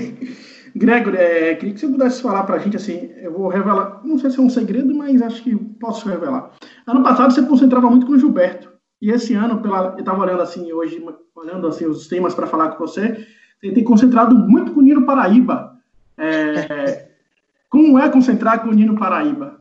Gregory, 0.74 1.18
é, 1.18 1.54
queria 1.56 1.74
que 1.74 1.80
você 1.80 1.86
pudesse 1.86 2.22
falar 2.22 2.44
para 2.44 2.56
a 2.56 2.58
gente 2.58 2.74
assim. 2.74 3.12
Eu 3.18 3.34
vou 3.34 3.48
revelar, 3.48 4.00
não 4.02 4.18
sei 4.18 4.30
se 4.30 4.38
é 4.38 4.42
um 4.42 4.48
segredo, 4.48 4.94
mas 4.94 5.20
acho 5.20 5.42
que 5.42 5.54
posso 5.54 6.08
revelar. 6.08 6.52
Ano 6.86 7.02
passado 7.02 7.34
você 7.34 7.42
concentrava 7.42 7.90
muito 7.90 8.06
com 8.06 8.12
o 8.12 8.18
Gilberto. 8.18 8.72
E 8.98 9.10
esse 9.10 9.34
ano, 9.34 9.60
pela, 9.60 9.92
eu 9.92 9.98
estava 9.98 10.22
olhando 10.22 10.40
assim 10.40 10.72
hoje, 10.72 11.04
olhando 11.34 11.66
assim 11.66 11.84
os 11.84 12.08
temas 12.08 12.34
para 12.34 12.46
falar 12.46 12.70
com 12.70 12.78
você, 12.78 13.28
você 13.60 13.70
tem 13.70 13.84
concentrado 13.84 14.34
muito 14.34 14.72
com 14.72 14.80
o 14.80 14.82
Nino 14.82 15.04
Paraíba. 15.04 15.78
É, 16.16 17.10
como 17.68 17.98
é 17.98 18.08
concentrar 18.08 18.62
com 18.62 18.70
o 18.70 18.74
Nino 18.74 18.98
Paraíba? 18.98 19.60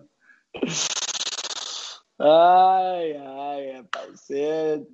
Ai, 2.18 3.18
ai, 3.18 3.72
rapaz, 3.74 4.22
você 4.22 4.88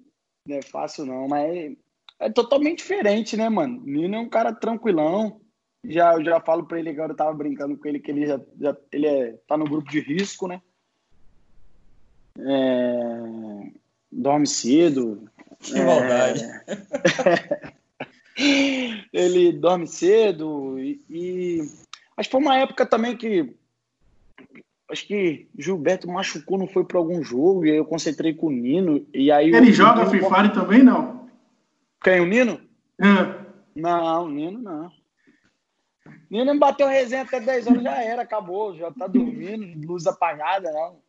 não 0.48 0.56
é 0.56 0.62
fácil 0.64 1.06
não, 1.06 1.28
mas 1.28 1.78
é 2.20 2.30
totalmente 2.30 2.80
diferente, 2.80 3.38
né, 3.38 3.48
mano? 3.50 3.82
Nino 3.86 4.16
é 4.16 4.20
um 4.20 4.30
cara 4.30 4.54
tranquilão. 4.54 5.40
Já, 5.84 6.14
eu 6.14 6.24
já 6.24 6.42
falo 6.42 6.66
pra 6.66 6.78
ele 6.80 6.90
agora, 6.90 7.14
eu 7.14 7.16
tava 7.16 7.34
brincando 7.34 7.78
com 7.78 7.88
ele 7.88 8.00
que 8.00 8.12
ele 8.12 8.26
já, 8.26 8.40
já 8.60 8.76
ele 8.92 9.08
é, 9.08 9.40
tá 9.48 9.58
no 9.58 9.64
grupo 9.64 9.90
de 9.90 10.02
risco, 10.02 10.48
né? 10.48 10.62
É, 12.38 13.72
dorme 14.12 14.46
cedo. 14.46 15.30
Que 15.60 15.78
é, 15.78 15.86
maldade. 15.86 16.44
ele 19.14 19.54
dorme 19.54 19.88
cedo 19.88 20.80
e, 20.80 21.02
e 21.10 21.62
acho 22.16 22.30
que 22.30 22.32
foi 22.32 22.42
uma 22.42 22.58
época 22.58 22.86
também 22.86 23.16
que 23.16 23.54
acho 24.90 25.06
que 25.06 25.48
Gilberto 25.58 26.10
machucou, 26.10 26.58
não 26.58 26.68
foi 26.68 26.84
para 26.84 26.98
algum 26.98 27.24
jogo, 27.24 27.66
e 27.66 27.72
aí 27.72 27.78
eu 27.78 27.86
concentrei 27.86 28.34
com 28.34 28.48
o 28.48 28.52
Nino. 28.52 29.06
E 29.14 29.32
aí 29.32 29.54
Ele 29.54 29.72
joga 29.72 30.06
Free 30.08 30.20
Fire 30.20 30.52
também, 30.52 30.84
não? 30.84 31.19
Quem, 32.02 32.22
o 32.22 32.26
Nino? 32.26 32.62
É. 33.00 33.46
Não, 33.76 34.26
o 34.26 34.30
Nino 34.30 34.60
não. 34.60 34.92
Nino 36.30 36.54
me 36.54 36.60
bateu 36.60 36.88
resenha 36.88 37.24
até 37.24 37.40
10 37.40 37.68
horas, 37.68 37.84
já 37.84 38.04
era, 38.04 38.22
acabou, 38.22 38.76
já 38.76 38.92
tá 38.92 39.08
dormindo, 39.08 39.88
luz 39.88 40.08
apagada, 40.08 40.72
não. 40.72 41.02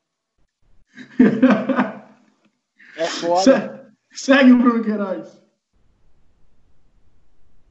É 2.96 3.06
foda. 3.06 3.92
Segue 4.12 4.52
o 4.52 4.58
Bruno 4.58 4.84
Queiroz. 4.84 5.40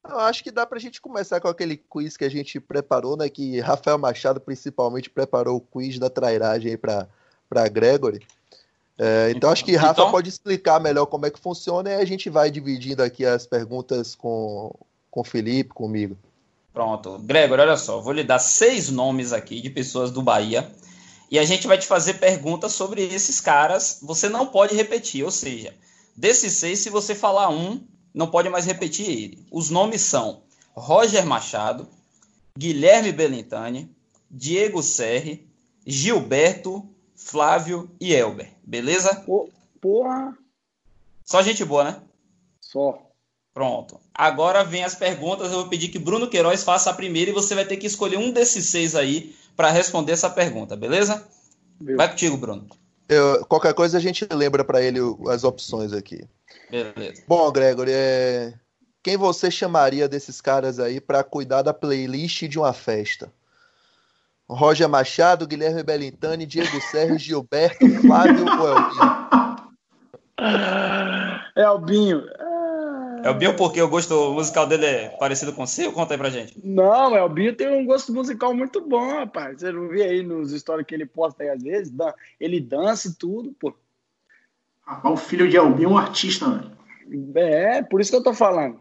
Eu 0.07 0.19
acho 0.19 0.43
que 0.43 0.49
dá 0.49 0.65
pra 0.65 0.79
gente 0.79 0.99
começar 0.99 1.39
com 1.39 1.47
aquele 1.47 1.77
quiz 1.77 2.17
que 2.17 2.25
a 2.25 2.29
gente 2.29 2.59
preparou, 2.59 3.15
né? 3.15 3.29
Que 3.29 3.59
Rafael 3.59 3.97
Machado 3.97 4.39
principalmente 4.39 5.09
preparou 5.09 5.57
o 5.57 5.61
quiz 5.61 5.99
da 5.99 6.09
trairagem 6.09 6.71
aí 6.71 6.77
pra, 6.77 7.07
pra 7.47 7.67
Gregory. 7.67 8.25
É, 9.01 9.31
então 9.33 9.49
acho 9.49 9.63
que 9.63 9.77
Rafa 9.77 10.01
então... 10.01 10.11
pode 10.11 10.27
explicar 10.27 10.77
melhor 10.81 11.05
como 11.05 11.25
é 11.25 11.31
que 11.31 11.39
funciona 11.39 11.89
e 11.89 11.95
a 11.95 12.03
gente 12.03 12.29
vai 12.29 12.51
dividindo 12.51 13.01
aqui 13.01 13.25
as 13.25 13.47
perguntas 13.47 14.13
com, 14.13 14.75
com 15.09 15.21
o 15.21 15.23
Felipe, 15.23 15.73
comigo. 15.73 16.17
Pronto. 16.73 17.17
Gregory, 17.19 17.61
olha 17.61 17.77
só, 17.77 18.01
vou 18.01 18.11
lhe 18.11 18.25
dar 18.25 18.39
seis 18.39 18.89
nomes 18.89 19.31
aqui 19.31 19.61
de 19.61 19.69
pessoas 19.69 20.11
do 20.11 20.21
Bahia 20.21 20.69
e 21.31 21.39
a 21.39 21.45
gente 21.45 21.65
vai 21.65 21.77
te 21.77 21.87
fazer 21.87 22.15
perguntas 22.15 22.73
sobre 22.73 23.01
esses 23.01 23.39
caras. 23.39 23.99
Você 24.03 24.27
não 24.27 24.47
pode 24.47 24.75
repetir, 24.75 25.23
ou 25.23 25.31
seja, 25.31 25.73
desses 26.13 26.53
seis, 26.53 26.79
se 26.79 26.89
você 26.89 27.15
falar 27.15 27.49
um, 27.49 27.81
não 28.13 28.27
pode 28.27 28.49
mais 28.49 28.65
repetir 28.65 29.09
ele. 29.09 29.45
Os 29.49 29.69
nomes 29.69 30.01
são 30.01 30.41
Roger 30.75 31.25
Machado, 31.25 31.87
Guilherme 32.57 33.13
Belintani, 33.13 33.89
Diego 34.29 34.83
Serri, 34.83 35.47
Gilberto, 35.87 36.85
Flávio 37.19 37.91
e 37.99 38.13
Elber. 38.13 38.49
Beleza? 38.63 39.25
Porra! 39.81 40.37
Só 41.25 41.41
gente 41.41 41.63
boa, 41.65 41.83
né? 41.83 42.01
Só. 42.59 42.97
Pronto. 43.53 43.99
Agora 44.13 44.63
vem 44.63 44.83
as 44.83 44.95
perguntas. 44.95 45.51
Eu 45.51 45.59
vou 45.59 45.69
pedir 45.69 45.89
que 45.89 45.99
Bruno 45.99 46.29
Queiroz 46.29 46.63
faça 46.63 46.89
a 46.89 46.93
primeira 46.93 47.29
e 47.29 47.33
você 47.33 47.53
vai 47.53 47.65
ter 47.65 47.77
que 47.77 47.85
escolher 47.85 48.17
um 48.17 48.31
desses 48.31 48.67
seis 48.67 48.95
aí 48.95 49.35
para 49.55 49.69
responder 49.69 50.13
essa 50.13 50.29
pergunta, 50.29 50.75
beleza? 50.77 51.27
Meu. 51.79 51.97
Vai 51.97 52.09
contigo, 52.09 52.37
Bruno. 52.37 52.67
Eu, 53.07 53.45
qualquer 53.45 53.73
coisa 53.73 53.97
a 53.97 54.01
gente 54.01 54.25
lembra 54.31 54.63
para 54.63 54.81
ele 54.81 54.99
as 55.27 55.43
opções 55.43 55.91
aqui. 55.91 56.23
Beleza. 56.71 57.23
Bom, 57.27 57.51
Gregory, 57.51 57.91
é... 57.91 58.53
quem 59.03 59.17
você 59.17 59.51
chamaria 59.51 60.07
desses 60.07 60.39
caras 60.39 60.79
aí 60.79 61.01
para 61.01 61.23
cuidar 61.23 61.63
da 61.63 61.73
playlist 61.73 62.43
de 62.43 62.57
uma 62.57 62.71
festa? 62.71 63.31
Roger 64.49 64.89
Machado, 64.89 65.47
Guilherme 65.47 65.83
Belintani, 65.83 66.45
Diego 66.45 66.81
Serra, 66.81 67.17
Gilberto, 67.17 67.87
Flávio 68.01 68.45
ou 68.45 68.67
Elbinho? 71.55 72.23
Elbinho. 72.23 72.23
É 73.23 73.29
o 73.29 73.33
Binho 73.33 73.55
porque 73.55 73.81
o 73.81 73.89
gosto 73.89 74.33
musical 74.33 74.65
dele 74.65 74.85
é 74.85 75.09
parecido 75.09 75.51
com 75.53 75.63
o 75.63 75.67
seu? 75.67 75.91
Conta 75.91 76.13
aí 76.13 76.17
pra 76.17 76.29
gente. 76.29 76.57
Não, 76.63 77.15
é 77.15 77.21
o 77.21 77.29
Binho 77.29 77.55
tem 77.55 77.67
um 77.67 77.85
gosto 77.85 78.13
musical 78.13 78.53
muito 78.53 78.81
bom, 78.81 79.19
rapaz. 79.19 79.59
Você 79.59 79.71
não 79.71 79.89
vê 79.89 80.03
aí 80.03 80.23
nos 80.23 80.51
stories 80.51 80.85
que 80.85 80.95
ele 80.95 81.05
posta 81.05 81.43
aí 81.43 81.49
às 81.49 81.61
vezes? 81.61 81.93
Ele 82.39 82.59
dança 82.59 83.09
e 83.09 83.13
tudo, 83.13 83.53
pô. 83.59 83.73
Rapaz, 84.81 85.13
o 85.13 85.17
filho 85.17 85.49
de 85.49 85.57
Elbinho 85.57 85.89
é 85.89 85.91
um 85.91 85.97
artista, 85.97 86.49
velho. 86.49 86.71
É, 87.35 87.83
por 87.83 87.99
isso 87.99 88.09
que 88.09 88.17
eu 88.17 88.23
tô 88.23 88.33
falando. 88.33 88.79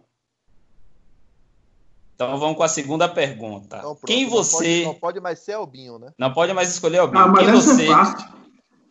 Então 2.19 2.37
vamos 2.37 2.57
com 2.57 2.65
a 2.65 2.69
segunda 2.69 3.09
pergunta. 3.09 3.77
Não, 3.77 3.95
pronto, 3.95 4.07
quem 4.07 4.29
você. 4.29 4.79
Não 4.79 4.83
pode, 4.83 4.87
não 4.87 4.95
pode, 4.95 5.21
mais 5.21 5.39
ser 5.39 5.53
Albinho, 5.53 6.01
né? 6.01 6.11
Não 6.19 6.33
pode 6.33 6.53
mais 6.53 6.69
escolher 6.69 6.99
Albinho. 6.99 7.23
Ah, 7.23 7.33
quem, 7.33 7.53
você... 7.53 7.87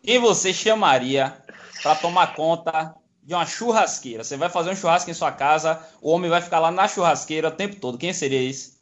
quem 0.02 0.18
você 0.18 0.50
chamaria 0.54 1.36
para 1.82 1.94
tomar 1.96 2.34
conta 2.34 2.94
de 3.22 3.34
uma 3.34 3.44
churrasqueira. 3.44 4.24
Você 4.24 4.38
vai 4.38 4.48
fazer 4.48 4.70
um 4.70 4.74
churrasco 4.74 5.10
em 5.10 5.14
sua 5.14 5.30
casa, 5.30 5.78
o 6.00 6.10
homem 6.10 6.30
vai 6.30 6.40
ficar 6.40 6.58
lá 6.58 6.70
na 6.70 6.88
churrasqueira 6.88 7.48
o 7.48 7.50
tempo 7.50 7.76
todo. 7.76 7.98
Quem 7.98 8.14
seria 8.14 8.40
esse? 8.48 8.78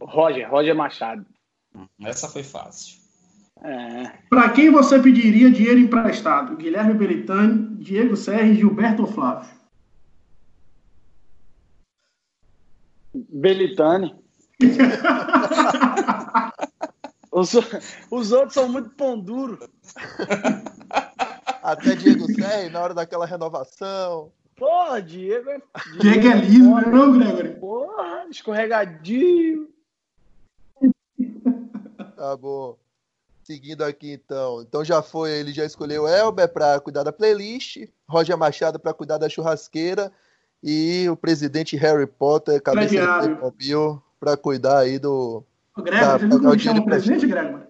Roger, 0.00 0.48
Roger 0.48 0.76
Machado. 0.76 1.26
Hum, 1.74 1.88
essa 2.04 2.28
foi 2.28 2.44
fácil. 2.44 2.98
É. 3.64 4.12
Para 4.30 4.50
quem 4.50 4.70
você 4.70 5.00
pediria 5.00 5.50
dinheiro 5.50 5.80
emprestado? 5.80 6.56
Guilherme 6.56 6.94
Belitani, 6.94 7.82
Diego 7.82 8.16
Serra 8.16 8.42
e 8.42 8.54
Gilberto 8.54 9.08
Flávio. 9.08 9.50
Belitani. 13.14 14.14
os, 17.30 17.52
os 18.10 18.32
outros 18.32 18.54
são 18.54 18.68
muito 18.68 18.90
pão 18.90 19.18
duro. 19.18 19.58
Até 21.62 21.94
Diego 21.94 22.26
Serri, 22.26 22.70
na 22.70 22.80
hora 22.80 22.94
daquela 22.94 23.26
renovação. 23.26 24.32
Porra, 24.56 25.02
Diego 25.02 25.50
é. 25.50 25.60
Diego 26.00 26.28
é 26.28 26.36
liso, 26.36 26.70
não 26.70 26.80
é 26.80 26.86
não, 26.86 27.18
Gregory? 27.18 27.60
Porra, 27.60 28.26
escorregadinho. 28.30 29.68
Tá 32.16 32.36
bom. 32.36 32.78
Seguindo 33.44 33.82
aqui 33.82 34.12
então. 34.12 34.62
Então 34.62 34.84
já 34.84 35.02
foi, 35.02 35.32
ele 35.32 35.52
já 35.52 35.64
escolheu 35.64 36.06
Elber 36.06 36.48
para 36.48 36.78
cuidar 36.80 37.02
da 37.02 37.12
playlist, 37.12 37.88
Roger 38.08 38.38
Machado 38.38 38.78
para 38.78 38.94
cuidar 38.94 39.18
da 39.18 39.28
churrasqueira 39.28 40.12
e 40.62 41.08
o 41.08 41.16
presidente 41.16 41.76
Harry 41.76 42.06
Potter, 42.06 42.62
cabeça 42.62 43.28
do 43.28 43.50
Bill, 43.50 44.02
para 44.20 44.36
cuidar 44.36 44.78
aí 44.78 44.98
do. 44.98 45.42
O 45.76 45.82
Gregory, 45.82 46.06
da, 46.06 46.18
você 46.18 46.26
nunca 46.26 46.50
me 46.50 46.58
chama 46.58 46.84
presidente, 46.84 47.26
Gregory? 47.26 47.64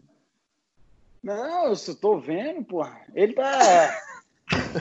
Não, 1.22 1.66
eu 1.66 1.76
só 1.76 1.94
tô 1.94 2.18
vendo, 2.18 2.64
porra. 2.64 2.98
Ele 3.14 3.32
tá. 3.32 4.00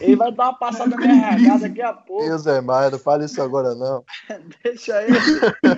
Ele 0.01 0.15
vai 0.15 0.31
dar 0.31 0.45
uma 0.45 0.53
passada 0.55 0.95
na 0.95 0.97
minha 0.97 1.27
RH 1.27 1.57
daqui 1.57 1.81
a 1.81 1.93
pouco. 1.93 2.25
Deus 2.25 2.45
é 2.47 2.59
mais, 2.59 2.91
não 2.91 2.99
fale 2.99 3.25
isso 3.25 3.41
agora, 3.41 3.75
não. 3.75 4.03
Deixa 4.63 5.01
ele. 5.03 5.17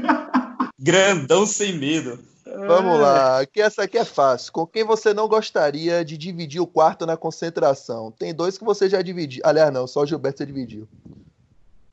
Grandão 0.80 1.46
sem 1.46 1.78
medo. 1.78 2.18
Vamos 2.46 3.00
lá, 3.00 3.40
aqui, 3.40 3.62
essa 3.62 3.84
aqui 3.84 3.98
é 3.98 4.06
fácil. 4.06 4.52
Com 4.52 4.68
quem 4.68 4.84
você 4.84 5.14
não 5.14 5.28
gostaria 5.28 6.04
de 6.04 6.18
dividir 6.18 6.62
o 6.62 6.68
quarto 6.68 7.06
na 7.06 7.18
concentração? 7.18 8.12
Tem 8.12 8.34
dois 8.34 8.58
que 8.58 8.64
você 8.64 8.90
já 8.90 9.02
dividiu. 9.02 9.42
Aliás, 9.46 9.74
não, 9.74 9.88
só 9.88 10.02
o 10.02 10.06
Gilberto 10.06 10.40
você 10.40 10.46
dividiu. 10.46 10.88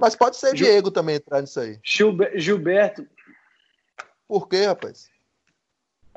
Mas 0.01 0.17
pode 0.17 0.37
ser 0.37 0.57
Gil... 0.57 0.67
Diego 0.67 0.91
também 0.91 1.17
entrar 1.17 1.41
nisso 1.41 1.61
aí. 1.61 1.79
Gilberto. 2.35 3.07
Por 4.27 4.49
quê, 4.49 4.67
rapaz? 4.67 5.09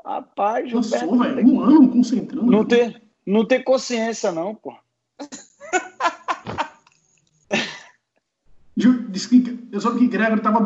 Rapaz, 0.04 0.68
Gilberto. 0.70 0.98
Sou, 0.98 1.18
velho, 1.18 1.46
um 1.46 1.60
ano 1.60 1.90
concentrando. 1.90 2.50
Não 2.50 2.64
ter, 2.64 3.02
não 3.26 3.46
ter 3.46 3.62
consciência, 3.62 4.32
não, 4.32 4.54
pô. 4.54 4.74
eu 9.74 9.80
soube 9.80 9.98
que 9.98 10.08
Gregor 10.08 10.40
tava 10.40 10.64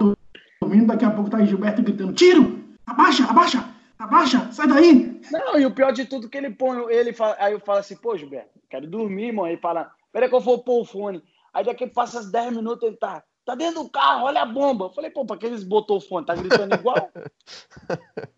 dormindo, 0.61 0.87
daqui 0.87 1.05
a 1.05 1.11
pouco 1.11 1.31
tá 1.31 1.39
aí 1.39 1.47
Gilberto 1.47 1.83
gritando: 1.83 2.13
tiro! 2.13 2.63
Abaixa, 2.87 3.25
abaixa, 3.25 3.75
abaixa, 3.99 4.53
sai 4.53 4.67
daí! 4.67 5.21
Não, 5.33 5.59
e 5.59 5.65
o 5.65 5.71
pior 5.71 5.93
de 5.93 6.05
tudo 6.05 6.27
é 6.27 6.31
que 6.31 6.39
ele 6.39 6.51
põe, 6.51 6.79
ele 6.93 7.13
fala, 7.13 7.37
aí 7.39 7.53
eu 7.53 7.61
falo 7.61 7.79
assim, 7.79 7.97
pô, 7.97 8.17
Gilberto, 8.17 8.61
quero 8.69 8.87
dormir, 8.87 9.29
irmão. 9.29 9.45
Aí 9.47 9.57
fala, 9.57 9.91
peraí 10.13 10.29
que 10.29 10.35
eu 10.35 10.41
vou 10.41 10.59
pôr 10.59 10.83
o 10.83 10.85
fone. 10.85 11.23
Aí 11.59 11.65
daqui 11.65 11.89
passa 11.89 12.23
10 12.23 12.55
minutos 12.55 12.87
ele 12.87 12.97
tá, 12.97 13.21
tá 13.45 13.57
dentro 13.57 13.83
do 13.83 13.89
carro, 13.89 14.27
olha 14.27 14.43
a 14.43 14.47
bomba. 14.47 14.85
Eu 14.85 14.91
falei, 14.91 15.11
pô, 15.11 15.25
pra 15.27 15.37
que 15.37 15.45
eles 15.45 15.65
botou 15.65 15.97
o 15.97 16.01
fone? 16.01 16.25
Tá 16.25 16.37
gritando 16.37 16.73
igual? 16.73 17.11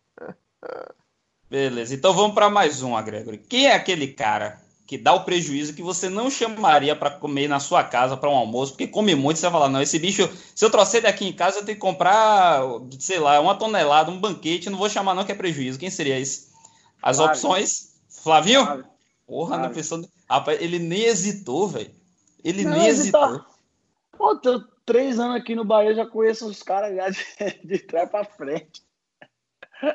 Beleza, 1.51 1.95
então 1.95 2.15
vamos 2.15 2.33
para 2.33 2.49
mais 2.49 2.83
um, 2.83 2.99
Gregory. 3.03 3.37
Quem 3.37 3.67
é 3.67 3.75
aquele 3.75 4.09
cara 4.09 4.59
que 4.87 4.97
dá 4.97 5.13
o 5.13 5.23
prejuízo 5.23 5.75
que 5.75 5.83
você 5.83 6.09
não 6.09 6.31
chamaria 6.31 6.97
para 6.97 7.11
comer 7.11 7.47
na 7.47 7.61
sua 7.61 7.85
casa 7.85 8.17
para 8.17 8.31
um 8.31 8.37
almoço, 8.37 8.73
porque 8.73 8.87
come 8.87 9.15
muito, 9.15 9.37
você 9.37 9.43
vai 9.43 9.53
falar, 9.53 9.69
não, 9.69 9.83
esse 9.83 9.99
bicho, 9.99 10.27
se 10.55 10.65
eu 10.65 10.71
trouxer 10.71 11.03
daqui 11.03 11.27
em 11.27 11.33
casa, 11.35 11.59
eu 11.59 11.65
tenho 11.67 11.77
que 11.77 11.83
comprar, 11.83 12.63
sei 12.99 13.19
lá, 13.19 13.39
uma 13.39 13.55
tonelada, 13.55 14.11
um 14.11 14.19
banquete, 14.19 14.71
não 14.71 14.79
vou 14.79 14.89
chamar 14.89 15.15
não 15.15 15.25
que 15.25 15.33
é 15.33 15.35
prejuízo. 15.35 15.79
Quem 15.79 15.91
seria 15.91 16.19
esse? 16.19 16.49
As 17.03 17.19
Flávio. 17.19 17.35
opções? 17.35 17.97
Flavinho? 18.09 18.65
Flávio. 18.65 18.87
Porra, 19.27 19.49
Flávio. 19.49 19.67
não 19.67 19.75
pensou... 19.75 20.09
Rapaz, 20.27 20.59
ele 20.63 20.79
nem 20.79 21.03
hesitou, 21.03 21.69
velho. 21.69 22.00
Ele 22.45 22.65
não, 22.65 22.73
nem 22.73 22.87
hesitou. 22.87 23.45
Pô, 24.17 24.37
tô 24.37 24.63
três 24.85 25.19
anos 25.19 25.37
aqui 25.37 25.55
no 25.55 25.65
Bahia, 25.65 25.95
já 25.95 26.07
conheço 26.07 26.47
os 26.47 26.63
caras 26.63 26.95
já 26.95 27.11
de, 27.11 27.25
de 27.65 27.79
trás 27.79 28.09
para 28.11 28.25
frente. 28.25 28.83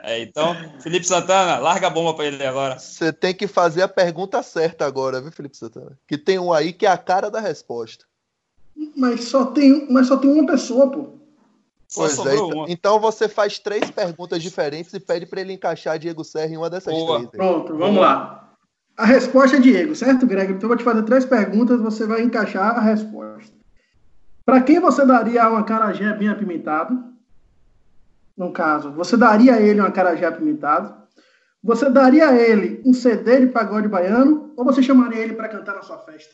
É, 0.04 0.20
então, 0.20 0.56
Felipe 0.80 1.06
Santana, 1.06 1.60
larga 1.60 1.88
a 1.88 1.90
bomba 1.92 2.16
para 2.16 2.26
ele 2.26 2.44
agora. 2.44 2.80
Você 2.80 3.14
tem 3.14 3.34
que 3.34 3.46
fazer 3.46 3.84
a 3.84 3.88
pergunta 3.88 4.42
certa 4.42 4.86
agora, 4.86 5.22
viu, 5.22 5.32
Felipe 5.32 5.56
Santana? 5.56 5.98
Que 6.08 6.18
tem 6.18 6.40
um 6.40 6.52
aí 6.52 6.74
que 6.74 6.88
é 6.88 6.90
a 6.90 6.98
cara 6.98 7.30
da 7.30 7.40
resposta. 7.40 8.06
Mas 8.96 9.26
só 9.26 9.46
tem, 9.46 9.88
mas 9.92 10.08
só 10.08 10.18
tem 10.18 10.32
uma 10.32 10.46
pessoa, 10.46 10.90
pô. 10.90 11.10
Só 11.88 12.02
Pois 12.02 12.18
é, 12.18 12.34
então, 12.34 12.48
uma. 12.50 12.66
então 12.72 13.00
você 13.00 13.30
faz 13.30 13.60
três 13.60 13.92
perguntas 13.92 14.42
diferentes 14.42 14.92
e 14.94 15.00
pede 15.00 15.26
pra 15.26 15.40
ele 15.40 15.54
encaixar 15.54 16.00
Diego 16.00 16.24
Serra 16.24 16.52
em 16.52 16.58
uma 16.58 16.70
dessas 16.70 16.94
Boa. 16.94 17.20
três. 17.20 17.30
aí. 17.34 17.38
Pronto, 17.38 17.78
vamos 17.78 18.02
lá. 18.02 18.45
A 18.98 19.06
resposta 19.06 19.58
é 19.58 19.60
Diego, 19.60 19.94
certo, 19.94 20.26
Greg? 20.26 20.54
Então 20.54 20.64
eu 20.64 20.68
vou 20.70 20.78
te 20.78 20.84
fazer 20.84 21.04
três 21.04 21.26
perguntas, 21.26 21.82
você 21.82 22.06
vai 22.08 22.22
encaixar 22.22 22.78
a 22.78 22.82
resposta. 22.82 23.54
Para 24.46 24.62
quem 24.62 24.80
você 24.80 25.06
daria 25.06 25.50
um 25.52 25.58
acarajé 25.58 26.14
bem 26.14 26.30
apimentado? 26.30 27.14
No 28.38 28.52
caso, 28.52 28.92
você 28.92 29.18
daria 29.18 29.56
a 29.56 29.62
ele 29.62 29.82
um 29.82 29.86
acarajé 29.86 30.26
apimentado? 30.26 30.94
Você 31.62 31.90
daria 31.90 32.30
a 32.30 32.36
ele 32.36 32.82
um 32.86 32.94
CD 32.94 33.42
de 33.42 33.48
pagode 33.48 33.88
baiano? 33.88 34.54
Ou 34.56 34.64
você 34.64 34.82
chamaria 34.82 35.20
ele 35.20 35.34
para 35.34 35.50
cantar 35.50 35.76
na 35.76 35.82
sua 35.82 35.98
festa? 36.00 36.34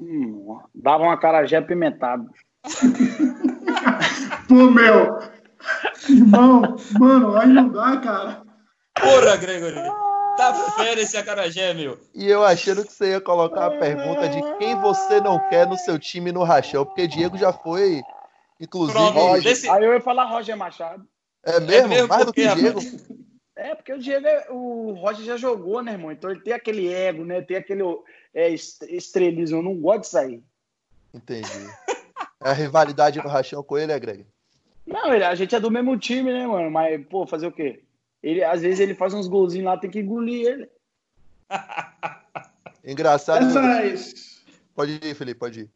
Hum, 0.00 0.58
dava 0.74 1.04
uma 1.04 1.18
carajé 1.18 1.56
apimentado. 1.56 2.30
Pô, 4.48 4.70
meu! 4.70 5.18
Irmão, 6.08 6.76
mano, 7.00 7.36
aí 7.36 7.48
não 7.48 7.68
dá, 7.70 7.96
cara. 7.96 8.42
Porra, 8.94 9.36
Gregory. 9.36 10.03
Tá 10.36 10.52
fera 10.72 11.00
esse 11.00 11.16
acarajé, 11.16 11.72
meu. 11.74 11.98
E 12.14 12.28
eu 12.28 12.44
achando 12.44 12.84
que 12.84 12.92
você 12.92 13.10
ia 13.12 13.20
colocar 13.20 13.66
a 13.66 13.70
pergunta 13.78 14.28
de 14.28 14.40
quem 14.58 14.74
você 14.80 15.20
não 15.20 15.38
quer 15.48 15.66
no 15.66 15.76
seu 15.76 15.98
time 15.98 16.32
no 16.32 16.42
rachão, 16.42 16.84
porque 16.84 17.06
Diego 17.06 17.36
já 17.38 17.52
foi, 17.52 18.02
inclusive. 18.60 18.98
Pronto, 19.12 19.42
desse- 19.42 19.68
Aí 19.70 19.84
eu 19.84 19.92
ia 19.92 20.00
falar 20.00 20.24
Roger 20.24 20.56
Machado. 20.56 21.06
É 21.44 21.60
mesmo? 21.60 21.88
mesmo, 21.88 22.08
Mais 22.08 22.24
do 22.24 22.32
porque, 22.32 22.48
que 22.48 22.54
Diego. 22.54 22.80
É, 23.56 23.74
porque 23.74 23.92
o 23.92 23.98
Diego, 23.98 24.26
é- 24.26 24.46
o 24.50 24.92
Roger 24.94 25.24
já 25.24 25.36
jogou, 25.36 25.80
né, 25.82 25.92
irmão? 25.92 26.10
Então 26.10 26.30
ele 26.30 26.40
tem 26.40 26.52
aquele 26.52 26.92
ego, 26.92 27.24
né? 27.24 27.40
Tem 27.40 27.56
aquele 27.56 27.82
é, 28.34 28.50
est- 28.50 28.82
estrelismo. 28.88 29.58
Eu 29.58 29.62
não 29.62 29.76
gosto 29.76 30.00
disso 30.02 30.18
aí. 30.18 30.42
Entendi. 31.12 31.48
É 32.42 32.50
a 32.50 32.52
rivalidade 32.52 33.22
no 33.22 33.28
rachão 33.28 33.62
com 33.62 33.78
ele, 33.78 33.92
é, 33.92 33.98
Greg? 34.00 34.26
Não, 34.84 35.14
ele- 35.14 35.24
a 35.24 35.34
gente 35.36 35.54
é 35.54 35.60
do 35.60 35.70
mesmo 35.70 35.96
time, 35.96 36.32
né, 36.32 36.46
mano? 36.46 36.70
Mas, 36.70 37.06
pô, 37.06 37.26
fazer 37.26 37.46
o 37.46 37.52
quê? 37.52 37.82
Ele, 38.24 38.42
às 38.42 38.62
vezes 38.62 38.80
ele 38.80 38.94
faz 38.94 39.12
uns 39.12 39.28
golzinhos 39.28 39.66
lá, 39.66 39.76
tem 39.76 39.90
que 39.90 40.00
engolir 40.00 40.46
ele. 40.46 40.68
Engraçado. 42.82 43.44
Essas. 43.44 44.42
Pode 44.74 44.98
ir, 45.02 45.14
Felipe, 45.14 45.38
pode 45.38 45.60
ir. 45.60 45.70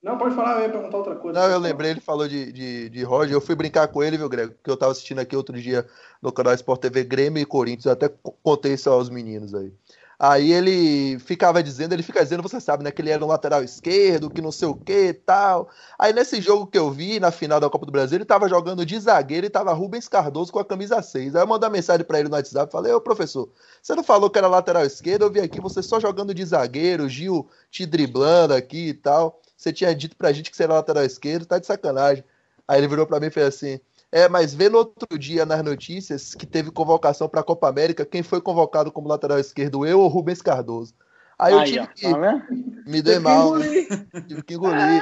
Não, 0.00 0.16
pode 0.16 0.34
falar, 0.36 0.58
eu 0.60 0.66
ia 0.66 0.70
perguntar 0.70 0.96
outra 0.96 1.16
coisa. 1.16 1.38
Não, 1.38 1.50
eu 1.50 1.58
lembrei, 1.58 1.90
ele 1.90 2.00
falou 2.00 2.28
de, 2.28 2.52
de, 2.52 2.88
de 2.88 3.02
Roger. 3.02 3.34
Eu 3.34 3.40
fui 3.40 3.56
brincar 3.56 3.88
com 3.88 4.02
ele, 4.02 4.16
viu, 4.16 4.28
Greg? 4.28 4.54
Que 4.62 4.70
eu 4.70 4.76
tava 4.76 4.92
assistindo 4.92 5.18
aqui 5.18 5.34
outro 5.34 5.60
dia 5.60 5.84
no 6.22 6.30
canal 6.30 6.54
Sport 6.54 6.80
TV 6.80 7.02
Grêmio 7.02 7.42
e 7.42 7.44
Corinthians. 7.44 7.86
Eu 7.86 7.92
até 7.92 8.08
co- 8.08 8.36
contei 8.40 8.74
isso 8.74 8.88
aos 8.88 9.10
meninos 9.10 9.52
aí. 9.54 9.72
Aí 10.18 10.52
ele 10.52 11.18
ficava 11.20 11.62
dizendo, 11.62 11.92
ele 11.92 12.02
fica 12.02 12.22
dizendo, 12.24 12.42
você 12.42 12.60
sabe, 12.60 12.82
né, 12.82 12.90
que 12.90 13.00
ele 13.00 13.10
era 13.10 13.24
um 13.24 13.28
lateral 13.28 13.62
esquerdo, 13.62 14.28
que 14.28 14.42
não 14.42 14.50
sei 14.50 14.66
o 14.66 14.74
que 14.74 15.12
tal. 15.12 15.68
Aí 15.96 16.12
nesse 16.12 16.40
jogo 16.40 16.66
que 16.66 16.76
eu 16.76 16.90
vi, 16.90 17.20
na 17.20 17.30
final 17.30 17.60
da 17.60 17.70
Copa 17.70 17.86
do 17.86 17.92
Brasil, 17.92 18.16
ele 18.16 18.24
tava 18.24 18.48
jogando 18.48 18.84
de 18.84 18.98
zagueiro 18.98 19.46
e 19.46 19.50
tava 19.50 19.72
Rubens 19.72 20.08
Cardoso 20.08 20.50
com 20.52 20.58
a 20.58 20.64
camisa 20.64 21.00
6. 21.00 21.36
Aí 21.36 21.42
eu 21.42 21.46
mandei 21.46 21.68
mensagem 21.70 22.04
pra 22.04 22.18
ele 22.18 22.28
no 22.28 22.34
WhatsApp, 22.34 22.72
falei, 22.72 22.92
ô 22.92 23.00
professor, 23.00 23.48
você 23.80 23.94
não 23.94 24.02
falou 24.02 24.28
que 24.28 24.38
era 24.38 24.48
lateral 24.48 24.84
esquerdo? 24.84 25.22
Eu 25.22 25.30
vi 25.30 25.40
aqui 25.40 25.60
você 25.60 25.82
só 25.82 26.00
jogando 26.00 26.34
de 26.34 26.44
zagueiro, 26.44 27.08
Gil 27.08 27.48
te 27.70 27.86
driblando 27.86 28.54
aqui 28.54 28.88
e 28.88 28.94
tal. 28.94 29.40
Você 29.56 29.72
tinha 29.72 29.94
dito 29.94 30.16
pra 30.16 30.32
gente 30.32 30.50
que 30.50 30.56
você 30.56 30.64
era 30.64 30.74
lateral 30.74 31.04
esquerdo, 31.04 31.46
tá 31.46 31.58
de 31.58 31.66
sacanagem. 31.66 32.24
Aí 32.66 32.78
ele 32.80 32.88
virou 32.88 33.06
pra 33.06 33.20
mim 33.20 33.26
e 33.26 33.30
fez 33.30 33.46
assim: 33.46 33.80
É, 34.10 34.28
mas 34.28 34.54
vê 34.54 34.68
no 34.68 34.78
outro 34.78 35.18
dia 35.18 35.44
nas 35.44 35.62
notícias 35.62 36.34
que 36.34 36.46
teve 36.46 36.70
convocação 36.70 37.28
pra 37.28 37.42
Copa 37.42 37.68
América, 37.68 38.06
quem 38.06 38.22
foi 38.22 38.40
convocado 38.40 38.90
como 38.90 39.08
lateral 39.08 39.38
esquerdo, 39.38 39.84
eu 39.84 40.00
ou 40.00 40.08
Rubens 40.08 40.40
Cardoso? 40.40 40.94
Aí 41.38 41.52
eu 41.52 41.58
Aí, 41.58 41.66
tive 41.72 41.80
ó, 41.80 41.86
que. 41.88 42.02
tá 42.12 42.18
vendo? 42.18 42.82
Me 42.86 43.02
dei 43.02 43.18
mal, 43.18 43.54
né? 43.56 43.66
tive 44.26 44.42
que 44.42 44.54
engolir. 44.54 44.78
É, 44.80 45.00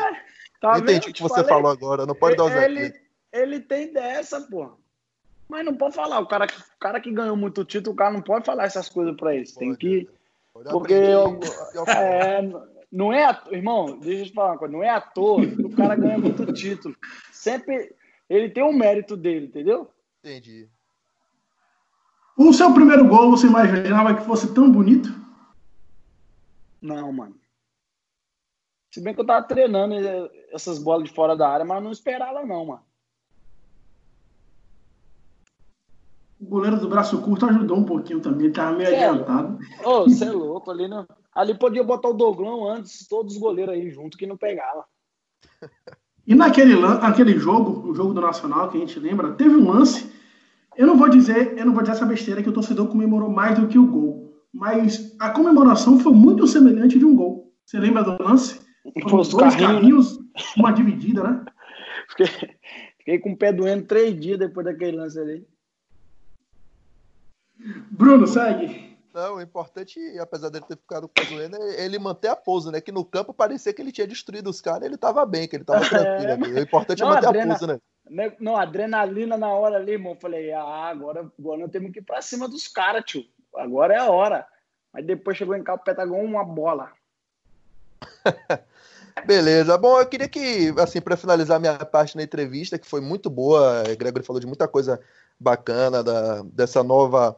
tá 0.61 0.73
Não 0.73 0.79
entendi 0.79 1.01
vendo? 1.07 1.11
o 1.11 1.15
que 1.15 1.23
você 1.23 1.35
falei. 1.37 1.49
falou 1.49 1.71
agora, 1.71 2.05
não 2.05 2.15
pode 2.15 2.37
dar 2.37 2.45
os 2.45 2.53
ele, 2.53 2.93
ele 3.33 3.61
tem 3.61 3.93
dessa, 3.93 4.41
pô. 4.41 4.73
Mas 5.49 5.65
não 5.65 5.77
pode 5.77 5.95
falar. 5.95 6.19
O 6.19 6.27
cara, 6.27 6.47
que- 6.49 6.59
o 6.61 6.79
cara 6.81 7.01
que 7.01 7.13
ganhou 7.13 7.37
muito 7.37 7.65
título, 7.65 7.95
o 7.95 7.97
cara 7.97 8.11
não 8.13 8.21
pode 8.21 8.45
falar 8.45 8.65
essas 8.65 8.89
coisas 8.89 9.17
pra 9.17 9.35
eles. 9.35 9.53
Tem 9.55 9.73
que. 9.77 10.09
Pode 10.53 10.69
Porque 10.71 10.93
eu- 10.93 11.39
eu- 11.75 11.85
É, 11.87 12.43
não 12.91 13.13
é 13.13 13.31
irmão, 13.53 13.99
deixa 14.01 14.23
eu 14.23 14.27
te 14.27 14.33
falar 14.33 14.53
uma 14.53 14.59
coisa, 14.59 14.73
não 14.73 14.83
é 14.83 14.91
à 14.91 15.01
toa 15.01 15.47
que 15.47 15.63
o 15.63 15.71
cara 15.71 15.95
ganha 15.95 16.19
muito 16.19 16.53
título. 16.53 16.97
Sempre 17.31 17.95
ele 18.29 18.51
tem 18.51 18.63
um 18.65 18.73
mérito 18.73 19.17
dele, 19.17 19.47
entendeu? 19.47 19.91
Entendi. 20.21 20.69
O 22.37 22.53
seu 22.53 22.73
primeiro 22.75 23.07
gol, 23.09 23.31
você 23.31 23.47
imaginava 23.47 24.15
que 24.15 24.25
fosse 24.25 24.53
tão 24.53 24.71
bonito? 24.71 25.09
Não, 26.83 27.11
mano. 27.13 27.41
Se 28.93 29.01
bem 29.01 29.15
que 29.15 29.21
eu 29.21 29.27
tava 29.27 29.47
treinando 29.47 29.95
eh, 29.95 30.31
essas 30.53 30.79
bolas 30.79 31.09
de 31.09 31.15
fora 31.15 31.37
da 31.37 31.49
área, 31.49 31.65
mas 31.65 31.83
não 31.83 31.91
esperava 31.91 32.45
não, 32.45 32.67
mano. 32.67 32.85
O 36.39 36.45
goleiro 36.45 36.79
do 36.79 36.89
braço 36.89 37.21
curto 37.23 37.47
ajudou 37.47 37.79
um 37.79 37.85
pouquinho 37.85 38.21
também, 38.21 38.53
tava 38.53 38.77
meio 38.77 38.91
É. 38.91 39.09
adiantado. 39.09 39.59
Ô, 39.85 40.03
você 40.05 40.27
é 40.27 40.31
louco 40.31 40.71
ali, 40.71 40.87
não. 40.87 41.07
Ali 41.35 41.59
podia 41.59 41.83
botar 41.83 42.09
o 42.09 42.15
Doglão 42.15 42.69
antes, 42.69 43.07
todos 43.09 43.35
os 43.35 43.41
goleiros 43.41 43.75
aí 43.75 43.91
junto 43.91 44.19
que 44.19 44.27
não 44.27 44.37
pegava. 44.37 44.87
E 46.27 46.35
naquele, 46.35 46.75
naquele 46.75 47.39
jogo, 47.39 47.89
o 47.89 47.95
jogo 47.95 48.13
do 48.13 48.21
Nacional, 48.21 48.69
que 48.69 48.77
a 48.77 48.81
gente 48.81 48.99
lembra, 48.99 49.33
teve 49.33 49.55
um 49.55 49.71
lance. 49.71 50.11
Eu 50.77 50.87
não 50.87 50.97
vou 50.97 51.09
dizer, 51.09 51.57
eu 51.57 51.65
não 51.65 51.73
vou 51.73 51.83
dizer 51.83 51.95
essa 51.95 52.05
besteira 52.05 52.43
que 52.43 52.49
o 52.49 52.53
torcedor 52.53 52.89
comemorou 52.89 53.31
mais 53.31 53.59
do 53.59 53.69
que 53.69 53.79
o 53.79 53.87
gol. 53.87 54.35
Mas 54.53 55.15
a 55.21 55.31
comemoração 55.31 56.01
foi 56.01 56.13
muito 56.13 56.47
semelhante 56.47 56.99
de 56.99 57.05
um 57.05 57.15
gol. 57.15 57.53
Você 57.65 57.79
lembra 57.79 58.03
do 58.03 58.23
lance? 58.23 58.61
Foram 59.03 59.23
dois 59.23 59.35
carrinhos, 59.35 59.61
né? 59.61 59.67
carrinhos, 59.67 60.19
uma 60.57 60.73
dividida, 60.73 61.23
né? 61.23 61.45
Fiquei, 62.09 62.27
fiquei 62.99 63.19
com 63.19 63.33
o 63.33 63.37
pé 63.37 63.53
doendo 63.53 63.85
três 63.85 64.19
dias 64.19 64.39
depois 64.39 64.65
daquele 64.65 64.97
lance 64.97 65.19
ali. 65.19 65.45
Bruno, 67.91 68.27
segue. 68.29 68.96
Não, 69.17 69.37
o 69.37 69.41
importante, 69.41 69.99
apesar 70.19 70.51
dele 70.51 70.67
ter 70.69 70.77
ficado 70.77 71.09
com 71.09 71.23
o 71.23 71.27
doendo, 71.27 71.57
é 71.57 71.87
ele 71.87 71.99
manter 71.99 72.29
a 72.29 72.37
pose, 72.37 72.71
né? 72.71 72.83
Que 72.83 72.93
no 72.93 73.03
campo 73.03 73.33
parecia 73.33 73.73
que 73.73 73.81
ele 73.81 73.91
tinha 73.91 74.07
destruído 74.07 74.51
os 74.51 74.61
caras, 74.61 74.83
ele 74.83 74.99
tava 74.99 75.25
bem, 75.25 75.49
que 75.49 75.57
ele 75.57 75.65
tava 75.65 75.81
tranquilo. 75.89 76.33
ali. 76.33 76.53
O 76.53 76.59
importante 76.61 77.01
Não, 77.01 77.11
é 77.11 77.15
manter 77.15 77.27
adrena- 77.29 77.55
a 77.55 77.59
pose, 77.59 77.67
né? 77.67 77.81
Né, 78.11 78.37
Não, 78.39 78.59
adrenalina 78.59 79.39
na 79.39 79.49
hora 79.49 79.77
ali, 79.77 79.93
irmão. 79.93 80.19
Falei, 80.21 80.53
ah, 80.53 80.91
agora, 80.91 81.33
agora 81.39 81.61
nós 81.63 81.71
temos 81.71 81.93
que 81.93 82.01
ir 82.01 82.03
pra 82.03 82.21
cima 82.21 82.47
dos 82.47 82.69
caras, 82.69 83.05
tio. 83.07 83.25
Agora 83.55 83.95
é 83.95 83.99
a 83.99 84.11
hora. 84.11 84.47
Aí 84.93 85.03
depois 85.03 85.35
chegou 85.39 85.57
em 85.57 85.65
cá, 85.65 85.73
o 85.75 85.81
igual 86.03 86.21
uma 86.21 86.45
bola. 86.45 86.93
Beleza. 89.25 89.79
Bom, 89.79 89.99
eu 89.99 90.07
queria 90.07 90.29
que, 90.29 90.75
assim, 90.79 91.01
para 91.01 91.17
finalizar 91.17 91.59
minha 91.59 91.79
parte 91.87 92.17
na 92.17 92.23
entrevista, 92.23 92.79
que 92.79 92.87
foi 92.87 93.01
muito 93.01 93.31
boa, 93.31 93.83
o 93.91 93.97
Gregory 93.97 94.27
falou 94.27 94.41
de 94.41 94.47
muita 94.47 94.69
coisa 94.69 95.01
bacana 95.41 96.05
da, 96.05 96.43
dessa 96.43 96.83
nova 96.83 97.35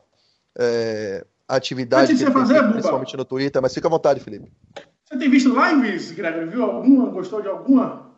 é, 0.58 1.24
atividade 1.56 2.14
que 2.14 2.24
tem 2.24 2.32
fazer, 2.32 2.62
principalmente 2.70 3.16
no 3.16 3.24
Twitter, 3.24 3.62
mas 3.62 3.74
fica 3.74 3.88
à 3.88 3.90
vontade, 3.90 4.20
Felipe. 4.20 4.52
Você 5.04 5.18
tem 5.18 5.30
visto 5.30 5.54
lives, 5.58 6.12
Gregory? 6.12 6.46
Viu 6.46 6.64
alguma? 6.64 7.08
Gostou 7.10 7.40
de 7.40 7.48
alguma? 7.48 8.12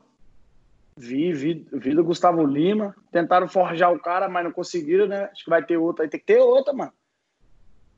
Vi, 0.97 1.33
vi, 1.33 1.67
vi 1.73 1.95
do 1.95 2.05
Gustavo 2.05 2.45
Lima. 2.45 2.95
Tentaram 3.13 3.49
forjar 3.49 3.93
o 3.93 4.01
cara, 4.01 4.29
mas 4.29 4.45
não 4.45 4.53
conseguiram, 4.53 5.07
né? 5.07 5.31
Acho 5.33 5.45
que 5.45 5.51
vai 5.51 5.65
ter 5.65 5.77
outra. 5.77 6.05
Aí 6.05 6.11
tem 6.11 6.19
que 6.19 6.27
ter 6.27 6.41
outra, 6.41 6.73
mano. 6.73 6.93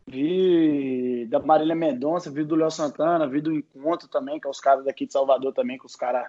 Vi 0.06 1.26
da 1.30 1.38
Marília 1.38 1.74
Mendonça, 1.74 2.30
vi 2.30 2.44
do 2.44 2.54
Léo 2.54 2.70
Santana, 2.70 3.26
vi 3.26 3.40
do 3.40 3.52
Encontro 3.52 4.08
também, 4.08 4.38
que 4.38 4.46
é 4.46 4.50
os 4.50 4.60
caras 4.60 4.84
daqui 4.84 5.06
de 5.06 5.12
Salvador 5.12 5.52
também, 5.52 5.78
que 5.78 5.86
os 5.86 5.96
caras 5.96 6.26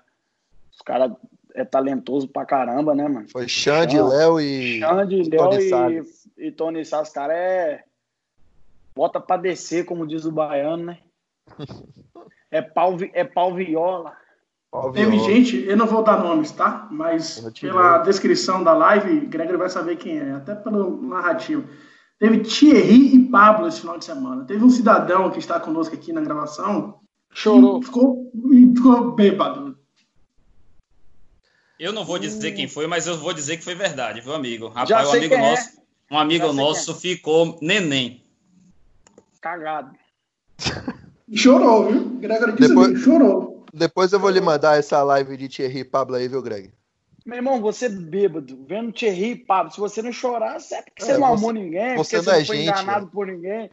os 0.73 0.81
cara 0.81 1.15
é 1.53 1.63
talentoso 1.63 2.27
pra 2.27 2.45
caramba, 2.45 2.95
né, 2.95 3.07
mano? 3.07 3.27
Foi 3.29 3.47
Xande, 3.47 3.97
Não. 3.97 4.07
Léo 4.07 4.39
e 4.39 4.79
Xande, 4.79 5.29
Léo 5.29 6.03
e, 6.37 6.47
e 6.47 6.51
Tony 6.51 6.83
Salles, 6.83 7.09
os 7.09 7.13
caras 7.13 7.35
é. 7.37 7.83
Bota 8.95 9.19
pra 9.19 9.37
descer, 9.37 9.85
como 9.85 10.07
diz 10.07 10.25
o 10.25 10.31
baiano, 10.31 10.85
né? 10.85 10.99
É 12.51 12.61
pau, 12.61 12.97
é 13.13 13.23
pau 13.23 13.53
viola. 13.53 14.15
Teve 14.93 15.11
Viola. 15.11 15.29
gente, 15.29 15.65
eu 15.67 15.77
não 15.77 15.85
vou 15.85 16.03
dar 16.03 16.23
nomes, 16.23 16.51
tá? 16.51 16.87
Mas 16.91 17.39
pela 17.59 17.97
dou. 17.97 18.05
descrição 18.05 18.63
da 18.63 18.73
live, 18.73 19.27
Gregory 19.27 19.57
vai 19.57 19.69
saber 19.69 19.97
quem 19.97 20.17
é, 20.17 20.31
até 20.31 20.55
pelo 20.55 21.01
narrativo. 21.01 21.67
Teve 22.19 22.39
Thierry 22.39 23.15
e 23.15 23.19
Pablo 23.29 23.67
esse 23.67 23.81
final 23.81 23.97
de 23.97 24.05
semana. 24.05 24.45
Teve 24.45 24.63
um 24.63 24.69
cidadão 24.69 25.29
que 25.29 25.39
está 25.39 25.59
conosco 25.59 25.93
aqui 25.93 26.13
na 26.13 26.21
gravação. 26.21 26.99
Chorou. 27.31 27.79
E 27.79 27.85
ficou, 27.85 28.31
e 28.51 28.73
ficou 28.75 29.11
bêbado. 29.11 29.77
Eu 31.79 31.91
não 31.91 32.05
vou 32.05 32.17
dizer 32.17 32.53
quem 32.53 32.67
foi, 32.67 32.87
mas 32.87 33.07
eu 33.07 33.17
vou 33.17 33.33
dizer 33.33 33.57
que 33.57 33.63
foi 33.63 33.75
verdade, 33.75 34.21
viu, 34.21 34.33
amigo? 34.33 34.69
Rapaz, 34.69 34.89
Já 34.89 35.05
um 35.05 35.11
amigo 35.11 35.35
quem 35.35 35.43
é. 35.43 35.49
nosso, 35.51 35.69
um 36.09 36.17
amigo 36.17 36.45
sei 36.45 36.55
nosso 36.55 36.95
ficou 36.95 37.59
neném. 37.61 38.22
Cagado. 39.43 39.91
Chorou, 41.33 41.91
viu? 41.91 42.19
Disse 42.19 42.67
Depois- 42.69 42.87
ali, 42.91 42.97
chorou. 42.97 43.65
Depois 43.73 44.13
eu 44.13 44.19
vou 44.19 44.29
lhe 44.29 44.39
mandar 44.39 44.77
essa 44.79 45.03
live 45.03 45.35
de 45.35 45.49
Thierry 45.49 45.79
e 45.79 45.83
Pablo 45.83 46.15
aí, 46.15 46.27
viu, 46.29 46.41
Greg? 46.41 46.71
Meu 47.25 47.37
irmão, 47.37 47.59
você 47.61 47.89
bêbado, 47.89 48.65
vendo 48.67 48.91
Thierry 48.93 49.31
e 49.31 49.35
Pablo, 49.35 49.71
se 49.73 49.79
você 49.79 50.01
não 50.01 50.11
chorar, 50.13 50.57
é 50.71 50.81
porque 50.81 51.03
É, 51.03 51.05
você 51.05 51.17
não 51.17 51.27
você- 51.29 51.33
amou 51.41 51.51
ninguém, 51.51 51.97
você 51.97 52.17
porque 52.17 52.17
não 52.17 52.23
você 52.23 52.29
é 52.29 52.39
não 52.39 52.45
foi 52.45 52.57
gente, 52.57 52.67
enganado 52.69 53.07
por 53.07 53.27
ninguém. 53.27 53.69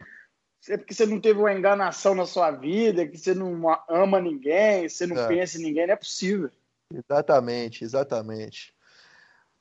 é 0.69 0.77
porque 0.77 0.93
você 0.93 1.05
não 1.05 1.19
teve 1.21 1.39
uma 1.39 1.53
enganação 1.53 2.13
na 2.15 2.25
sua 2.25 2.51
vida, 2.51 3.07
que 3.07 3.17
você 3.17 3.33
não 3.33 3.61
ama 3.87 4.19
ninguém, 4.19 4.89
você 4.89 5.05
não 5.07 5.17
é. 5.17 5.27
pensa 5.27 5.57
em 5.57 5.63
ninguém, 5.63 5.87
não 5.87 5.93
é 5.93 5.97
possível. 5.97 6.49
Exatamente, 6.93 7.83
exatamente. 7.83 8.73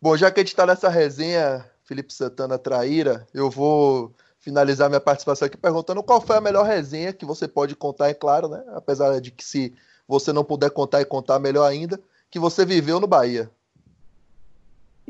Bom, 0.03 0.17
já 0.17 0.31
que 0.31 0.41
a 0.41 0.43
gente 0.43 0.49
está 0.53 0.67
nessa 0.67 0.89
resenha, 0.89 1.65
Felipe 1.85 2.13
Santana 2.13 2.59
Traíra, 2.59 3.27
eu 3.35 3.49
vou 3.51 4.15
finalizar 4.41 4.89
minha 4.89 5.01
participação 5.01 5.47
aqui 5.47 5.57
perguntando 5.57 6.03
qual 6.03 6.21
foi 6.21 6.37
a 6.37 6.41
melhor 6.41 6.65
resenha 6.65 7.13
que 7.13 7.25
você 7.25 7.47
pode 7.47 7.77
contar, 7.77 8.09
é 8.09 8.15
claro, 8.15 8.49
né? 8.49 8.63
Apesar 8.75 9.21
de 9.21 9.31
que 9.31 9.45
se 9.45 9.73
você 10.09 10.33
não 10.33 10.43
puder 10.43 10.71
contar 10.71 11.01
e 11.01 11.05
contar 11.05 11.39
melhor 11.39 11.67
ainda, 11.67 12.01
que 12.31 12.39
você 12.39 12.65
viveu 12.65 12.99
no 12.99 13.07
Bahia. 13.07 13.51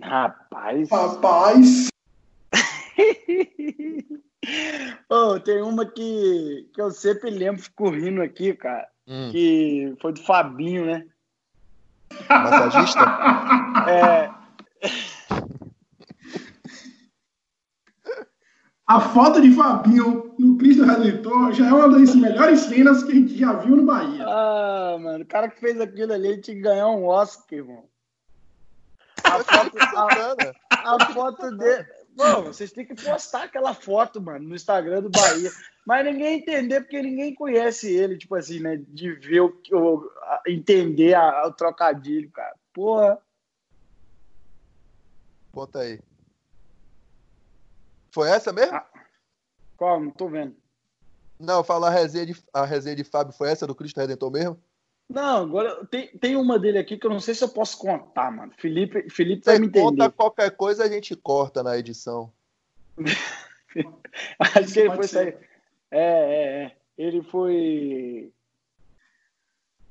Rapaz. 0.03 0.91
Rapaz. 0.91 1.89
oh, 5.09 5.41
tem 5.41 5.63
uma 5.63 5.87
que, 5.87 6.69
que 6.75 6.81
eu 6.81 6.91
sempre 6.91 7.31
lembro, 7.31 7.63
fico 7.63 7.91
rindo 7.91 8.23
aqui, 8.23 8.55
cara. 8.55 8.89
Hum. 9.07 9.31
Que 9.31 9.95
foi 10.01 10.13
do 10.13 10.23
Fabinho, 10.23 10.87
né? 10.87 11.07
Massagista? 12.29 13.01
é. 13.89 14.31
A 18.91 18.99
foto 18.99 19.41
de 19.41 19.53
Fabinho 19.55 20.35
no 20.37 20.59
Cristo 20.59 20.85
Redentor 20.85 21.53
já 21.53 21.69
é 21.69 21.73
uma 21.73 21.97
das 21.97 22.13
melhores 22.17 22.63
cenas 22.63 23.05
que 23.05 23.13
a 23.13 23.15
gente 23.15 23.39
já 23.39 23.53
viu 23.53 23.77
no 23.77 23.85
Bahia. 23.85 24.25
Ah, 24.27 24.99
mano, 25.01 25.23
o 25.23 25.27
cara 25.29 25.49
que 25.49 25.61
fez 25.61 25.81
aquilo 25.81 26.13
ali 26.13 26.41
tinha 26.41 26.57
que 26.57 26.63
ganhar 26.63 26.89
um 26.89 27.07
Oscar, 27.07 27.61
irmão. 27.61 27.85
A 29.23 29.45
foto, 29.45 29.79
a, 29.79 30.95
a 30.97 31.13
foto 31.13 31.57
dele. 31.57 31.87
Bom, 32.17 32.43
vocês 32.47 32.73
têm 32.73 32.85
que 32.85 32.97
postar 33.01 33.45
aquela 33.45 33.75
foto, 33.75 34.21
mano, 34.21 34.49
no 34.49 34.57
Instagram 34.57 35.03
do 35.03 35.11
Bahia. 35.11 35.53
Mas 35.87 36.05
ninguém 36.05 36.41
entender, 36.41 36.81
porque 36.81 37.01
ninguém 37.01 37.33
conhece 37.33 37.95
ele, 37.95 38.19
tipo 38.19 38.35
assim, 38.35 38.59
né? 38.59 38.77
De 38.89 39.13
ver 39.13 39.43
o 39.43 39.53
que. 39.53 39.71
Entender 40.49 41.15
a, 41.15 41.47
o 41.47 41.53
trocadilho, 41.53 42.29
cara. 42.33 42.57
Porra. 42.73 43.19
Bota 45.55 45.79
aí. 45.79 46.01
Foi 48.11 48.29
essa 48.29 48.53
mesmo? 48.53 48.75
Ah, 48.75 48.87
qual? 49.77 50.01
Não 50.01 50.11
tô 50.11 50.29
vendo. 50.29 50.57
Não, 51.39 51.65
fala 51.65 51.89
a 51.89 51.91
resenha 51.91 52.27
de, 52.27 52.37
a 52.53 52.65
resenha 52.65 52.97
de 52.97 53.05
Fábio 53.05 53.33
foi 53.33 53.51
essa 53.51 53.67
do 53.67 53.75
Cristo 53.75 53.99
Redentor 53.99 54.31
mesmo? 54.31 54.59
Não, 55.09 55.43
agora 55.43 55.85
tem, 55.87 56.07
tem 56.19 56.37
uma 56.37 56.59
dele 56.59 56.79
aqui 56.79 56.97
que 56.97 57.05
eu 57.05 57.11
não 57.11 57.19
sei 57.19 57.35
se 57.35 57.43
eu 57.43 57.49
posso 57.49 57.79
contar, 57.79 58.31
mano. 58.31 58.53
Felipe, 58.57 59.11
Felipe 59.11 59.45
Você 59.45 59.51
vai 59.51 59.59
me 59.59 59.67
entender. 59.67 59.85
Conta 59.85 60.11
qualquer 60.11 60.51
coisa, 60.53 60.85
a 60.85 60.89
gente 60.89 61.17
corta 61.17 61.63
na 61.63 61.77
edição. 61.77 62.33
Acho 64.39 64.73
que 64.73 64.81
ele 64.81 64.95
foi 64.95 65.09
sair. 65.09 65.37
É, 65.91 66.01
é, 66.01 66.63
é. 66.63 66.77
Ele 66.97 67.23
foi. 67.23 68.33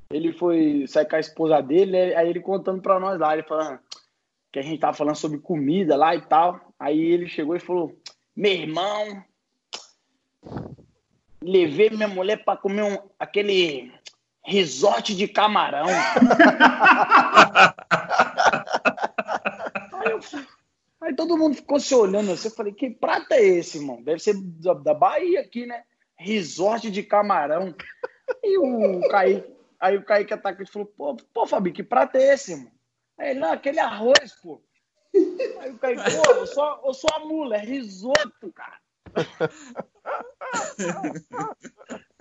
Ele 0.10 0.32
foi 0.32 0.86
sair 0.88 1.06
com 1.06 1.16
a 1.18 1.20
esposa 1.20 1.62
dele, 1.62 1.92
né? 1.92 2.16
aí 2.16 2.30
ele 2.30 2.40
contando 2.40 2.82
pra 2.82 3.00
nós 3.00 3.20
lá, 3.20 3.34
ele 3.34 3.44
falando 3.44 3.80
que 4.52 4.58
a 4.58 4.62
gente 4.62 4.80
tava 4.80 4.96
falando 4.96 5.16
sobre 5.16 5.40
comida 5.40 5.96
lá 5.96 6.16
e 6.16 6.22
tal. 6.22 6.74
Aí 6.80 7.00
ele 7.00 7.28
chegou 7.28 7.56
e 7.56 7.60
falou: 7.60 7.99
Meu 8.40 8.54
irmão, 8.54 9.22
levei 11.42 11.90
minha 11.90 12.08
mulher 12.08 12.42
pra 12.46 12.56
comer 12.56 12.84
um, 12.84 12.98
aquele 13.20 13.92
Resort 14.42 15.14
de 15.14 15.28
camarão. 15.28 15.88
aí, 19.92 20.10
eu, 20.10 20.20
aí, 21.02 21.14
todo 21.18 21.38
mundo 21.38 21.58
ficou 21.58 21.82
se 21.82 21.94
olhando 21.94 22.32
assim. 22.32 22.48
Eu 22.48 22.54
falei, 22.54 22.72
que 22.72 22.90
prato 22.90 23.34
é 23.34 23.44
esse, 23.44 23.80
irmão? 23.80 24.02
Deve 24.02 24.20
ser 24.22 24.36
da, 24.42 24.74
da 24.74 24.94
Bahia 24.94 25.42
aqui, 25.42 25.66
né? 25.66 25.84
Resort 26.16 26.90
de 26.90 27.04
camarão. 27.04 27.76
E 28.42 28.58
o 28.58 29.02
Kaique, 29.10 29.54
aí 29.78 29.98
o 29.98 30.06
Kaique 30.06 30.34
atacou 30.34 30.64
e 30.64 30.70
falou, 30.70 30.88
pô, 30.88 31.18
pô, 31.34 31.46
Fabi, 31.46 31.74
que 31.74 31.84
prato 31.84 32.16
é 32.16 32.36
esse, 32.36 32.54
irmão? 32.54 32.72
Aí 33.18 33.32
ele, 33.32 33.42
não, 33.42 33.52
aquele 33.52 33.82
arroz, 33.82 34.34
pô. 34.42 34.64
Aí 35.60 35.72
o 35.72 35.78
Kaique, 35.78 36.02
pô, 36.16 36.32
eu 36.32 36.48
sou, 36.48 36.80
eu 36.86 36.94
sou 36.94 37.10
a 37.16 37.20
mula, 37.20 37.56
é 37.56 37.60
risoto, 37.60 38.54
cara. 38.54 38.78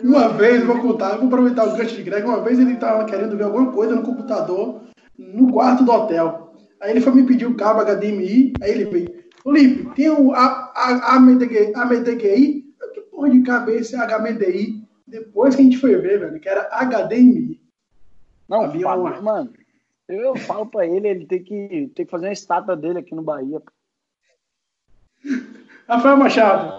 Uma 0.02 0.28
vez, 0.28 0.64
vou 0.64 0.80
contar, 0.80 1.16
vou 1.16 1.26
aproveitar 1.26 1.64
o 1.64 1.76
gancho 1.76 1.96
de 1.96 2.02
Greg. 2.02 2.26
Uma 2.26 2.42
vez 2.42 2.58
ele 2.58 2.74
estava 2.74 3.04
querendo 3.04 3.36
ver 3.36 3.44
alguma 3.44 3.72
coisa 3.72 3.94
no 3.94 4.02
computador 4.02 4.82
no 5.18 5.52
quarto 5.52 5.84
do 5.84 5.92
hotel. 5.92 6.54
Aí 6.80 6.92
ele 6.92 7.00
foi 7.00 7.12
me 7.12 7.26
pedir 7.26 7.46
o 7.46 7.56
cabo 7.56 7.80
HDMI. 7.80 8.52
Aí 8.62 8.70
ele 8.70 8.84
veio: 8.84 9.24
Felipe, 9.42 9.94
tem 9.94 10.10
o 10.10 10.32
AMDGI? 10.34 11.72
Que 12.94 13.00
porra 13.10 13.30
de 13.30 13.42
cabeça 13.42 13.96
é 13.96 14.06
HMDI? 14.06 14.86
Depois 15.06 15.54
que 15.54 15.62
a 15.62 15.64
gente 15.64 15.78
foi 15.78 15.96
ver, 15.96 16.20
velho, 16.20 16.40
que 16.40 16.48
era 16.48 16.68
HDMI. 16.70 17.60
Não, 18.48 18.62
Havia 18.62 18.88
uma... 18.88 19.20
mano, 19.20 19.52
eu 20.08 20.36
falo 20.36 20.66
pra 20.66 20.86
ele, 20.86 21.08
ele 21.08 21.26
tem 21.26 21.42
que, 21.42 21.90
tem 21.94 22.06
que 22.06 22.10
fazer 22.10 22.26
uma 22.26 22.32
estátua 22.32 22.76
dele 22.76 23.00
aqui 23.00 23.14
no 23.14 23.22
Bahia. 23.22 23.60
Rafael 25.86 26.16
Machado. 26.16 26.78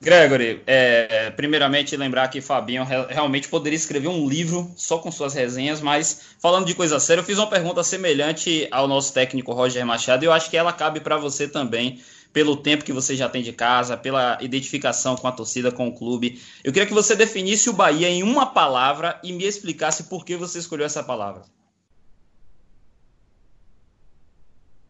Gregory, 0.00 0.62
é, 0.64 1.30
primeiramente 1.30 1.96
lembrar 1.96 2.28
que 2.28 2.40
Fabinho 2.40 2.84
realmente 2.84 3.48
poderia 3.48 3.76
escrever 3.76 4.06
um 4.06 4.28
livro 4.28 4.70
só 4.76 4.98
com 4.98 5.10
suas 5.10 5.34
resenhas, 5.34 5.80
mas 5.80 6.36
falando 6.38 6.66
de 6.66 6.74
coisa 6.74 7.00
séria, 7.00 7.20
eu 7.20 7.24
fiz 7.24 7.36
uma 7.36 7.48
pergunta 7.48 7.82
semelhante 7.82 8.68
ao 8.70 8.86
nosso 8.86 9.12
técnico 9.12 9.52
Roger 9.52 9.84
Machado 9.84 10.22
e 10.22 10.26
eu 10.26 10.32
acho 10.32 10.50
que 10.50 10.56
ela 10.56 10.72
cabe 10.72 11.00
para 11.00 11.16
você 11.16 11.48
também, 11.48 12.00
pelo 12.32 12.56
tempo 12.56 12.84
que 12.84 12.92
você 12.92 13.16
já 13.16 13.28
tem 13.28 13.42
de 13.42 13.52
casa, 13.52 13.96
pela 13.96 14.38
identificação 14.40 15.16
com 15.16 15.26
a 15.26 15.32
torcida, 15.32 15.72
com 15.72 15.88
o 15.88 15.94
clube. 15.94 16.40
Eu 16.62 16.72
queria 16.72 16.86
que 16.86 16.94
você 16.94 17.16
definisse 17.16 17.68
o 17.68 17.72
Bahia 17.72 18.08
em 18.08 18.22
uma 18.22 18.46
palavra 18.46 19.18
e 19.24 19.32
me 19.32 19.44
explicasse 19.44 20.04
por 20.04 20.24
que 20.24 20.36
você 20.36 20.60
escolheu 20.60 20.86
essa 20.86 21.02
palavra. 21.02 21.42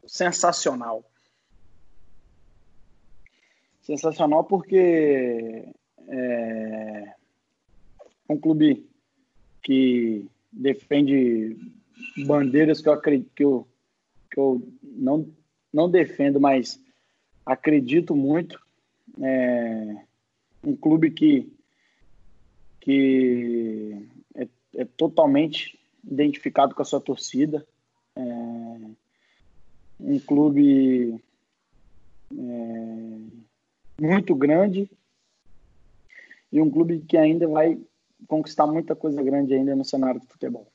Sensacional 0.08 1.04
sensacional 3.88 4.44
porque 4.44 5.64
é 6.08 7.14
um 8.28 8.36
clube 8.38 8.86
que 9.62 10.28
defende 10.52 11.56
bandeiras 12.26 12.82
que 12.82 12.88
eu 12.90 12.92
acredito 12.92 13.30
que 13.34 13.44
eu, 13.44 13.66
que 14.30 14.38
eu 14.38 14.62
não, 14.82 15.26
não 15.72 15.90
defendo, 15.90 16.38
mas 16.38 16.78
acredito 17.46 18.14
muito. 18.14 18.60
É 19.22 19.96
um 20.62 20.76
clube 20.76 21.10
que, 21.10 21.50
que 22.78 24.06
é, 24.34 24.48
é 24.76 24.84
totalmente 24.84 25.78
identificado 26.04 26.74
com 26.74 26.82
a 26.82 26.84
sua 26.84 27.00
torcida. 27.00 27.66
Um 30.00 30.18
clube 30.20 31.20
é, 32.32 33.18
muito 34.00 34.34
grande 34.34 34.90
e 36.52 36.60
um 36.60 36.70
clube 36.70 37.00
que 37.00 37.16
ainda 37.16 37.46
vai 37.46 37.78
conquistar 38.26 38.66
muita 38.66 38.94
coisa 38.96 39.22
grande 39.22 39.54
ainda 39.54 39.76
no 39.76 39.84
cenário 39.84 40.20
do 40.20 40.26
futebol. 40.26 40.66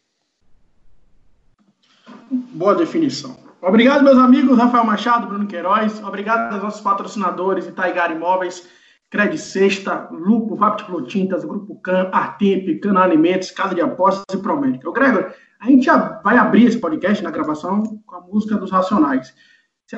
Boa 2.29 2.75
definição. 2.75 3.37
Obrigado, 3.61 4.03
meus 4.03 4.17
amigos, 4.17 4.57
Rafael 4.57 4.83
Machado, 4.83 5.27
Bruno 5.27 5.47
Queiroz. 5.47 6.03
Obrigado 6.03 6.53
aos 6.53 6.63
nossos 6.63 6.81
patrocinadores, 6.81 7.65
Itaigar 7.65 8.11
Imóveis, 8.11 8.67
Cred 9.13 9.37
Sexta, 9.37 10.09
Lupo, 10.11 10.55
Vapt 10.55 10.85
Tintas, 11.05 11.45
Grupo 11.45 11.75
Can, 11.81 12.09
Artemp, 12.11 12.81
Cana 12.81 13.03
Alimentos, 13.03 13.51
Casa 13.51 13.75
de 13.75 13.81
Apostas 13.81 14.25
e 14.33 14.41
Promédica. 14.41 14.91
Gregor, 14.91 15.31
a 15.59 15.67
gente 15.67 15.87
vai 16.23 16.35
abrir 16.35 16.65
esse 16.65 16.79
podcast 16.79 17.23
na 17.23 17.29
gravação 17.29 17.83
com 18.07 18.15
a 18.15 18.21
música 18.21 18.57
dos 18.57 18.71
Racionais. 18.71 19.31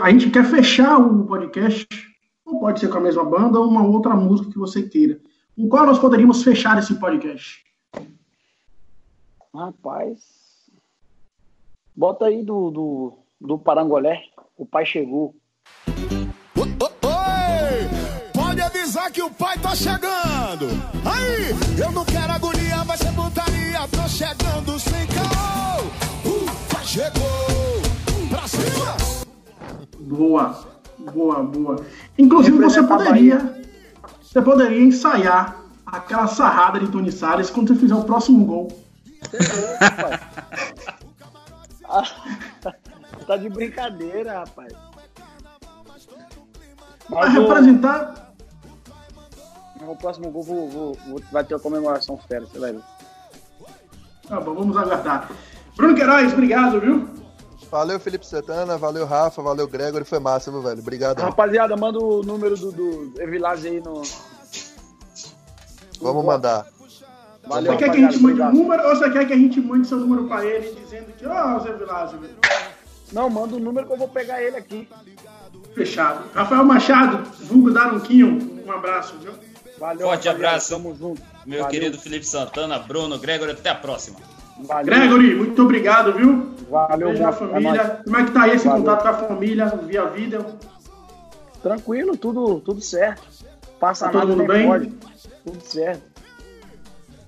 A 0.01 0.11
gente 0.11 0.29
quer 0.29 0.43
fechar 0.43 0.97
o 0.97 1.25
podcast 1.25 1.87
ou 2.43 2.59
pode 2.59 2.81
ser 2.81 2.89
com 2.89 2.97
a 2.97 3.01
mesma 3.01 3.23
banda 3.23 3.57
ou 3.57 3.69
uma 3.69 3.87
outra 3.87 4.13
música 4.17 4.51
que 4.51 4.59
você 4.59 4.83
queira. 4.83 5.17
Com 5.55 5.69
qual 5.69 5.85
nós 5.85 5.97
poderíamos 5.97 6.43
fechar 6.43 6.77
esse 6.77 6.99
podcast? 6.99 7.63
Rapaz. 9.55 10.69
Bota 11.95 12.25
aí 12.25 12.43
do, 12.43 12.69
do, 12.69 13.13
do 13.39 13.57
Parangolé. 13.57 14.23
O 14.57 14.65
pai 14.65 14.85
chegou. 14.85 15.33
Avisar 18.85 19.11
que 19.11 19.23
o 19.23 19.31
pai 19.31 19.57
tá 19.57 19.75
chegando. 19.75 20.67
Aí! 21.03 21.49
Eu 21.75 21.91
não 21.91 22.05
quero 22.05 22.31
agonia, 22.31 22.83
vai 22.83 22.95
ser 22.95 23.11
putaria. 23.13 23.79
Tô 23.87 24.07
chegando 24.07 24.79
sem 24.79 25.07
caô. 25.07 25.87
O 26.23 26.45
pai 26.71 26.85
chegou. 26.85 27.81
Pra 28.29 28.47
cima! 28.47 28.95
Boa. 30.01 30.63
Boa, 30.99 31.41
boa. 31.41 31.83
Inclusive, 32.15 32.59
você 32.59 32.83
poderia, 32.83 33.59
você 34.21 34.39
poderia 34.39 34.83
ensaiar 34.83 35.63
aquela 35.83 36.27
sarrada 36.27 36.79
de 36.79 36.87
Tony 36.87 37.11
Salles 37.11 37.49
quando 37.49 37.69
você 37.69 37.75
fizer 37.79 37.95
o 37.95 38.03
próximo 38.03 38.45
gol. 38.45 38.67
tá 43.25 43.35
de 43.35 43.49
brincadeira, 43.49 44.41
rapaz. 44.41 44.71
Vai 47.09 47.29
representar. 47.29 48.24
No 49.81 49.95
próximo 49.95 50.31
gol 50.31 50.43
vou, 50.43 50.69
vou, 50.69 50.97
vou, 51.07 51.21
vai 51.31 51.43
ter 51.43 51.55
a 51.55 51.59
comemoração 51.59 52.17
fera, 52.17 52.45
você 52.45 52.59
vai 52.59 52.73
ver. 52.73 52.81
Tá 54.27 54.39
bom, 54.39 54.55
vamos 54.55 54.77
aguardar. 54.77 55.29
Bruno 55.75 55.95
Queiroz, 55.95 56.33
obrigado, 56.33 56.79
viu? 56.79 57.09
Valeu, 57.69 57.99
Felipe 57.99 58.25
Santana, 58.25 58.77
valeu, 58.77 59.05
Rafa, 59.05 59.41
valeu, 59.41 59.67
Gregory, 59.67 60.05
foi 60.05 60.19
massa, 60.19 60.51
meu 60.51 60.61
velho. 60.61 60.79
Obrigado. 60.79 61.19
Rapaziada, 61.19 61.75
manda 61.75 61.99
o 61.99 62.23
número 62.23 62.55
do, 62.55 62.71
do 62.71 63.21
Evilage 63.21 63.67
aí 63.67 63.81
no. 63.81 64.01
Vamos 66.01 66.25
mandar. 66.25 66.65
Valeu, 67.47 67.73
você 67.73 67.77
quer 67.77 67.91
que 67.91 67.97
a 67.97 68.11
gente 68.11 68.19
mande 68.23 68.41
o 68.41 68.45
um 68.45 68.51
número 68.53 68.87
ou 68.87 68.95
você 68.95 69.11
quer 69.11 69.27
que 69.27 69.33
a 69.33 69.37
gente 69.37 69.61
mande 69.61 69.87
seu 69.87 69.97
número 69.97 70.27
pra 70.27 70.45
ele 70.45 70.73
dizendo 70.73 71.11
que, 71.17 71.25
ó, 71.25 71.55
oh, 71.55 71.59
Zé 71.59 71.73
Vilásio? 71.73 72.19
Não, 73.11 73.29
manda 73.29 73.55
o 73.55 73.57
um 73.57 73.61
número 73.61 73.85
que 73.85 73.93
eu 73.93 73.97
vou 73.97 74.07
pegar 74.07 74.41
ele 74.41 74.57
aqui. 74.57 74.87
Fechado. 75.73 76.23
Rafael 76.33 76.63
Machado, 76.63 77.23
vulgo 77.41 77.71
Daronquinho, 77.71 78.63
um 78.65 78.71
abraço, 78.71 79.15
viu? 79.17 79.33
Valeu, 79.79 80.07
Forte 80.07 80.29
abraço. 80.29 80.69
Tamo 80.71 80.95
junto. 80.95 81.21
Meu 81.45 81.63
Valeu. 81.63 81.71
querido 81.71 81.97
Felipe 81.97 82.25
Santana, 82.25 82.79
Bruno, 82.79 83.19
Gregory, 83.19 83.51
até 83.51 83.69
a 83.69 83.75
próxima. 83.75 84.17
Valeu. 84.63 84.85
Gregory, 84.85 85.35
muito 85.35 85.61
obrigado, 85.61 86.13
viu? 86.13 86.53
Valeu, 86.69 87.09
Beijo 87.09 87.23
na 87.23 87.31
família. 87.31 87.81
É 87.81 88.03
Como 88.03 88.17
é 88.17 88.23
que 88.23 88.31
tá 88.31 88.43
aí 88.43 88.51
esse 88.51 88.67
Valeu. 88.67 88.83
contato 88.83 89.01
com 89.03 89.09
a 89.09 89.27
família 89.27 89.65
via 89.85 90.05
vídeo? 90.05 90.45
Tranquilo, 91.61 92.15
tudo, 92.15 92.59
tudo 92.61 92.81
certo. 92.81 93.23
Passa 93.79 94.07
tá 94.07 94.13
nada, 94.13 94.27
todo 94.27 94.37
mundo 94.37 94.47
bem? 94.47 94.67
Pode. 94.67 94.93
Tudo 95.43 95.61
certo. 95.61 96.03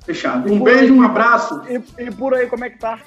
Fechado. 0.06 0.52
Um 0.52 0.64
beijo, 0.64 0.94
aí, 0.94 1.00
um 1.00 1.04
abraço. 1.04 1.62
E, 1.68 2.04
e, 2.04 2.12
por 2.12 2.34
aí, 2.34 2.48
como 2.48 2.64
é 2.64 2.70
que 2.70 2.80
tá? 2.80 3.00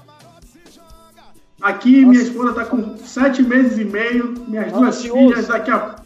Aqui, 1.62 2.00
Nossa. 2.00 2.10
minha 2.10 2.22
esposa 2.22 2.54
tá 2.54 2.64
com 2.64 2.96
sete 2.98 3.42
meses 3.42 3.78
e 3.78 3.84
meio, 3.84 4.34
minhas 4.46 4.72
Nossa, 4.72 4.80
duas 4.80 5.02
filhas 5.02 5.48
daqui 5.48 5.70
a. 5.70 5.96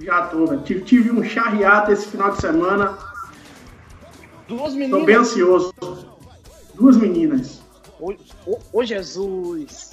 Já 0.00 0.26
tô, 0.26 0.46
velho. 0.46 0.62
Tive, 0.62 0.80
tive 0.82 1.10
um 1.10 1.22
charriato 1.24 1.92
esse 1.92 2.06
final 2.08 2.30
de 2.30 2.40
semana. 2.40 2.98
Duas 4.46 4.74
meninas. 4.74 5.00
Tô 5.00 5.06
bem 5.06 5.16
ansioso. 5.16 5.74
Duas 6.74 6.96
meninas. 6.96 7.60
Ô, 8.00 8.14
ô, 8.46 8.58
ô 8.72 8.84
Jesus! 8.84 9.92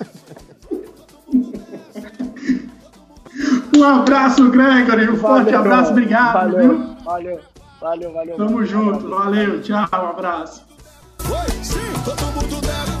um 3.76 3.84
abraço, 3.84 4.50
Gregory. 4.50 5.08
Um 5.08 5.16
valeu, 5.16 5.18
forte 5.18 5.54
abraço, 5.54 5.92
obrigado. 5.92 6.50
Valeu, 6.52 6.68
viu? 6.68 6.96
valeu, 7.04 7.40
valeu, 7.80 8.12
valeu. 8.12 8.36
Tamo 8.36 8.50
valeu, 8.50 8.66
junto, 8.66 9.08
valeu, 9.08 9.62
tchau, 9.62 9.88
um 9.92 10.08
abraço. 10.08 10.66
Oi, 11.30 11.50
sim, 11.62 12.93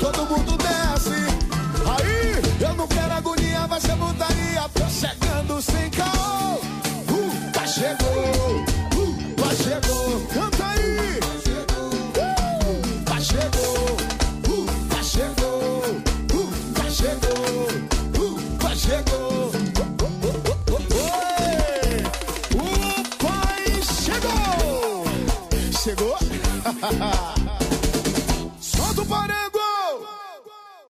todo 0.00 0.24
mundo 0.26 0.56
desce. 0.56 1.10
Aí, 1.86 2.40
eu 2.62 2.74
não 2.74 2.88
quero 2.88 3.12
agonia, 3.12 3.66
mas 3.68 3.84
eu 3.84 3.96
mudaria. 3.98 4.62
Tô 4.72 4.88
chegando 4.88 5.60
sem 5.60 5.90
caô. 5.90 6.54
Uh, 7.10 7.50
tá 7.52 7.66
chegou, 7.66 8.64
uh, 8.96 9.14
tá 9.36 9.54
chegou. 9.54 10.20
Canta 10.32 10.66
aí. 10.66 11.20
Uh, 12.16 13.04
tá 13.04 13.20
chegou, 13.20 13.96
uh, 14.48 14.66
tá 14.88 15.02
chegou, 15.02 15.84
uh, 16.32 16.48
tá 16.72 16.88
chegou, 16.90 17.68
uh, 18.18 18.32
tá 18.58 18.74
chegou. 18.74 19.52
Uh, 22.50 22.62
o 22.62 23.04
pai 23.18 23.82
chegou. 23.82 25.04
Chegou? 25.82 26.16